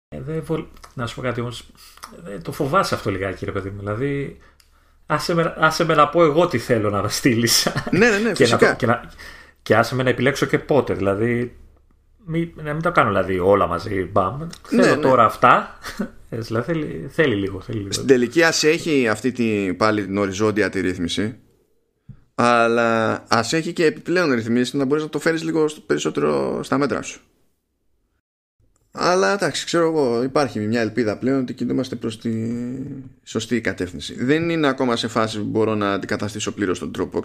[0.08, 1.70] Ε, δεν Να σου πω κάτι όμως.
[2.42, 3.78] Το φοβάσαι αυτό λιγάκι, ρε παιδί μου.
[3.78, 4.38] Δηλαδή,
[5.06, 7.72] άσε με, άσε με να πω εγώ τι θέλω να στείλεις.
[7.90, 8.56] Ναι, ναι, ναι, φυσικά.
[8.56, 9.10] και, να, και, να,
[9.62, 10.94] και άσε με να επιλέξω και πότε.
[10.94, 11.56] Δηλαδή,
[12.24, 14.04] μην, να μην τα κάνω δηλαδή όλα μαζί.
[14.04, 14.38] Μπαμ.
[14.70, 15.02] Ναι, θέλω ναι.
[15.02, 15.78] τώρα αυτά.
[16.32, 17.60] Ε, δηλαδή, θέλει, θέλει λίγο.
[17.60, 17.92] Θέλει λίγο.
[17.92, 21.38] Στην τελική ας έχει αυτή τη, πάλι την οριζόντια τη ρύθμιση.
[22.34, 27.02] Αλλά ας έχει και επιπλέον ρυθμίσεις να μπορείς να το φέρεις λίγο περισσότερο στα μέτρα
[27.02, 27.20] σου.
[28.92, 32.32] Αλλά εντάξει, ξέρω εγώ, υπάρχει μια ελπίδα πλέον ότι κινούμαστε προς τη
[33.22, 34.24] σωστή κατεύθυνση.
[34.24, 37.22] Δεν είναι ακόμα σε φάση που μπορώ να αντικαταστήσω πλήρως τον Dropbox.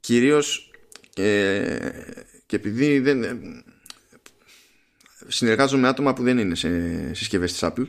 [0.00, 0.70] Κυρίως
[1.16, 1.90] ε,
[2.46, 3.24] και επειδή δεν,
[5.32, 6.68] συνεργάζομαι με άτομα που δεν είναι σε
[7.14, 7.86] συσκευές της Apple.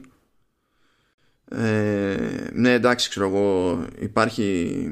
[1.48, 4.88] Ε, ναι, εντάξει, ξέρω εγώ, υπάρχει.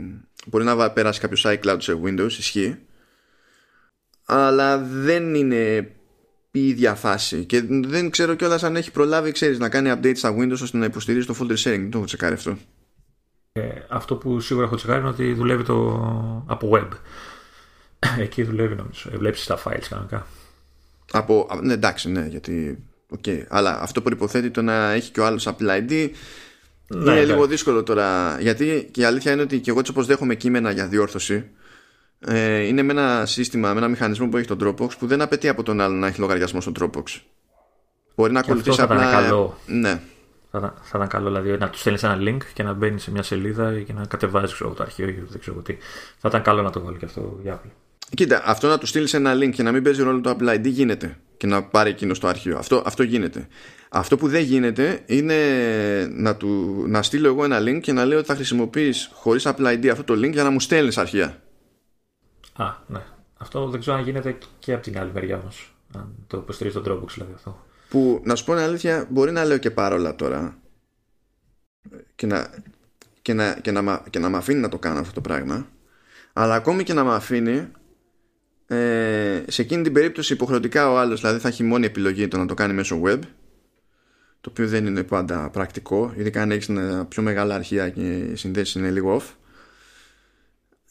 [0.48, 2.78] Μπορεί να περάσει κάποιος iCloud σε Windows, ισχύει.
[4.26, 5.92] Αλλά δεν είναι
[6.52, 7.46] η ίδια φάση.
[7.46, 10.86] Και δεν ξέρω κιόλας αν έχει προλάβει, ξέρεις, να κάνει update στα Windows ώστε να
[10.86, 11.80] υποστηρίζει το folder sharing.
[11.80, 12.58] Δεν το έχω τσεκάρει αυτό.
[13.52, 16.88] Ε, αυτό που σίγουρα έχω τσεκάρει είναι ότι δουλεύει το από web.
[18.20, 19.10] Εκεί δουλεύει νομίζω.
[19.14, 20.28] Ε, Βλέπεις τα files κανονικά.
[21.12, 22.84] Από, ναι, εντάξει, ναι, γιατί.
[23.18, 23.44] Okay.
[23.50, 26.10] Αλλά αυτό προποθέτει το να έχει και ο άλλος Apple ID.
[26.88, 28.38] Ναι, είναι λίγο δύσκολο τώρα.
[28.40, 31.50] Γιατί και η αλήθεια είναι ότι και εγώ έτσι όπω δέχομαι κείμενα για διόρθωση,
[32.20, 35.48] ε, είναι με ένα σύστημα, με ένα μηχανισμό που έχει το Dropbox που δεν απαιτεί
[35.48, 37.22] από τον άλλο να έχει λογαριασμό στο Dropbox.
[38.16, 39.12] Μπορεί να ακολουθήσει απλά.
[39.12, 39.58] Θα καλό.
[39.66, 40.02] Ναι.
[40.52, 43.24] Θα, θα ήταν καλό δηλαδή να τους στέλνεις ένα link και να μπαίνει σε μια
[43.24, 45.78] σελίδα και να κατεβάζεις το αρχείο ή δεν ξέρω τι.
[46.18, 47.70] Θα ήταν καλό να το βάλει και αυτό για Apple.
[48.16, 50.66] Κοίτα, αυτό να του στείλεις ένα link και να μην παίζει ρόλο το Apple ID
[50.66, 52.58] γίνεται; Και να πάρει εκείνος στο αρχείο.
[52.58, 53.48] Αυτό, αυτό γίνεται.
[53.90, 55.36] Αυτό που δεν γίνεται είναι
[56.12, 59.66] να, του, να στείλω εγώ ένα link και να λέω ότι θα χρησιμοποιείς χωρίς Apple
[59.66, 61.42] ID αυτό το link για να μου στέλνεις αρχεία.
[62.54, 63.02] Α, ναι.
[63.38, 65.76] Αυτό δεν ξέρω αν γίνεται και από την άλλη μεριά όμως.
[65.96, 67.66] Αν το υποστηρίζει τον Dropbox δηλαδή αυτό.
[67.90, 70.58] Που να σου πω την αλήθεια, μπορεί να λέω και παρόλα τώρα.
[72.16, 72.50] Και να.
[73.22, 75.68] και να, και, να, και να με αφήνει να το κάνω αυτό το πράγμα
[76.34, 77.68] αλλά ακόμη και να με αφήνει
[78.72, 82.46] ε, σε εκείνη την περίπτωση υποχρεωτικά ο άλλος δηλαδή θα έχει μόνη επιλογή το να
[82.46, 83.20] το κάνει μέσω web
[84.42, 86.70] το οποίο δεν είναι πάντα πρακτικό ειδικά αν έχεις
[87.08, 89.36] πιο μεγάλα αρχεία και οι συνδέσεις είναι λίγο off.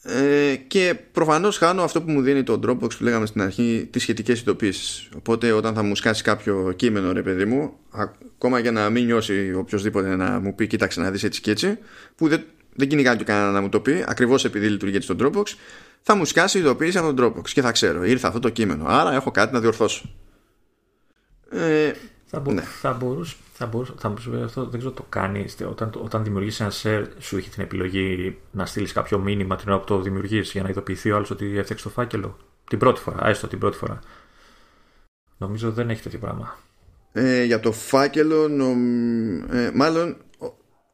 [0.03, 4.01] Ε, και προφανώς χάνω αυτό που μου δίνει το Dropbox που λέγαμε στην αρχή τις
[4.01, 5.09] σχετικές ειδοποίησεις.
[5.15, 9.53] Οπότε όταν θα μου σκάσει κάποιο κείμενο ρε παιδί μου ακόμα για να μην νιώσει
[9.53, 11.77] οποιοδήποτε να μου πει κοίταξε να δεις έτσι και έτσι
[12.15, 12.43] που δεν,
[12.75, 15.55] δεν κυνηγάει και κανένα να μου το πει ακριβώς επειδή λειτουργεί έτσι στο Dropbox
[16.01, 19.13] θα μου σκάσει ειδοποίηση από τον Dropbox και θα ξέρω ήρθε αυτό το κείμενο άρα
[19.13, 20.09] έχω κάτι να διορθώσω
[21.49, 21.91] ε,
[22.25, 22.61] θα, μπο, ναι.
[22.61, 25.57] θα μπορούσε θα μπορούσε, θα μπορούσε αυτό, δεν ξέρω το κάνεις.
[25.69, 29.79] Όταν, όταν δημιουργήσει ένα share, σου έχει την επιλογή να στείλεις κάποιο μήνυμα την ώρα
[29.79, 32.37] που το δημιουργείς για να ειδοποιηθεί ο άλλος ότι έφτιαξε το φάκελο;
[32.69, 33.99] Την πρώτη φορά, έστω την πρώτη φορά.
[35.37, 36.57] Νομίζω δεν έχει τέτοιο πράγμα.
[37.11, 38.43] Ε, για το φάκελο,
[39.51, 40.17] ε, μάλλον,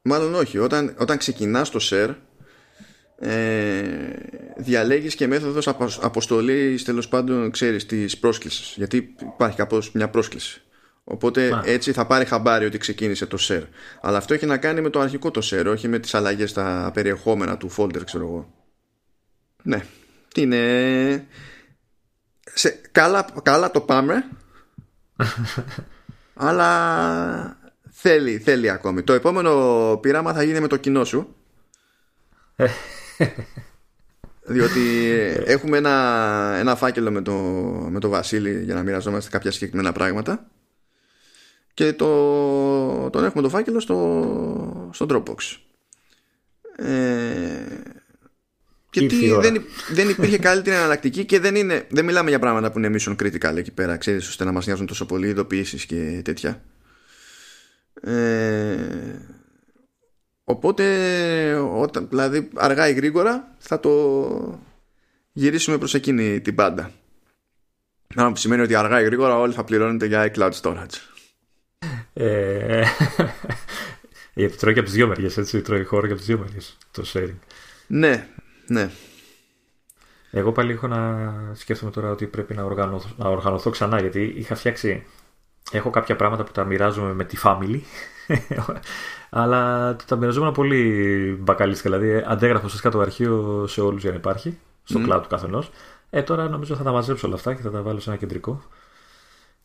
[0.08, 0.58] μάλλον όχι.
[0.58, 2.16] Όταν, όταν ξεκινάς το share,
[3.20, 3.80] ε,
[4.58, 5.68] διαλέγεις και μέθοδος
[6.01, 10.62] αποστολής τέλος πάντων ξέρεις της πρόσκλησης γιατί υπάρχει κάπως μια πρόσκληση
[11.10, 13.64] Οπότε έτσι θα πάρει χαμπάρι ότι ξεκίνησε το share.
[14.01, 16.91] Αλλά αυτό έχει να κάνει με το αρχικό το share, όχι με τις αλλαγές στα
[16.93, 18.53] περιεχόμενα του folder, ξέρω εγώ.
[19.64, 19.86] Ναι.
[20.34, 21.28] Τι είναι...
[22.53, 22.82] Σε...
[22.91, 24.30] Καλά, καλά το πάμε.
[26.47, 27.57] αλλά
[28.08, 29.01] θέλει, θέλει ακόμη.
[29.01, 31.36] Το επόμενο πείραμα θα γίνει με το κοινό σου.
[34.47, 34.82] διότι
[35.45, 37.34] έχουμε ένα, ένα φάκελο με το,
[37.89, 40.47] με το Βασίλη για να μοιραζόμαστε κάποια συγκεκριμένα πράγματα
[41.74, 45.58] και το, τον έχουμε το φάκελο στο, στο Dropbox.
[46.86, 47.66] Ε,
[48.89, 52.80] και τι, δεν, δεν υπήρχε καλύτερη εναλλακτική και δεν, είναι, δεν μιλάμε για πράγματα που
[52.80, 56.62] είναι mission critical εκεί πέρα, ξέρεις, ώστε να μας νοιάζουν τόσο πολύ ειδοποιήσεις και τέτοια.
[58.01, 59.19] Ε,
[60.43, 64.59] οπότε, όταν, δηλαδή αργά ή γρήγορα θα το
[65.31, 66.91] γυρίσουμε προς εκείνη την πάντα.
[68.15, 70.95] Να που σημαίνει ότι αργά ή γρήγορα όλοι θα πληρώνετε για iCloud storage.
[72.13, 72.83] Ε,
[74.33, 75.61] γιατί τρώει και από τις δύο μεριές, έτσι.
[75.61, 77.37] Τρώει χώρο και από τις δύο μεριές το sharing.
[77.87, 78.27] Ναι,
[78.67, 78.89] ναι.
[80.31, 84.55] Εγώ πάλι έχω να σκέφτομαι τώρα ότι πρέπει να οργανωθώ, να οργανωθώ ξανά γιατί είχα
[84.55, 85.05] φτιάξει.
[85.72, 87.80] Έχω κάποια πράγματα που τα μοιράζομαι με τη family.
[89.30, 91.97] αλλά τα μοιραζόμουν πολύ μπακαλίστικα.
[91.97, 94.57] Δηλαδή αντέγραφα ουσιαστικά το αρχείο σε όλους για να υπάρχει.
[94.84, 95.09] Στο mm.
[95.09, 95.72] cloud του καθενός.
[96.09, 98.63] Ε, τώρα νομίζω θα τα μαζέψω όλα αυτά και θα τα βάλω σε ένα κεντρικό.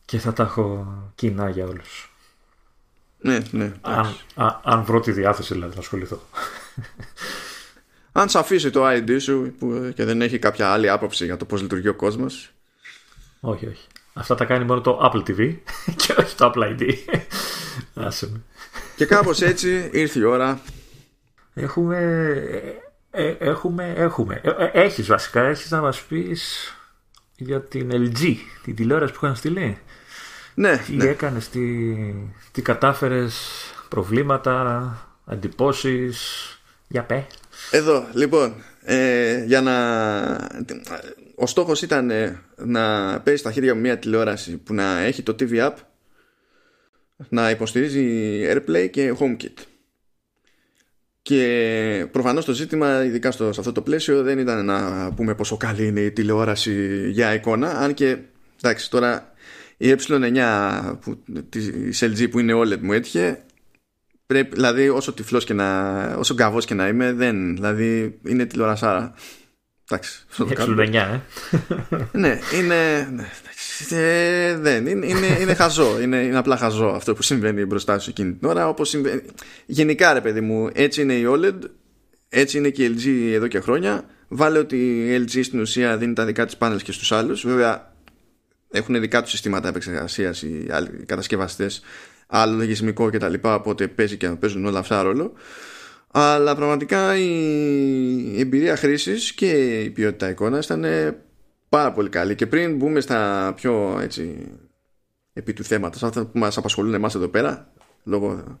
[0.05, 2.13] Και θα τα έχω κοινά για όλους.
[3.19, 3.73] Ναι, ναι.
[3.81, 6.19] Αν, α, αν βρω τη διάθεση δηλαδή να ασχοληθώ.
[8.15, 11.45] Αν σε αφήσει το ID σου που, και δεν έχει κάποια άλλη άποψη για το
[11.45, 12.53] πώς λειτουργεί ο κόσμος.
[13.39, 13.87] Όχι, όχι.
[14.13, 15.55] Αυτά τα κάνει μόνο το Apple TV
[16.05, 16.93] και όχι το Apple ID.
[17.93, 18.41] Άσε με.
[18.95, 20.61] Και κάπως έτσι ήρθε η ώρα.
[21.53, 21.97] Έχουμε...
[23.11, 24.41] Ε, ε έχουμε, έχουμε.
[24.43, 26.73] Ε, ε, έχεις βασικά, έχεις να μας πεις
[27.35, 29.77] για την LG, την τηλεόραση που είχαν στείλει.
[30.53, 31.05] Ναι, τι ναι.
[31.05, 31.59] έκανες, τι,
[32.51, 33.35] τι κατάφερες,
[33.89, 36.47] προβλήματα, αντιπώσεις,
[36.87, 37.27] για πέ.
[37.71, 38.53] Εδώ, λοιπόν,
[38.83, 39.73] ε, για να...
[41.35, 45.35] Ο στόχος ήταν ε, να παίζει στα χέρια μου μια τηλεόραση που να έχει το
[45.39, 45.73] TV App,
[47.29, 49.63] να υποστηρίζει AirPlay και HomeKit.
[51.21, 55.57] Και προφανώς το ζήτημα, ειδικά στο, σε αυτό το πλαίσιο, δεν ήταν να πούμε πόσο
[55.57, 58.17] καλή είναι η τηλεόραση για εικόνα, αν και
[58.61, 59.33] εντάξει τώρα
[59.77, 63.43] η ε9 που, της LG που είναι OLED μου έτυχε
[64.25, 69.13] πρέπει, δηλαδή όσο τυφλός και να όσο γκαβός και να είμαι δεν, δηλαδή είναι τηλεορασάρα
[69.89, 71.19] εντάξει ε9 ε
[72.11, 73.29] ναι είναι ναι,
[73.89, 78.09] ε, δεν, είναι, είναι, είναι χαζό είναι, είναι απλά χαζό αυτό που συμβαίνει μπροστά σου
[78.09, 79.21] εκείνη την ώρα όπως συμβαίνει,
[79.65, 81.59] γενικά ρε παιδί μου έτσι είναι η OLED
[82.29, 86.13] έτσι είναι και η LG εδώ και χρόνια βάλε ότι η LG στην ουσία δίνει
[86.13, 87.93] τα δικά της πάνελ και στους άλλους βέβαια
[88.73, 91.81] έχουν δικά τους συστήματα επεξεργασίας οι άλλοι κατασκευαστές,
[92.27, 93.33] άλλο λογισμικό κτλ.
[93.41, 95.33] Οπότε παίζει και παίζουν όλα αυτά ρόλο.
[96.15, 100.85] Αλλά πραγματικά η εμπειρία χρήσης και η ποιότητα εικόνας ήταν
[101.69, 102.35] πάρα πολύ καλή.
[102.35, 104.51] Και πριν μπούμε στα πιο έτσι,
[105.33, 107.73] επί του θέματος, αυτά που μας απασχολούν εμάς εδώ πέρα,
[108.03, 108.59] λόγω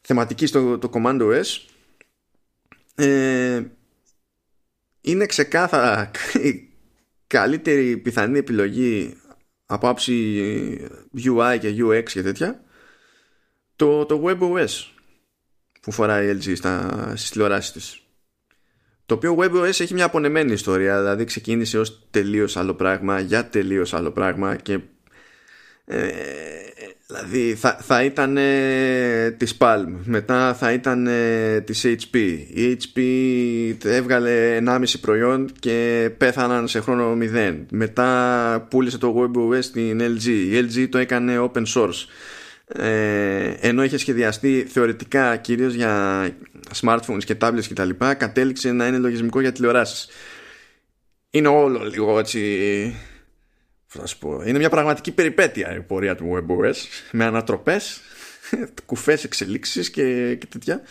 [0.00, 1.44] θεματική στο το Command OS,
[2.94, 3.62] ε,
[5.00, 6.10] είναι ξεκάθαρα
[7.26, 9.16] καλύτερη πιθανή επιλογή
[9.66, 10.88] από άψη
[11.24, 12.64] UI και UX και τέτοια
[13.76, 14.98] το, το WebOS
[15.80, 18.02] που φοράει η LG στα, στις τηλεοράσεις της.
[19.06, 23.94] Το οποίο WebOS έχει μια απονεμένη ιστορία, δηλαδή ξεκίνησε ως τελείως άλλο πράγμα, για τελείως
[23.94, 24.78] άλλο πράγμα και
[25.84, 26.08] ε,
[27.10, 32.16] Δηλαδή θα, θα ήταν ε, της Palm, μετά θα ήταν ε, της HP.
[32.54, 33.00] Η HP
[33.84, 37.56] έβγαλε 1,5 προϊόν και πέθαναν σε χρόνο 0.
[37.70, 40.24] Μετά πούλησε το WebOS στην LG.
[40.24, 42.04] Η LG το έκανε open source.
[42.72, 46.22] Ε, ενώ είχε σχεδιαστεί θεωρητικά κυρίως για
[46.80, 50.08] smartphones και tablets και τα λοιπά κατέληξε να είναι λογισμικό για τηλεοράσεις
[51.30, 52.94] είναι όλο λίγο έτσι
[53.86, 56.74] θα σου πω, είναι μια πραγματική περιπέτεια η πορεία του WebOS
[57.12, 58.00] με ανατροπές,
[58.86, 60.82] κουφές εξελίξεις και, και τέτοια.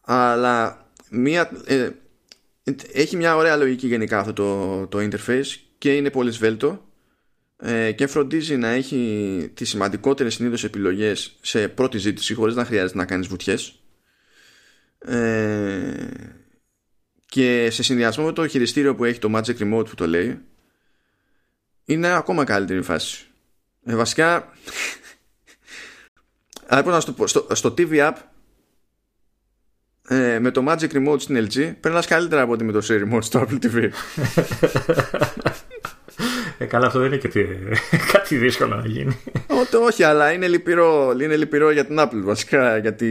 [0.00, 1.88] Αλλά μια, ε,
[2.92, 6.89] έχει μια ωραία λογική γενικά αυτό το, το interface και είναι πολύ σβέλτο
[7.62, 12.98] ε, και φροντίζει να έχει τις σημαντικότερες συνήθως επιλογές σε πρώτη ζήτηση χωρίς να χρειάζεται
[12.98, 13.82] να κάνεις βουτιές.
[14.98, 16.08] Ε,
[17.26, 20.40] και σε συνδυασμό με το χειριστήριο που έχει το Magic Remote που το λέει
[21.84, 23.26] είναι ακόμα καλύτερη φάση.
[23.84, 24.52] Ε, βασικά,
[26.84, 28.14] να στο, στο, στο TV App
[30.08, 33.22] ε, με το Magic Remote στην LG περνάς καλύτερα από ότι με το Share Remote
[33.22, 33.88] στο Apple TV.
[36.60, 37.28] Ε, καλά, αυτό δεν είναι και
[38.12, 39.16] κάτι δύσκολο να γίνει.
[39.46, 42.76] Ό, όχι, αλλά είναι λυπηρό, είναι λυπηρό για την Apple βασικά.
[42.76, 43.06] Γιατί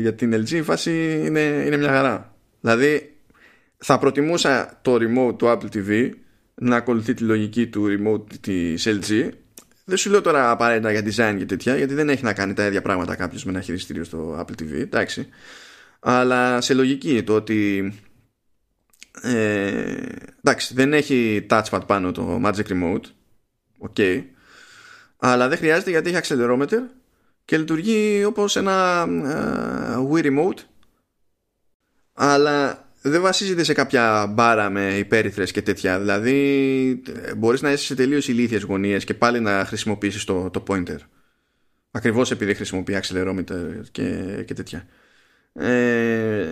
[0.00, 2.34] για την LG η φάση είναι, είναι μια χαρά.
[2.60, 3.14] Δηλαδή,
[3.78, 6.10] θα προτιμούσα το remote του Apple TV
[6.54, 9.28] να ακολουθεί τη λογική του remote της LG
[9.84, 12.66] δεν σου λέω τώρα απαραίτητα για design και τέτοια γιατί δεν έχει να κάνει τα
[12.66, 15.28] ίδια πράγματα κάποιος με ένα χειριστήριο στο Apple TV εντάξει
[16.00, 17.92] αλλά σε λογική το ότι
[19.22, 19.94] ε,
[20.42, 23.04] εντάξει δεν έχει touchpad πάνω το Magic Remote
[23.88, 24.22] ok
[25.16, 26.80] αλλά δεν χρειάζεται γιατί έχει accelerometer
[27.44, 30.58] και λειτουργεί όπως ένα ε, Wii Remote
[32.12, 35.98] αλλά δεν βασίζεται σε κάποια μπάρα με υπέρυθρες και τέτοια.
[35.98, 37.02] Δηλαδή
[37.36, 40.98] μπορείς να είσαι σε τελείως ηλίθιες γωνίες και πάλι να χρησιμοποιήσεις το, το pointer.
[41.90, 44.86] Ακριβώς επειδή χρησιμοποιεί accelerometer και, και τέτοια.
[45.52, 46.46] Ε,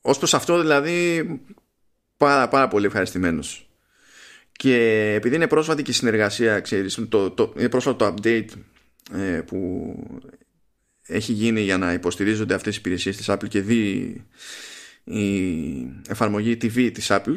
[0.00, 1.24] ως προς αυτό δηλαδή
[2.20, 3.68] πάρα, πάρα πολύ ευχαριστημένος.
[4.52, 4.74] Και
[5.16, 8.48] επειδή είναι πρόσφατη και η συνεργασία, ξέρεις, το, το, είναι πρόσφατο το update
[9.12, 9.94] ε, που
[11.02, 14.14] έχει γίνει για να υποστηρίζονται αυτές οι υπηρεσίες της Apple και δει
[15.04, 15.22] η
[16.08, 17.36] εφαρμογή TV της Apple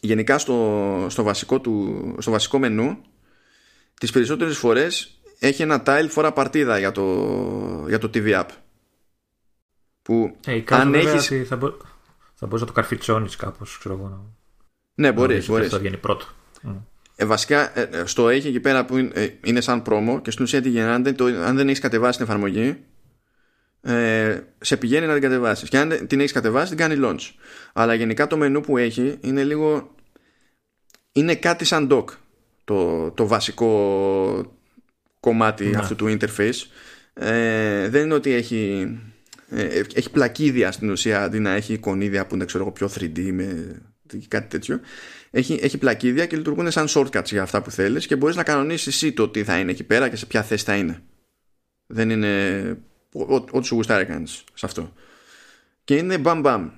[0.00, 2.98] γενικά στο, στο, βασικό, του, στο βασικό μενού
[4.00, 7.04] τις περισσότερες φορές έχει ένα tile φορά παρτίδα για το,
[7.88, 8.48] για το TV App
[10.02, 11.72] που hey, ε, αν έχεις θα, μπο...
[12.40, 14.36] θα μπορείς να το καρφιτσώνεις κάπως ξέρω εγώ
[14.94, 15.68] ναι μπορείς, μπορείς.
[15.68, 16.26] θα βγαίνει πρώτο
[17.16, 20.62] ε, βασικά ε, στο έχει εκεί πέρα που είναι, είναι σαν πρόμο και στην ουσία
[20.62, 21.14] τι γίνεται
[21.44, 22.84] αν δεν έχεις κατεβάσει την εφαρμογή
[23.82, 25.68] ε, σε πηγαίνει να την κατεβάσεις.
[25.68, 27.30] Και αν την έχεις κατεβάσει, την κάνει launch.
[27.72, 29.94] Αλλά γενικά το μενού που έχει είναι λίγο.
[31.12, 32.04] είναι κάτι σαν dock.
[32.64, 34.56] Το, το βασικό
[35.20, 35.78] κομμάτι ναι.
[35.78, 36.66] αυτού του interface.
[37.12, 38.98] Ε, δεν είναι ότι έχει.
[39.50, 43.30] Ε, έχει πλακίδια στην ουσία αντί να έχει εικονίδια που είναι ξέρω εγώ πιο 3D
[43.32, 43.76] με
[44.28, 44.80] κάτι τέτοιο.
[45.30, 48.86] Έχει, έχει πλακίδια και λειτουργούν σαν shortcuts για αυτά που θέλεις και μπορείς να κανονίσεις
[48.86, 51.02] εσύ το τι θα είναι εκεί πέρα και σε ποια θέση θα είναι.
[51.86, 52.76] Δεν είναι
[53.50, 54.92] ό,τι σου γουστάρει κάνεις σε αυτό
[55.84, 56.70] και είναι μπαμ μπαμ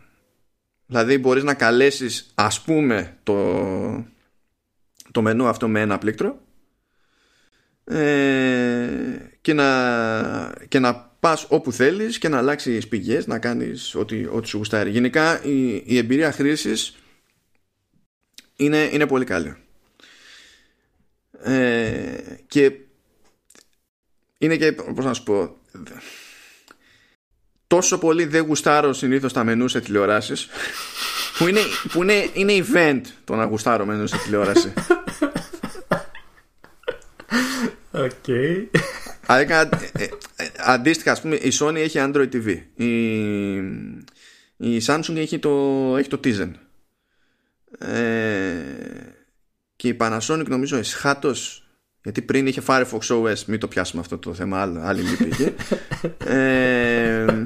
[0.86, 4.07] δηλαδή μπορείς να καλέσεις ας πούμε το,
[5.11, 6.40] το μενού αυτό με ένα πλήκτρο
[7.85, 14.27] ε, και, να, και να πας όπου θέλεις και να αλλάξεις πηγές να κάνεις ό,τι,
[14.27, 16.97] ό,τι σου γουστάρει γενικά η, η εμπειρία χρήσης
[18.57, 19.57] είναι, είναι πολύ καλή
[21.43, 22.73] ε, και
[24.39, 25.57] είναι και πώς να σου πω
[27.66, 30.49] τόσο πολύ δεν γουστάρω συνήθως τα μενού σε τηλεοράσεις.
[31.39, 31.61] που είναι,
[31.93, 34.73] που είναι, είναι event το να γουστάρω μενού σε τηλεόραση.
[37.93, 38.11] Οκ.
[38.27, 38.66] Okay.
[39.28, 39.40] Ε,
[39.93, 40.09] ε,
[40.57, 42.59] αντίστοιχα, ας πούμε, η Sony έχει Android TV.
[42.74, 43.57] Η,
[44.57, 45.51] η Samsung έχει το,
[45.99, 46.51] έχει το Tizen.
[47.78, 48.53] Ε,
[49.77, 51.66] και η Panasonic νομίζω εσχάτως
[52.03, 55.55] γιατί πριν είχε Firefox OS, μην το πιάσουμε αυτό το θέμα, άλλη λύπη είχε.
[56.36, 57.43] ε,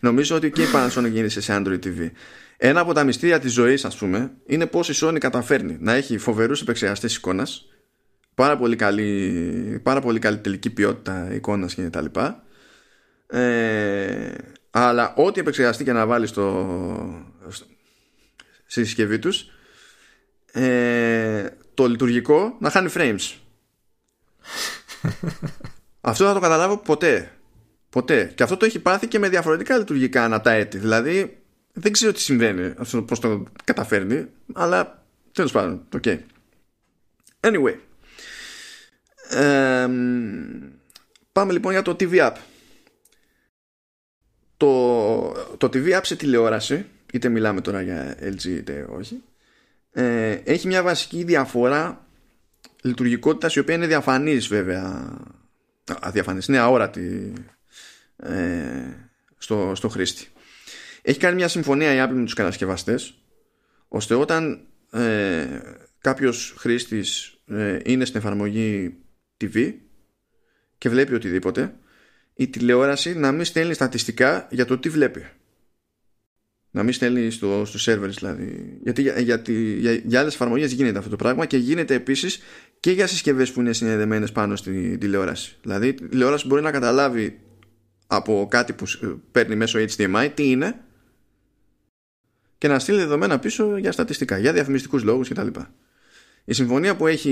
[0.00, 2.10] νομίζω ότι και η Panasonic γίνησε σε Android TV.
[2.56, 6.18] Ένα από τα μυστήρια της ζωής, ας πούμε, είναι πώς η Sony καταφέρνει να έχει
[6.18, 7.68] φοβερούς επεξεργαστές εικόνας,
[8.40, 12.42] πάρα πολύ καλή, πάρα πολύ καλή τελική ποιότητα εικόνας και τα λοιπά.
[13.26, 14.34] Ε,
[14.70, 16.66] αλλά ό,τι επεξεργαστεί και να βάλει στο,
[18.66, 19.50] στη συσκευή τους,
[20.52, 23.34] ε, το λειτουργικό να χάνει frames.
[26.00, 27.32] αυτό θα το καταλάβω ποτέ.
[27.90, 28.32] Ποτέ.
[28.34, 30.78] Και αυτό το έχει πάθει και με διαφορετικά λειτουργικά ανά τα έτη.
[30.78, 31.42] Δηλαδή
[31.72, 35.88] δεν ξέρω τι συμβαίνει, αυτό πώς το καταφέρνει, αλλά τέλος πάντων.
[36.02, 36.18] Okay.
[37.40, 37.89] Anyway.
[39.30, 39.88] Ε,
[41.32, 42.36] πάμε λοιπόν για το TV App.
[44.56, 49.22] Το, το TV App σε τηλεόραση, είτε μιλάμε τώρα για LG είτε όχι,
[49.92, 52.06] ε, έχει μια βασική διαφορά
[52.82, 55.16] λειτουργικότητας η οποία είναι διαφανής βέβαια
[56.00, 57.32] αδιαφανής, είναι αόρατη
[58.16, 58.50] ε,
[59.38, 60.26] στο, στο χρήστη.
[61.02, 63.14] Έχει κάνει μια συμφωνία η Apple με τους κατασκευαστές
[63.88, 65.46] ώστε όταν ε,
[66.00, 68.96] κάποιος χρήστης ε, είναι στην εφαρμογή
[69.40, 69.74] TV
[70.78, 71.74] και βλέπει οτιδήποτε
[72.34, 75.26] η τηλεόραση να μην στέλνει στατιστικά για το τι βλέπει.
[76.70, 78.78] Να μην στέλνει στο, στο server δηλαδή.
[78.82, 79.42] Γιατί για, για,
[79.78, 82.40] για, για άλλες εφαρμογές γίνεται αυτό το πράγμα και γίνεται επίσης
[82.80, 85.56] και για συσκευές που είναι συνδεδεμένες πάνω στη τηλεόραση.
[85.62, 87.40] Δηλαδή η τηλεόραση μπορεί να καταλάβει
[88.06, 88.84] από κάτι που
[89.32, 90.80] παίρνει μέσω HDMI τι είναι
[92.58, 95.48] και να στείλει δεδομένα πίσω για στατιστικά, για διαφημιστικούς λόγους κτλ.
[96.50, 97.30] Η συμφωνία που έχει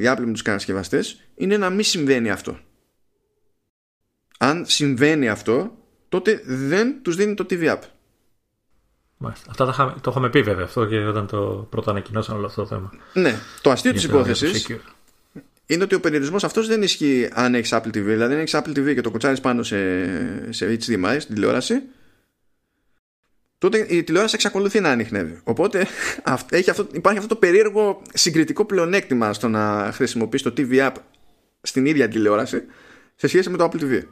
[0.00, 2.58] η Apple με τους κατασκευαστές είναι να μην συμβαίνει αυτό.
[4.38, 5.76] Αν συμβαίνει αυτό,
[6.08, 7.78] τότε δεν τους δίνει το TV App.
[9.16, 9.50] Μάλιστα.
[9.50, 12.68] Αυτά τα, το είχαμε πει βέβαια αυτό και όταν το πρώτο ανακοινώσαν όλο αυτό το
[12.68, 12.92] θέμα.
[13.12, 13.34] Ναι.
[13.60, 14.68] Το αστείο της υπόθεσης
[15.66, 17.92] είναι ότι ο περιορισμός αυτός δεν ισχύει αν έχεις Apple TV.
[17.92, 21.82] Δηλαδή, αν έχεις Apple TV και το κοτσάρει πάνω σε, σε HDMI, στην τηλεόραση,
[23.70, 25.40] τότε η τηλεόραση εξακολουθεί να ανοιχνεύει.
[25.44, 25.86] Οπότε
[26.50, 30.92] έχει αυτό, υπάρχει αυτό το περίεργο συγκριτικό πλεονέκτημα στο να χρησιμοποιείς το TV App
[31.62, 32.62] στην ίδια τηλεόραση
[33.14, 34.02] σε σχέση με το Apple TV.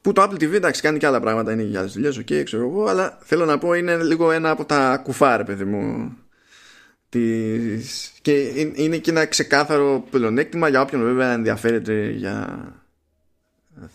[0.00, 2.62] Που το Apple TV εντάξει κάνει και άλλα πράγματα, είναι για άλλε δουλειές, ok, ξέρω
[2.62, 6.16] εγώ, αλλά θέλω να πω είναι λίγο ένα από τα κουφάρ, παιδί μου.
[7.08, 8.12] Της...
[8.22, 12.64] Και είναι και ένα ξεκάθαρο πλεονέκτημα για όποιον βέβαια ενδιαφέρεται για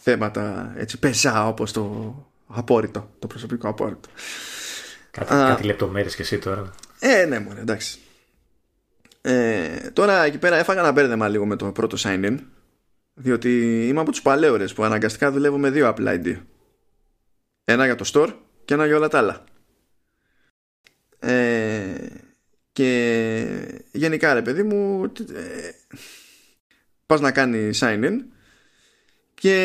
[0.01, 2.15] θέματα έτσι πεζά όπως το
[2.47, 4.09] απόρριτο, το προσωπικό απόρριτο.
[5.11, 6.73] Κάτι, Α, κάτι λεπτομέρειες και εσύ τώρα.
[6.99, 7.99] Ε, ναι, μωρέ, εντάξει.
[9.21, 12.37] Ε, τώρα εκεί πέρα έφαγα ένα μπέρδεμα λίγο με το πρώτο sign-in
[13.13, 16.37] διότι είμαι από τους παλαιόρες που αναγκαστικά δουλεύω με δύο Apple ID.
[17.63, 18.33] Ένα για το store
[18.65, 19.43] και ένα για όλα τα άλλα.
[21.19, 21.95] Ε,
[22.71, 25.03] και γενικά ρε παιδί μου
[25.33, 25.69] ε,
[27.05, 28.15] πας να κάνει sign in
[29.33, 29.55] και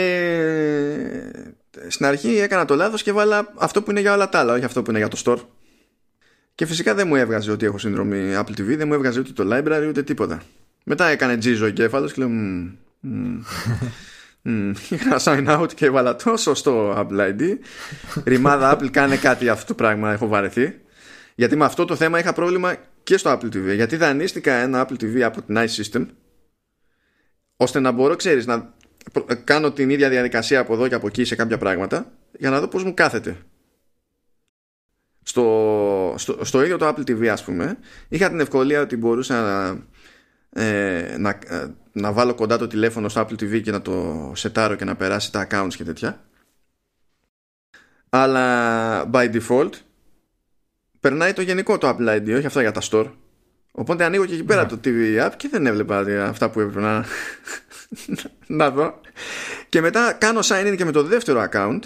[1.88, 4.64] στην αρχή έκανα το λάθος και βάλα αυτό που είναι για όλα τα άλλα όχι
[4.64, 5.38] αυτό που είναι για το store
[6.54, 9.56] και φυσικά δεν μου έβγαζε ότι έχω σύνδρομη Apple TV δεν μου έβγαζε ούτε το
[9.56, 10.42] library ούτε τίποτα
[10.84, 12.30] μετά έκανε τζίζο ο κέφαλος και λέω
[14.88, 17.58] Είχα sign out και έβαλα το σωστό Apple ID.
[18.24, 20.12] Ρημάδα Apple κάνε κάτι αυτό το πράγμα.
[20.12, 20.80] Έχω βαρεθεί.
[21.34, 23.74] Γιατί με αυτό το θέμα είχα πρόβλημα και στο Apple TV.
[23.74, 26.06] Γιατί δανείστηκα ένα Apple TV από την iSystem
[27.56, 28.74] ώστε να μπορώ, ξέρεις, να
[29.44, 32.68] κάνω την ίδια διαδικασία από εδώ και από εκεί σε κάποια πράγματα για να δω
[32.68, 33.36] πώς μου κάθεται.
[35.22, 37.78] Στο, στο, στο ίδιο το Apple TV ας πούμε
[38.08, 39.78] είχα την ευκολία ότι μπορούσα να
[40.52, 44.74] ε, να, ε, να βάλω κοντά το τηλέφωνο στο Apple TV και να το σετάρω
[44.74, 46.24] και να περάσει τα accounts και τέτοια
[48.08, 49.70] αλλά by default
[51.00, 53.10] περνάει το γενικό το Apple ID όχι αυτά για τα store
[53.70, 54.68] οπότε ανοίγω και εκεί πέρα ναι.
[54.68, 55.98] το TV app και δεν έβλεπα
[56.28, 57.04] αυτά που έπρεπε να,
[58.46, 59.00] να δω.
[59.68, 61.80] Και μετά κάνω sign in και με το δεύτερο account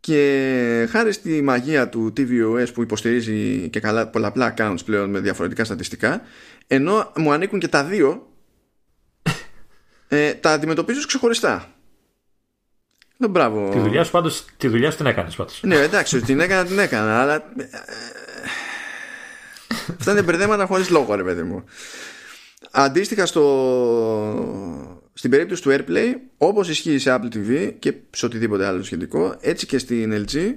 [0.00, 5.64] και χάρη στη μαγεία του tvOS που υποστηρίζει και καλά πολλαπλά accounts πλέον με διαφορετικά
[5.64, 6.22] στατιστικά
[6.66, 8.26] ενώ μου ανήκουν και τα δύο
[10.08, 11.72] ε, τα αντιμετωπίζω ξεχωριστά.
[13.16, 13.68] Λέω μπράβο.
[13.70, 15.60] Τη δουλειά σου πάντως τη δουλειά σου την έκανες πάντως.
[15.62, 17.68] Ναι εντάξει την έκανα την έκανα αλλά ε,
[19.98, 21.64] Αυτά είναι μπερδέματα χωρίς λόγο ρε παιδί μου.
[22.70, 23.42] Αντίστοιχα στο
[25.12, 29.66] στην περίπτωση του AirPlay όπως ισχύει σε Apple TV και σε οτιδήποτε άλλο σχετικό έτσι
[29.66, 30.54] και στην LG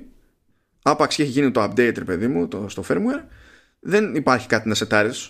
[0.82, 3.24] άπαξ και έχει γίνει το update ρε παιδί μου το, στο firmware
[3.80, 5.30] δεν υπάρχει κάτι να σετάρεις.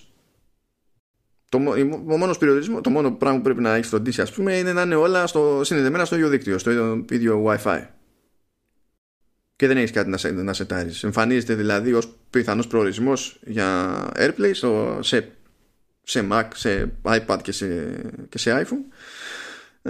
[1.50, 1.58] Το,
[2.08, 4.82] ο μόνος περιορισμός, το μόνο πράγμα που πρέπει να έχεις φροντίσει ας πούμε είναι να
[4.82, 7.82] είναι όλα στο, συνδεδεμένα στο ίδιο δίκτυο στο ίδιο, ίδιο Wi-Fi
[9.56, 14.52] και δεν έχεις κάτι να, σε, να σετάρεις εμφανίζεται δηλαδή ως πιθανός προορισμός για AirPlay
[14.54, 15.32] στο, σε
[16.04, 17.96] σε Mac, σε iPad και σε,
[18.30, 18.96] και σε iPhone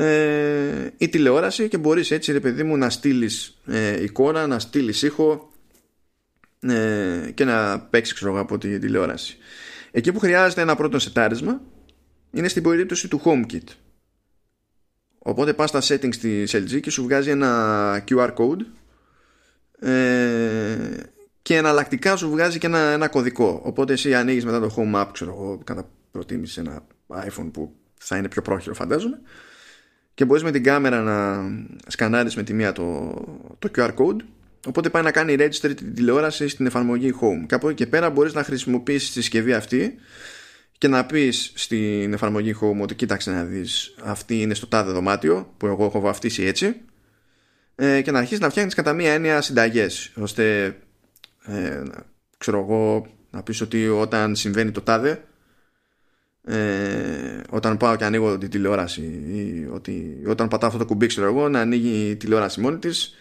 [0.02, 5.02] ε, η τηλεόραση και μπορείς έτσι ρε παιδί μου να στείλεις ε, εικόνα, να στείλεις
[5.02, 5.52] ήχο
[6.60, 9.38] ε, και να παίξεις ξέρω από τη τηλεόραση.
[9.92, 11.62] Εκεί που χρειάζεται ένα πρώτο σετάρισμα
[12.32, 13.68] είναι στην περίπτωση του HomeKit.
[15.20, 18.62] Οπότε πας στα settings της LG και σου βγάζει ένα QR code
[19.86, 20.78] ε,
[21.42, 23.62] και εναλλακτικά σου βγάζει και ένα, ένα κωδικό.
[23.64, 28.18] Οπότε εσύ ανοίγεις μετά το Home App, ξέρω εγώ, κατά προτίμηση ένα iPhone που θα
[28.18, 29.22] είναι πιο πρόχειρο φαντάζομαι.
[30.14, 31.44] Και μπορείς με την κάμερα να
[31.88, 33.14] σκανάρεις με τη μία το,
[33.60, 34.20] το QR code.
[34.68, 37.46] Οπότε πάει να κάνει register την τηλεόραση στην εφαρμογή Home.
[37.48, 39.96] Και από εκεί και πέρα μπορείς να χρησιμοποιήσεις τη συσκευή αυτή
[40.78, 45.54] και να πεις στην εφαρμογή Home ότι κοίταξε να δεις αυτή είναι στο τάδε δωμάτιο
[45.58, 46.76] που εγώ έχω βαφτίσει έτσι
[47.76, 50.76] ε, και να αρχίσεις να φτιάχνεις κατά μία έννοια συνταγές ώστε
[51.46, 51.84] ε,
[52.38, 55.24] ξέρω εγώ να πεις ότι όταν συμβαίνει το τάδε
[56.44, 61.28] ε, όταν πάω και ανοίγω τη τηλεόραση ή ότι όταν πατάω αυτό το κουμπί ξέρω
[61.28, 63.16] εγώ να ανοίγει η τηλεόραση μόνη της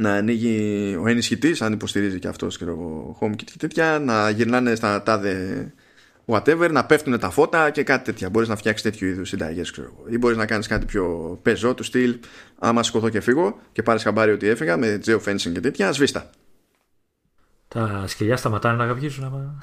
[0.00, 4.74] να ανοίγει ο ενισχυτής, αν υποστηρίζει και αυτός και εγώ HomeKit και τέτοια, να γυρνάνε
[4.74, 5.72] στα τάδε
[6.32, 8.30] whatever, να πέφτουν τα φώτα και κάτι τέτοια.
[8.30, 10.14] Μπορείς να φτιάξεις τέτοιου είδους συνταγές, ξέρω εγώ.
[10.14, 12.18] Ή μπορείς να κάνεις κάτι πιο πεζό του στυλ,
[12.58, 16.30] άμα σηκωθώ και φύγω και πάρεις χαμπάρι ότι έφυγα με geofencing και τέτοια, σβήστα.
[17.68, 19.58] Τα σκυλιά σταματάνε να γαυγίζουν άμα...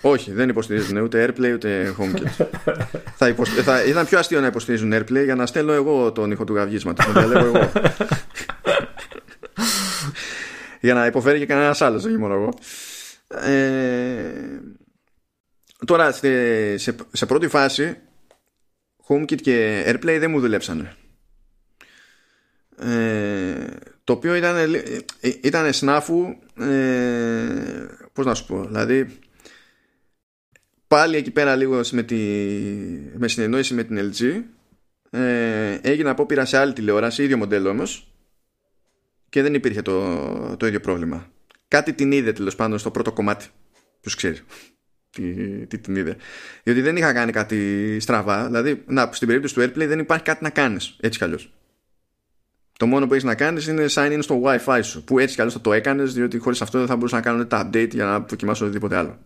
[0.00, 2.46] Όχι, δεν υποστηρίζουν ούτε AirPlay ούτε HomeKit.
[3.18, 3.62] θα, υποστε...
[3.62, 7.06] θα ήταν πιο αστείο να υποστηρίζουν AirPlay για να στέλνω εγώ τον ήχο του γαυγίσματος.
[7.14, 7.52] Να εγώ.
[10.80, 12.48] για να υποφέρει και κανένας άλλος, όχι μόνο εγώ.
[13.28, 14.32] Ε,
[15.84, 16.76] τώρα, σε,
[17.12, 17.96] σε, πρώτη φάση,
[19.08, 20.96] HomeKit και AirPlay δεν μου δουλέψανε.
[22.78, 23.66] Ε,
[24.04, 29.18] το οποίο ήταν, ε, ήταν σνάφου ε, πώς να σου πω δηλαδή
[30.86, 32.16] πάλι εκεί πέρα λίγο με, τη,
[33.16, 34.42] με συνεννόηση με την LG
[35.10, 38.14] ε, έγινε απόπειρα σε άλλη τηλεόραση ίδιο μοντέλο όμως
[39.28, 41.30] και δεν υπήρχε το, το ίδιο πρόβλημα.
[41.68, 43.46] Κάτι την είδε τέλος πάντων στο πρώτο κομμάτι.
[44.00, 44.38] Ποιος ξέρει
[45.14, 45.22] τι,
[45.66, 46.16] τι την είδε.
[46.62, 48.46] Διότι δεν είχα κάνει κάτι στραβά.
[48.46, 51.52] Δηλαδή, να, στην περίπτωση του AirPlay δεν υπάρχει κάτι να κάνεις έτσι κι αλλιώς.
[52.78, 55.04] Το μόνο που έχεις να κάνεις είναι sign in στο WiFi σου.
[55.04, 57.46] Που έτσι κι αλλιώς θα το έκανες, διότι χωρίς αυτό δεν θα μπορούσα να κάνω
[57.46, 59.18] τα update για να δοκιμάσω οτιδήποτε άλλο.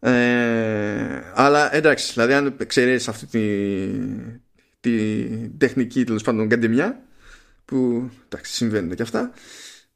[0.00, 3.46] Ε, αλλά εντάξει, δηλαδή, αν ξέρει αυτή τη,
[4.80, 5.24] τη
[5.58, 7.02] τεχνική τέλος πάντων καντεμιά,
[7.64, 9.32] που εντάξει συμβαίνουν και αυτά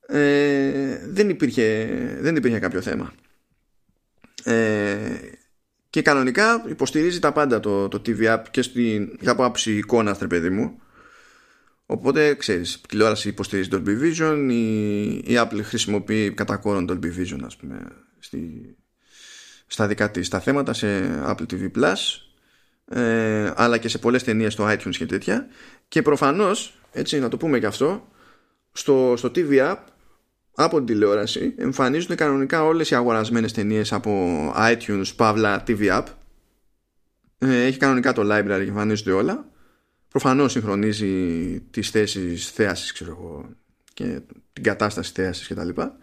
[0.06, 1.88] ε, δεν, υπήρχε,
[2.20, 3.12] δεν υπήρχε κάποιο θέμα
[4.44, 5.16] ε,
[5.90, 10.50] και κανονικά υποστηρίζει τα πάντα το, το TV App και στην, από άψη εικόνα παιδί
[10.50, 10.78] μου.
[11.86, 17.56] Οπότε ξέρεις τηλεόραση υποστηρίζει Dolby Vision η, η Apple χρησιμοποιεί κατά κόρον Dolby Vision ας
[17.56, 17.86] πούμε
[18.18, 18.74] στη,
[19.66, 20.86] στα δικά της τα θέματα σε
[21.26, 22.24] Apple TV Plus
[22.88, 25.46] ε, αλλά και σε πολλές ταινίες στο iTunes και τέτοια.
[25.88, 28.08] Και προφανώς έτσι να το πούμε και αυτό
[28.72, 29.78] στο, στο TV App
[30.54, 36.04] από την τηλεόραση εμφανίζονται κανονικά όλες οι αγορασμένες ταινίες από iTunes, Pavla, TV App
[37.38, 39.48] ε, έχει κανονικά το library και εμφανίζονται όλα
[40.08, 43.48] προφανώς συγχρονίζει τις θέσεις θέασης ξέρω εγώ
[43.94, 44.20] και
[44.52, 45.96] την κατάσταση θέασης και τα λοιπά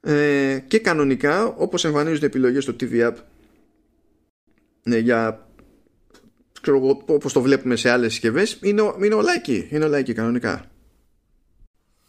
[0.00, 3.14] ε, και κανονικά όπως εμφανίζονται επιλογές στο TV App
[4.82, 5.48] ε, για
[6.60, 9.68] ξέρω εγώ, όπως το βλέπουμε σε άλλες συσκευές, είναι, είναι όλα εκεί.
[9.70, 10.64] Είναι όλα εκεί κανονικά.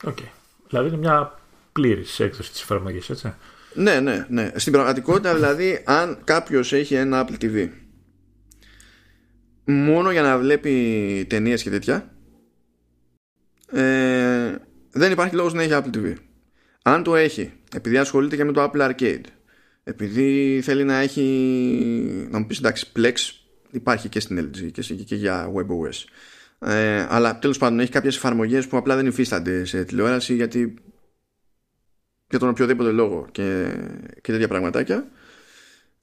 [0.03, 0.18] OK.
[0.19, 0.30] Okay.
[0.69, 1.39] Δηλαδή είναι μια
[1.81, 3.34] πλήρης έκδοση της εφαρμογής, έτσι.
[3.73, 4.51] Ναι, ναι, ναι.
[4.56, 7.69] Στην πραγματικότητα, δηλαδή, αν κάποιος έχει ένα Apple TV
[9.65, 12.14] μόνο για να βλέπει ταινίες και τέτοια,
[13.72, 14.56] ε,
[14.91, 16.14] δεν υπάρχει λόγος να έχει Apple TV.
[16.81, 19.23] Αν το έχει, επειδή ασχολείται και με το Apple Arcade,
[19.84, 21.22] επειδή θέλει να έχει,
[22.31, 23.14] να μου πεις εντάξει, Plex
[23.72, 26.03] υπάρχει και στην LG και, και για WebOS.
[26.69, 30.73] Ε, αλλά τέλος πάντων έχει κάποιες εφαρμογές που απλά δεν υφίστανται σε τηλεόραση γιατί
[32.30, 33.72] για τον οποιοδήποτε λόγο και,
[34.22, 35.07] και τέτοια πραγματάκια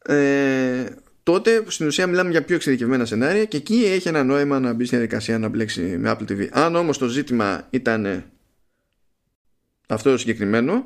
[0.07, 0.87] ε,
[1.23, 4.85] τότε στην ουσία μιλάμε για πιο εξειδικευμένα σενάρια και εκεί έχει ένα νόημα να μπει
[4.85, 6.49] στην διαδικασία να μπλέξει με Apple TV.
[6.51, 8.25] Αν όμως το ζήτημα ήταν
[9.89, 10.85] αυτό το συγκεκριμένο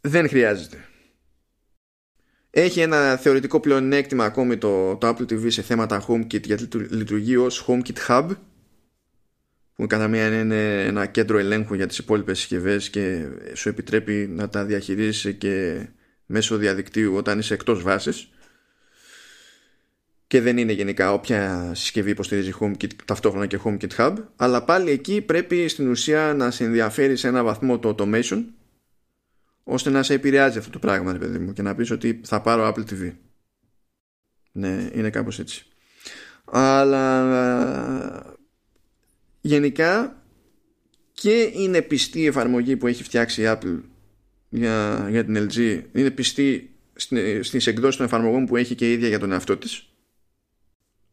[0.00, 0.84] δεν χρειάζεται.
[2.50, 7.66] Έχει ένα θεωρητικό πλεονέκτημα ακόμη το, το Apple TV σε θέματα HomeKit γιατί λειτουργεί ως
[7.68, 8.28] HomeKit Hub
[9.74, 14.48] που κατά μία είναι ένα κέντρο ελέγχου για τις υπόλοιπες συσκευές και σου επιτρέπει να
[14.48, 15.86] τα διαχειρίζεσαι και
[16.26, 18.28] μέσω διαδικτύου όταν είσαι εκτός βάσης
[20.26, 25.20] και δεν είναι γενικά όποια συσκευή υποστηρίζει HomeKit ταυτόχρονα και HomeKit Hub αλλά πάλι εκεί
[25.20, 28.44] πρέπει στην ουσία να σε ενδιαφέρει σε ένα βαθμό το automation
[29.64, 32.40] ώστε να σε επηρεάζει αυτό το πράγμα, ρε παιδί μου, και να πεις ότι θα
[32.40, 33.12] πάρω Apple TV.
[34.52, 35.66] Ναι, είναι κάπως έτσι.
[36.44, 38.33] Αλλά
[39.46, 40.22] γενικά
[41.12, 43.80] και είναι πιστή η εφαρμογή που έχει φτιάξει η Apple
[44.48, 45.82] για, για την LG.
[45.92, 46.70] Είναι πιστή
[47.40, 49.88] στις εκδόσεις των εφαρμογών που έχει και η ίδια για τον εαυτό της.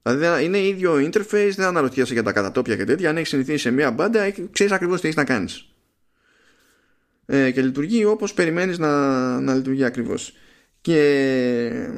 [0.01, 3.09] Δηλαδή είναι ίδιο interface, δεν αναρωτιέσαι για τα κατατόπια και τέτοια.
[3.09, 5.65] Αν έχεις συνηθίσει σε μία μπάντα, ξέρεις ακριβώς τι έχεις να κάνεις
[7.25, 10.33] ε, και λειτουργεί όπως περιμένεις να, να λειτουργεί ακριβώς
[10.81, 11.89] και,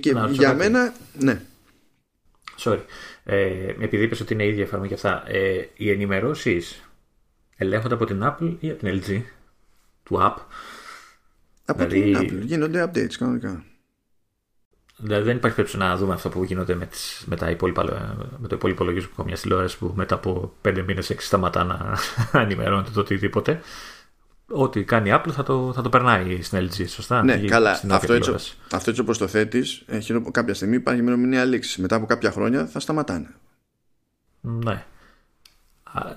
[0.00, 1.40] και για μένα ναι
[2.64, 2.80] Sorry.
[3.24, 6.90] Ε, επειδή είπες ότι είναι η ίδια εφαρμογή αυτά ε, οι ενημερώσεις
[7.56, 9.22] ελέγχονται από την Apple ή από την LG
[10.02, 10.34] του app;
[11.64, 12.44] Από Δηλαδή- την Apple.
[12.44, 13.64] Γίνονται updates κανονικά.
[15.02, 17.82] Δηλαδή δεν υπάρχει περίπτωση να δούμε αυτό που γίνονται με, τις, με, τα υπόλοιπα,
[18.38, 21.98] με το υπόλοιπο λογισμικό μιας τηλεόρασης που μετά από πέντε μήνες έξι σταματά να
[22.40, 23.60] ενημερώνεται το οτιδήποτε.
[24.52, 27.74] Ό,τι κάνει η Apple θα το, θα το περνάει στην LG, σωστά; Ναι, Ή καλά.
[27.74, 31.44] στην όποια Αυτό έτσι, τηλεόραση; αυτό έτσι όπως το θέτεις, έχει, κάποια στιγμή υπάρχει ημερομηνία
[31.44, 31.80] λήξη.
[31.80, 33.34] Μετά από κάποια χρόνια θα σταματάνε.
[34.40, 34.84] Ναι.
[35.82, 36.14] Α,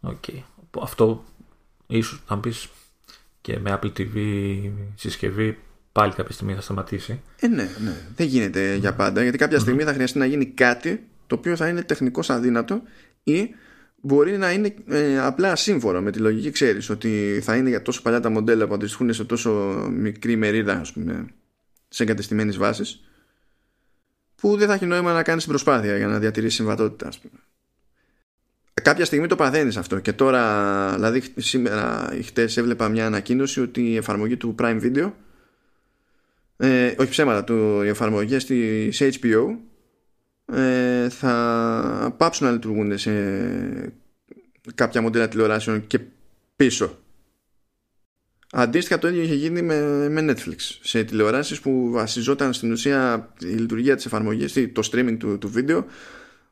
[0.00, 0.24] Οκ.
[0.80, 1.24] Αυτό
[1.86, 2.68] ίσως να πεις
[3.40, 4.16] και με Apple TV
[4.94, 5.58] συσκευή
[5.92, 7.20] πάλι κάποια στιγμή θα σταματήσει.
[7.40, 7.96] Ε, ναι, ναι.
[8.16, 11.68] Δεν γίνεται για πάντα, γιατί κάποια στιγμή θα χρειαστεί να γίνει κάτι το οποίο θα
[11.68, 12.82] είναι τεχνικώς αδύνατο
[13.22, 13.54] ή
[14.00, 16.50] μπορεί να είναι ε, απλά σύμφωνο με τη λογική.
[16.50, 19.50] Ξέρεις ότι θα είναι για τόσο παλιά τα μοντέλα που αντιστοιχούν σε τόσο
[19.92, 21.26] μικρή μερίδα, ας πούμε,
[21.88, 23.04] σε εγκατεστημένες βάσεις,
[24.36, 27.40] που δεν θα έχει νόημα να κάνεις την προσπάθεια για να διατηρήσεις συμβατότητα, ας πούμε.
[28.82, 33.90] Κάποια στιγμή το παθαίνεις αυτό και τώρα, δηλαδή σήμερα ή χτες έβλεπα μια ανακοίνωση ότι
[33.90, 35.12] η εφαρμογή του Prime Video
[36.56, 39.56] ε, όχι ψέματα του, οι εφαρμογές της HBO
[40.52, 43.12] ε, θα πάψουν να λειτουργούν σε
[44.74, 46.00] κάποια μοντέλα τηλεοράσεων και
[46.56, 46.98] πίσω.
[48.52, 53.46] Αντίστοιχα το ίδιο είχε γίνει με, με Netflix σε τηλεοράσεις που βασιζόταν στην ουσία η
[53.46, 55.86] λειτουργία της εφαρμογής, το streaming του, του βίντεο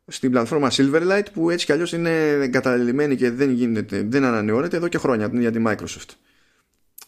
[0.06, 4.88] στην πλατφόρμα Silverlight που έτσι κι αλλιώς είναι εγκαταλειμμένη και δεν, γίνεται, δεν ανανεώνεται εδώ
[4.88, 6.10] και χρόνια από την ίδια τη Microsoft.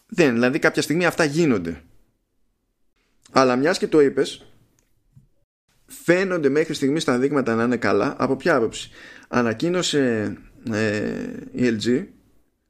[0.07, 1.81] Δεν, δηλαδή κάποια στιγμή αυτά γίνονται.
[3.31, 4.45] Αλλά μιας και το είπες,
[5.87, 8.15] φαίνονται μέχρι στιγμής τα δείγματα να είναι καλά.
[8.17, 8.89] Από ποια άποψη;
[9.27, 10.33] Ανακοίνωσε
[10.71, 10.99] ε,
[11.51, 12.05] η LG,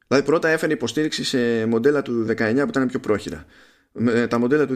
[0.08, 3.46] δηλαδή πρώτα έφερε υποστήριξη σε μοντέλα του 19 που ήταν πιο πρόχειρα.
[3.92, 4.76] Με, τα μοντέλα του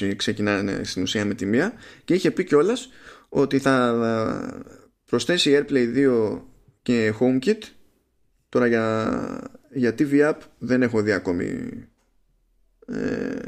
[0.00, 1.72] 2020 ξεκινάνε στην ουσία με τη μία
[2.04, 2.90] και είχε πει κιόλας
[3.28, 3.94] ότι θα
[5.04, 6.40] προσθέσει AirPlay 2
[6.82, 7.58] και HomeKit.
[8.48, 9.40] Τώρα για,
[9.72, 11.70] για TV App δεν έχω δει ακόμη
[12.86, 13.38] ε,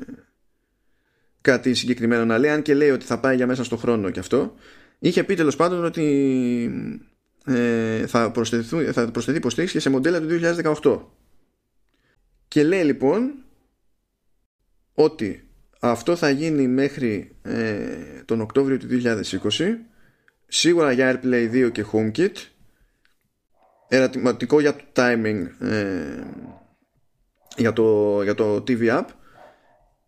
[1.51, 4.21] κάτι συγκεκριμένο να λέει, αν και λέει ότι θα πάει για μέσα στο χρόνο και
[4.21, 4.55] αυτό.
[4.99, 6.05] Είχε πει τέλος πάντων ότι
[7.45, 8.33] ε, θα,
[8.93, 10.41] θα προσθεθεί υποστήριξη και σε μοντέλα του
[10.83, 11.01] 2018.
[12.49, 13.35] Και λέει λοιπόν
[14.95, 15.49] ότι
[15.81, 17.87] αυτό θα γίνει μέχρι ε,
[18.25, 19.75] τον Οκτώβριο του 2020
[20.47, 22.35] σίγουρα για AirPlay 2 και HomeKit
[23.89, 26.23] ερωτηματικό για το timing ε,
[27.57, 29.07] για, το, για το TV App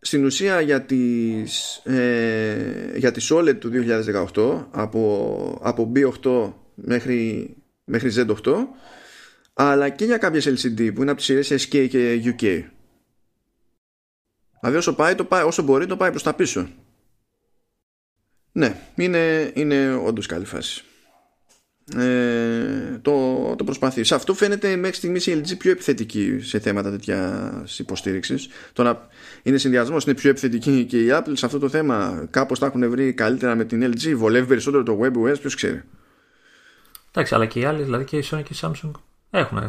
[0.01, 7.49] στην ουσία για τις, ε, για τις OLED του 2018 από, από B8 μέχρι,
[7.83, 8.55] μέχρι Z8
[9.53, 12.63] αλλά και για κάποιες LCD που είναι από τις σειρές SK και UK
[14.59, 16.69] δηλαδή όσο, πάει, το πάει, όσο μπορεί το πάει προς τα πίσω.
[18.51, 20.83] Ναι είναι, είναι όντως καλή φάση
[21.97, 24.07] ε, το, το προσπαθείς.
[24.07, 28.47] Σε αυτό φαίνεται μέχρι στιγμής η LG πιο επιθετική σε θέματα τέτοια υποστήριξης.
[28.73, 29.07] Το να
[29.43, 32.27] είναι συνδυασμός, είναι πιο επιθετική και η Apple σε αυτό το θέμα.
[32.29, 34.13] Κάπως τα έχουν βρει καλύτερα με την LG.
[34.15, 35.81] Βολεύει περισσότερο το WebOS, ποιος ξέρει.
[37.11, 38.91] Εντάξει, αλλά και οι άλλοι, δηλαδή και η Sony και η Samsung
[39.31, 39.59] έχουν.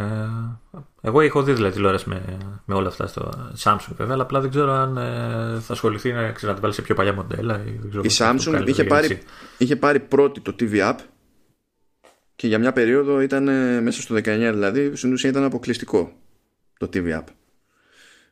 [1.01, 2.23] Εγώ έχω δει δηλαδή τηλεόραση με,
[2.65, 3.31] με όλα αυτά στο
[3.63, 6.75] Samsung βέβαια, αλλά απλά δεν ξέρω αν ε, θα ασχοληθεί να, ξέρω, να την βάλει
[6.75, 7.61] σε πιο παλιά μοντέλα.
[7.67, 9.23] Ή, δεν ξέρω η Samsung είχε πάρει,
[9.59, 10.97] είχε πάρει πρώτη το TV App
[12.43, 13.43] και για μια περίοδο ήταν
[13.83, 14.21] μέσα στο 19
[14.53, 16.13] δηλαδή στην ουσία ήταν αποκλειστικό
[16.79, 17.25] το TV App.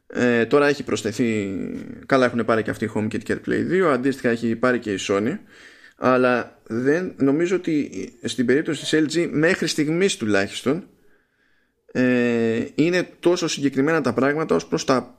[0.07, 1.59] Ε, τώρα έχει προσθεθεί
[2.07, 4.99] καλά έχουν πάρει και αυτή η HomeKit και AirPlay 2 αντίστοιχα έχει πάρει και η
[5.09, 5.39] Sony
[5.97, 7.91] αλλά δεν, νομίζω ότι
[8.23, 10.85] στην περίπτωση της LG μέχρι στιγμής τουλάχιστον
[11.93, 15.19] ε, είναι τόσο συγκεκριμένα τα πράγματα ως προς, τα,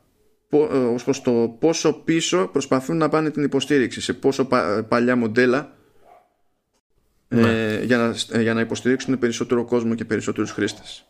[0.94, 5.76] ως προς το πόσο πίσω προσπαθούν να πάνε την υποστήριξη σε πόσο πα, παλιά μοντέλα
[7.32, 7.74] ναι.
[7.74, 11.06] ε, για, να, για να υποστηρίξουν περισσότερο κόσμο και περισσότερους χρήστες.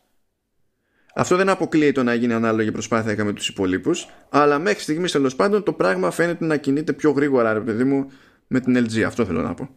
[1.16, 5.12] Αυτό δεν αποκλείει το να γίνει ανάλογη προσπάθεια και με τους υπολείπους αλλά μέχρι στιγμής
[5.12, 8.12] τέλος πάντων το πράγμα φαίνεται να κινείται πιο γρήγορα ρε παιδί μου
[8.48, 9.70] με την LG αυτό θέλω να πω.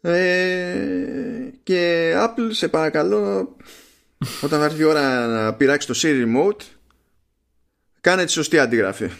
[0.00, 3.48] Ε, και Apple σε παρακαλώ
[4.42, 6.60] όταν θα έρθει η ώρα να πειράξει το Siri Remote
[8.00, 9.10] κάνε τη σωστή αντίγραφη.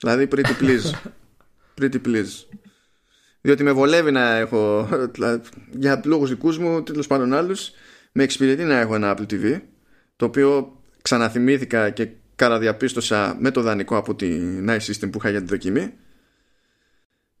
[0.00, 0.92] Δηλαδή pretty please.
[1.80, 2.61] Pretty please
[3.42, 4.88] διότι με βολεύει να έχω
[5.70, 7.70] για λόγους δικούς μου τέλος πάντων άλλους
[8.12, 9.60] με εξυπηρετεί να έχω ένα Apple TV
[10.16, 15.40] το οποίο ξαναθυμήθηκα και καραδιαπίστωσα με το δανεικό από την Nice System που είχα για
[15.40, 15.92] τη δοκιμή.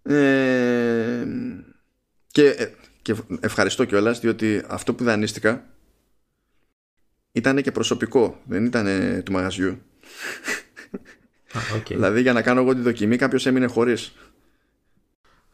[0.02, 1.26] Ε,
[2.26, 2.68] και,
[3.02, 5.66] και ευχαριστώ κιόλας διότι αυτό που δανείστηκα
[7.32, 8.86] ήταν και προσωπικό δεν ήταν
[9.24, 9.82] του μαγαζιού.
[11.76, 11.88] Okay.
[11.88, 14.12] δηλαδή για να κάνω εγώ τη δοκιμή κάποιος έμεινε χωρίς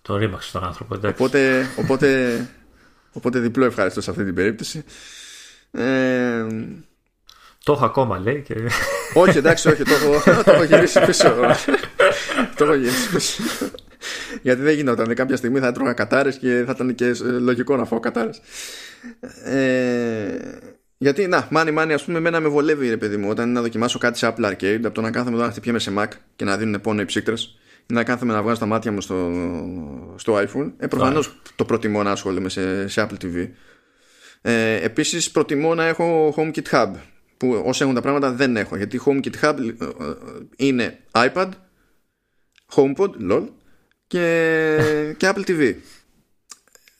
[0.09, 1.23] το ρήμαξε τον άνθρωπο εντάξει.
[1.23, 2.49] οπότε, οπότε,
[3.13, 4.85] οπότε διπλό ευχαριστώ σε αυτή την περίπτωση
[5.71, 6.47] ε,
[7.65, 8.55] το έχω ακόμα λέει και...
[9.15, 11.35] όχι, εντάξει, όχι, το έχω, το έχω γυρίσει πίσω.
[12.57, 13.43] το έχω γυρίσει πίσω.
[14.43, 15.15] Γιατί δεν γινόταν.
[15.15, 18.41] Κάποια στιγμή θα έτρωγα κατάρες και θα ήταν και λογικό να φάω κατάρες.
[19.45, 20.37] Ε,
[20.99, 23.63] γιατί, να, μάνι μάνι, ας πούμε, εμένα με βολεύει ρε παιδί μου όταν είναι να
[23.63, 26.45] δοκιμάσω κάτι σε Apple Arcade από το να κάθομαι εδώ να χτυπιέμαι σε Mac και
[26.45, 27.59] να δίνουν πόνο οι ψύκτρες ή
[27.93, 29.33] να κάθομαι να βγάζω τα μάτια μου στο,
[30.17, 30.73] στο iPhone.
[30.79, 33.49] Ε, προφανώς το προτιμώ να ασχολούμαι σε, σε Apple TV.
[34.41, 36.91] Ε, Επίσης, προτιμώ να έχω HomeKit Hub
[37.39, 40.15] που όσοι έχουν τα πράγματα δεν έχω γιατί HomeKit Hub ε, ε,
[40.57, 41.49] είναι iPad,
[42.75, 43.49] HomePod, lol
[44.07, 45.75] και, και Apple TV.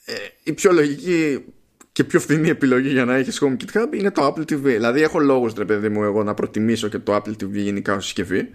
[0.05, 1.45] Ε, η πιο λογική
[1.93, 4.63] και πιο φθηνή επιλογή για να έχεις HomeKit Hub είναι το Apple TV.
[4.63, 8.05] Δηλαδή έχω λόγους ρε παιδί μου εγώ να προτιμήσω και το Apple TV γενικά ως
[8.05, 8.51] συσκευή.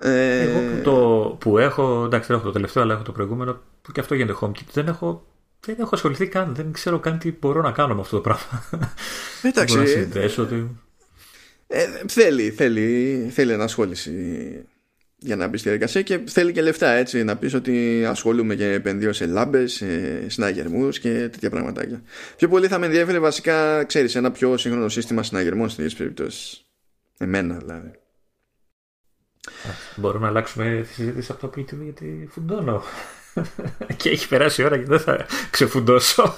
[0.00, 0.40] Ε...
[0.40, 3.92] Εγώ που, το, που έχω, εντάξει δεν έχω το τελευταίο αλλά έχω το προηγούμενο που
[3.92, 4.66] και αυτό γίνεται HomeKit.
[4.72, 5.26] Δεν έχω,
[5.60, 8.64] δεν έχω ασχοληθεί καν, δεν ξέρω καν τι μπορώ να κάνω με αυτό το πράγμα.
[9.42, 9.76] Εντάξει.
[9.76, 10.76] να συνδέσω ότι...
[11.66, 14.12] ε, θέλει, θέλει, θέλει ενασχόληση
[15.20, 18.72] για να μπεις στη διαδικασία και θέλει και λεφτά έτσι να πεις ότι ασχολούμαι και
[18.72, 22.02] επενδύω σε λάμπες, σε συναγερμούς και τέτοια πραγματάκια.
[22.36, 26.64] Πιο πολύ θα με ενδιαφέρει βασικά, ξέρεις, ένα πιο σύγχρονο σύστημα συναγερμών στις περιπτώσεις.
[27.18, 27.90] Εμένα δηλαδή.
[29.96, 32.82] Μπορούμε να αλλάξουμε τη συζήτηση από το Apple TV γιατί φουντώνω.
[33.96, 36.36] και έχει περάσει η ώρα και δεν θα ξεφουντώσω.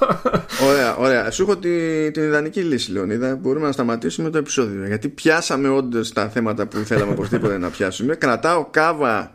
[0.69, 1.31] ωραία, ωραία.
[1.31, 3.37] Σου έχω τη, την ιδανική λύση, Λεωνίδα.
[3.37, 4.87] Μπορούμε να σταματήσουμε το επεισόδιο.
[4.87, 8.15] Γιατί πιάσαμε όντως τα θέματα που θέλαμε οπωσδήποτε να πιάσουμε.
[8.15, 9.33] Κρατάω κάβα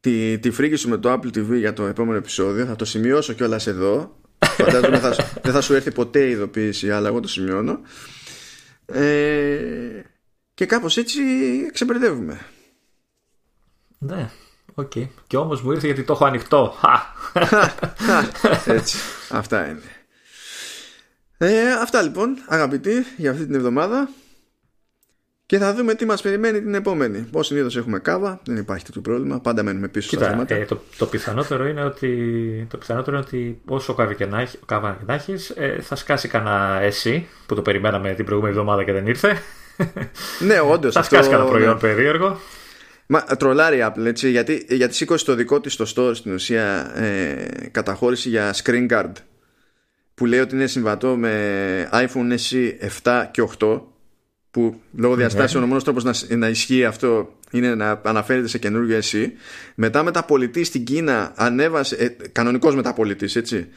[0.00, 2.64] τη, τη φρίκη σου με το Apple TV για το επόμενο επεισόδιο.
[2.64, 4.16] Θα το σημειώσω κιόλας εδώ.
[4.38, 7.80] Φαντάζομαι θα, δεν θα σου έρθει ποτέ η ειδοποίηση, αλλά εγώ το σημειώνω.
[8.86, 9.58] Ε,
[10.54, 11.20] και κάπως έτσι
[11.72, 12.40] ξεμπερδεύουμε.
[14.06, 14.30] Ναι.
[14.74, 14.92] OK.
[14.94, 15.08] Okay.
[15.26, 16.74] Και όμως μου ήρθε γιατί το έχω ανοιχτό.
[18.66, 18.96] Έτσι.
[19.30, 19.80] Αυτά είναι.
[21.38, 24.08] Ε, αυτά λοιπόν αγαπητοί για αυτή την εβδομάδα
[25.46, 27.18] και θα δούμε τι μας περιμένει την επόμενη.
[27.18, 30.54] Όπως συνήθως έχουμε κάβα, δεν υπάρχει τέτοιο πρόβλημα, πάντα μένουμε πίσω Κοίτα, στα θέματα.
[30.54, 34.96] Ε, το, το, πιθανότερο είναι ότι, το πιθανότερο είναι ότι όσο κάβα και να, κάβα
[34.98, 38.92] και να έχεις, ε, θα σκάσει κανένα SE που το περιμέναμε την προηγούμενη εβδομάδα και
[38.92, 39.38] δεν ήρθε.
[40.48, 40.94] ναι, όντως.
[40.94, 41.80] Θα σκάσει κανένα προϊόν ναι.
[41.80, 42.38] περίεργο.
[43.06, 46.92] Μα τρολάρει η Apple έτσι, γιατί, γιατί σήκωσε το δικό της το store στην ουσία
[46.96, 49.12] ε, καταχώρηση για screen guard
[50.14, 52.70] που λέει ότι είναι συμβατό με iPhone SE
[53.02, 53.80] 7 και 8
[54.50, 58.98] που λόγω διαστάσεων ο μόνος τρόπος να, να ισχύει αυτό είναι να αναφέρεται σε καινούργιο
[59.12, 59.26] SE
[59.74, 63.68] μετά μεταπολιτή στην Κίνα ανέβασε, ε, κανονικός μεταπολιτής έτσι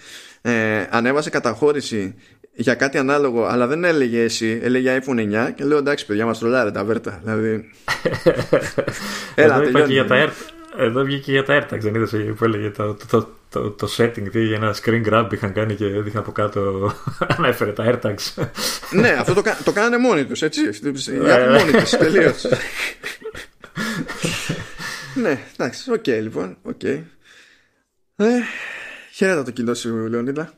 [0.41, 2.15] ε, ανέβασε καταχώρηση
[2.59, 6.39] για κάτι ανάλογο, αλλά δεν έλεγε SE, έλεγε iPhone 9 και λέω εντάξει παιδιά μας
[6.39, 7.19] τρολάρετε αβέρτα.
[7.23, 7.69] Δηλαδή...
[9.35, 10.29] Έλα, Εδώ, και για τα Air...
[10.77, 14.45] Εδώ βγήκε για τα AirTags, δεν είδες που έλεγε το, το, το, το, setting, τι,
[14.45, 16.93] για ένα screen grab είχαν κάνει και έδειχναν από κάτω,
[17.37, 18.47] ανέφερε τα AirTags.
[18.91, 20.61] ναι, αυτό το, το κάνανε μόνοι τους, έτσι,
[21.23, 22.45] για μόνοι τους, τελείως.
[25.23, 26.79] ναι, εντάξει, OK okay, λοιπόν, OK.
[26.83, 27.01] Okay.
[28.15, 28.25] Ε,
[29.13, 30.53] χαίρετα το κοινό σου, Λεωνίδα.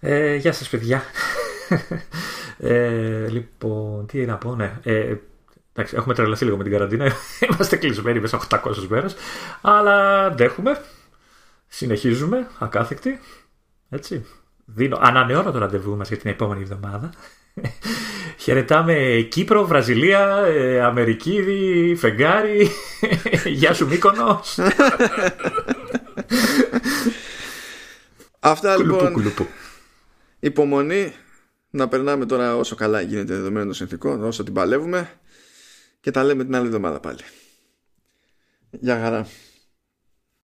[0.00, 1.02] Ε, γεια σας παιδιά.
[2.58, 4.78] ε, λοιπόν, τι να πω, ναι.
[4.82, 5.14] Ε,
[5.72, 7.12] εντάξει, έχουμε τρελαθεί λίγο με την καραντίνα.
[7.52, 8.58] Είμαστε κλεισμένοι μέσα 800
[8.88, 9.14] μέρες.
[9.60, 10.80] Αλλά αντέχουμε.
[11.66, 13.20] Συνεχίζουμε, ακάθεκτοι.
[13.90, 14.26] Έτσι.
[14.64, 17.10] Δίνω, ανανεώνω το ραντεβού μας για την επόμενη εβδομάδα.
[18.42, 21.42] Χαιρετάμε Κύπρο, Βραζιλία, ε, Αμερική,
[21.98, 22.70] Φεγγάρι.
[23.44, 24.58] Γεια σου Μύκονος.
[28.40, 29.12] Αυτά λοιπόν
[30.40, 31.12] υπομονή
[31.70, 35.20] να περνάμε τώρα όσο καλά γίνεται δεδομένο των συνθηκών, όσο την παλεύουμε
[36.00, 37.18] και τα λέμε την άλλη εβδομάδα πάλι.
[38.70, 39.26] Γεια χαρά.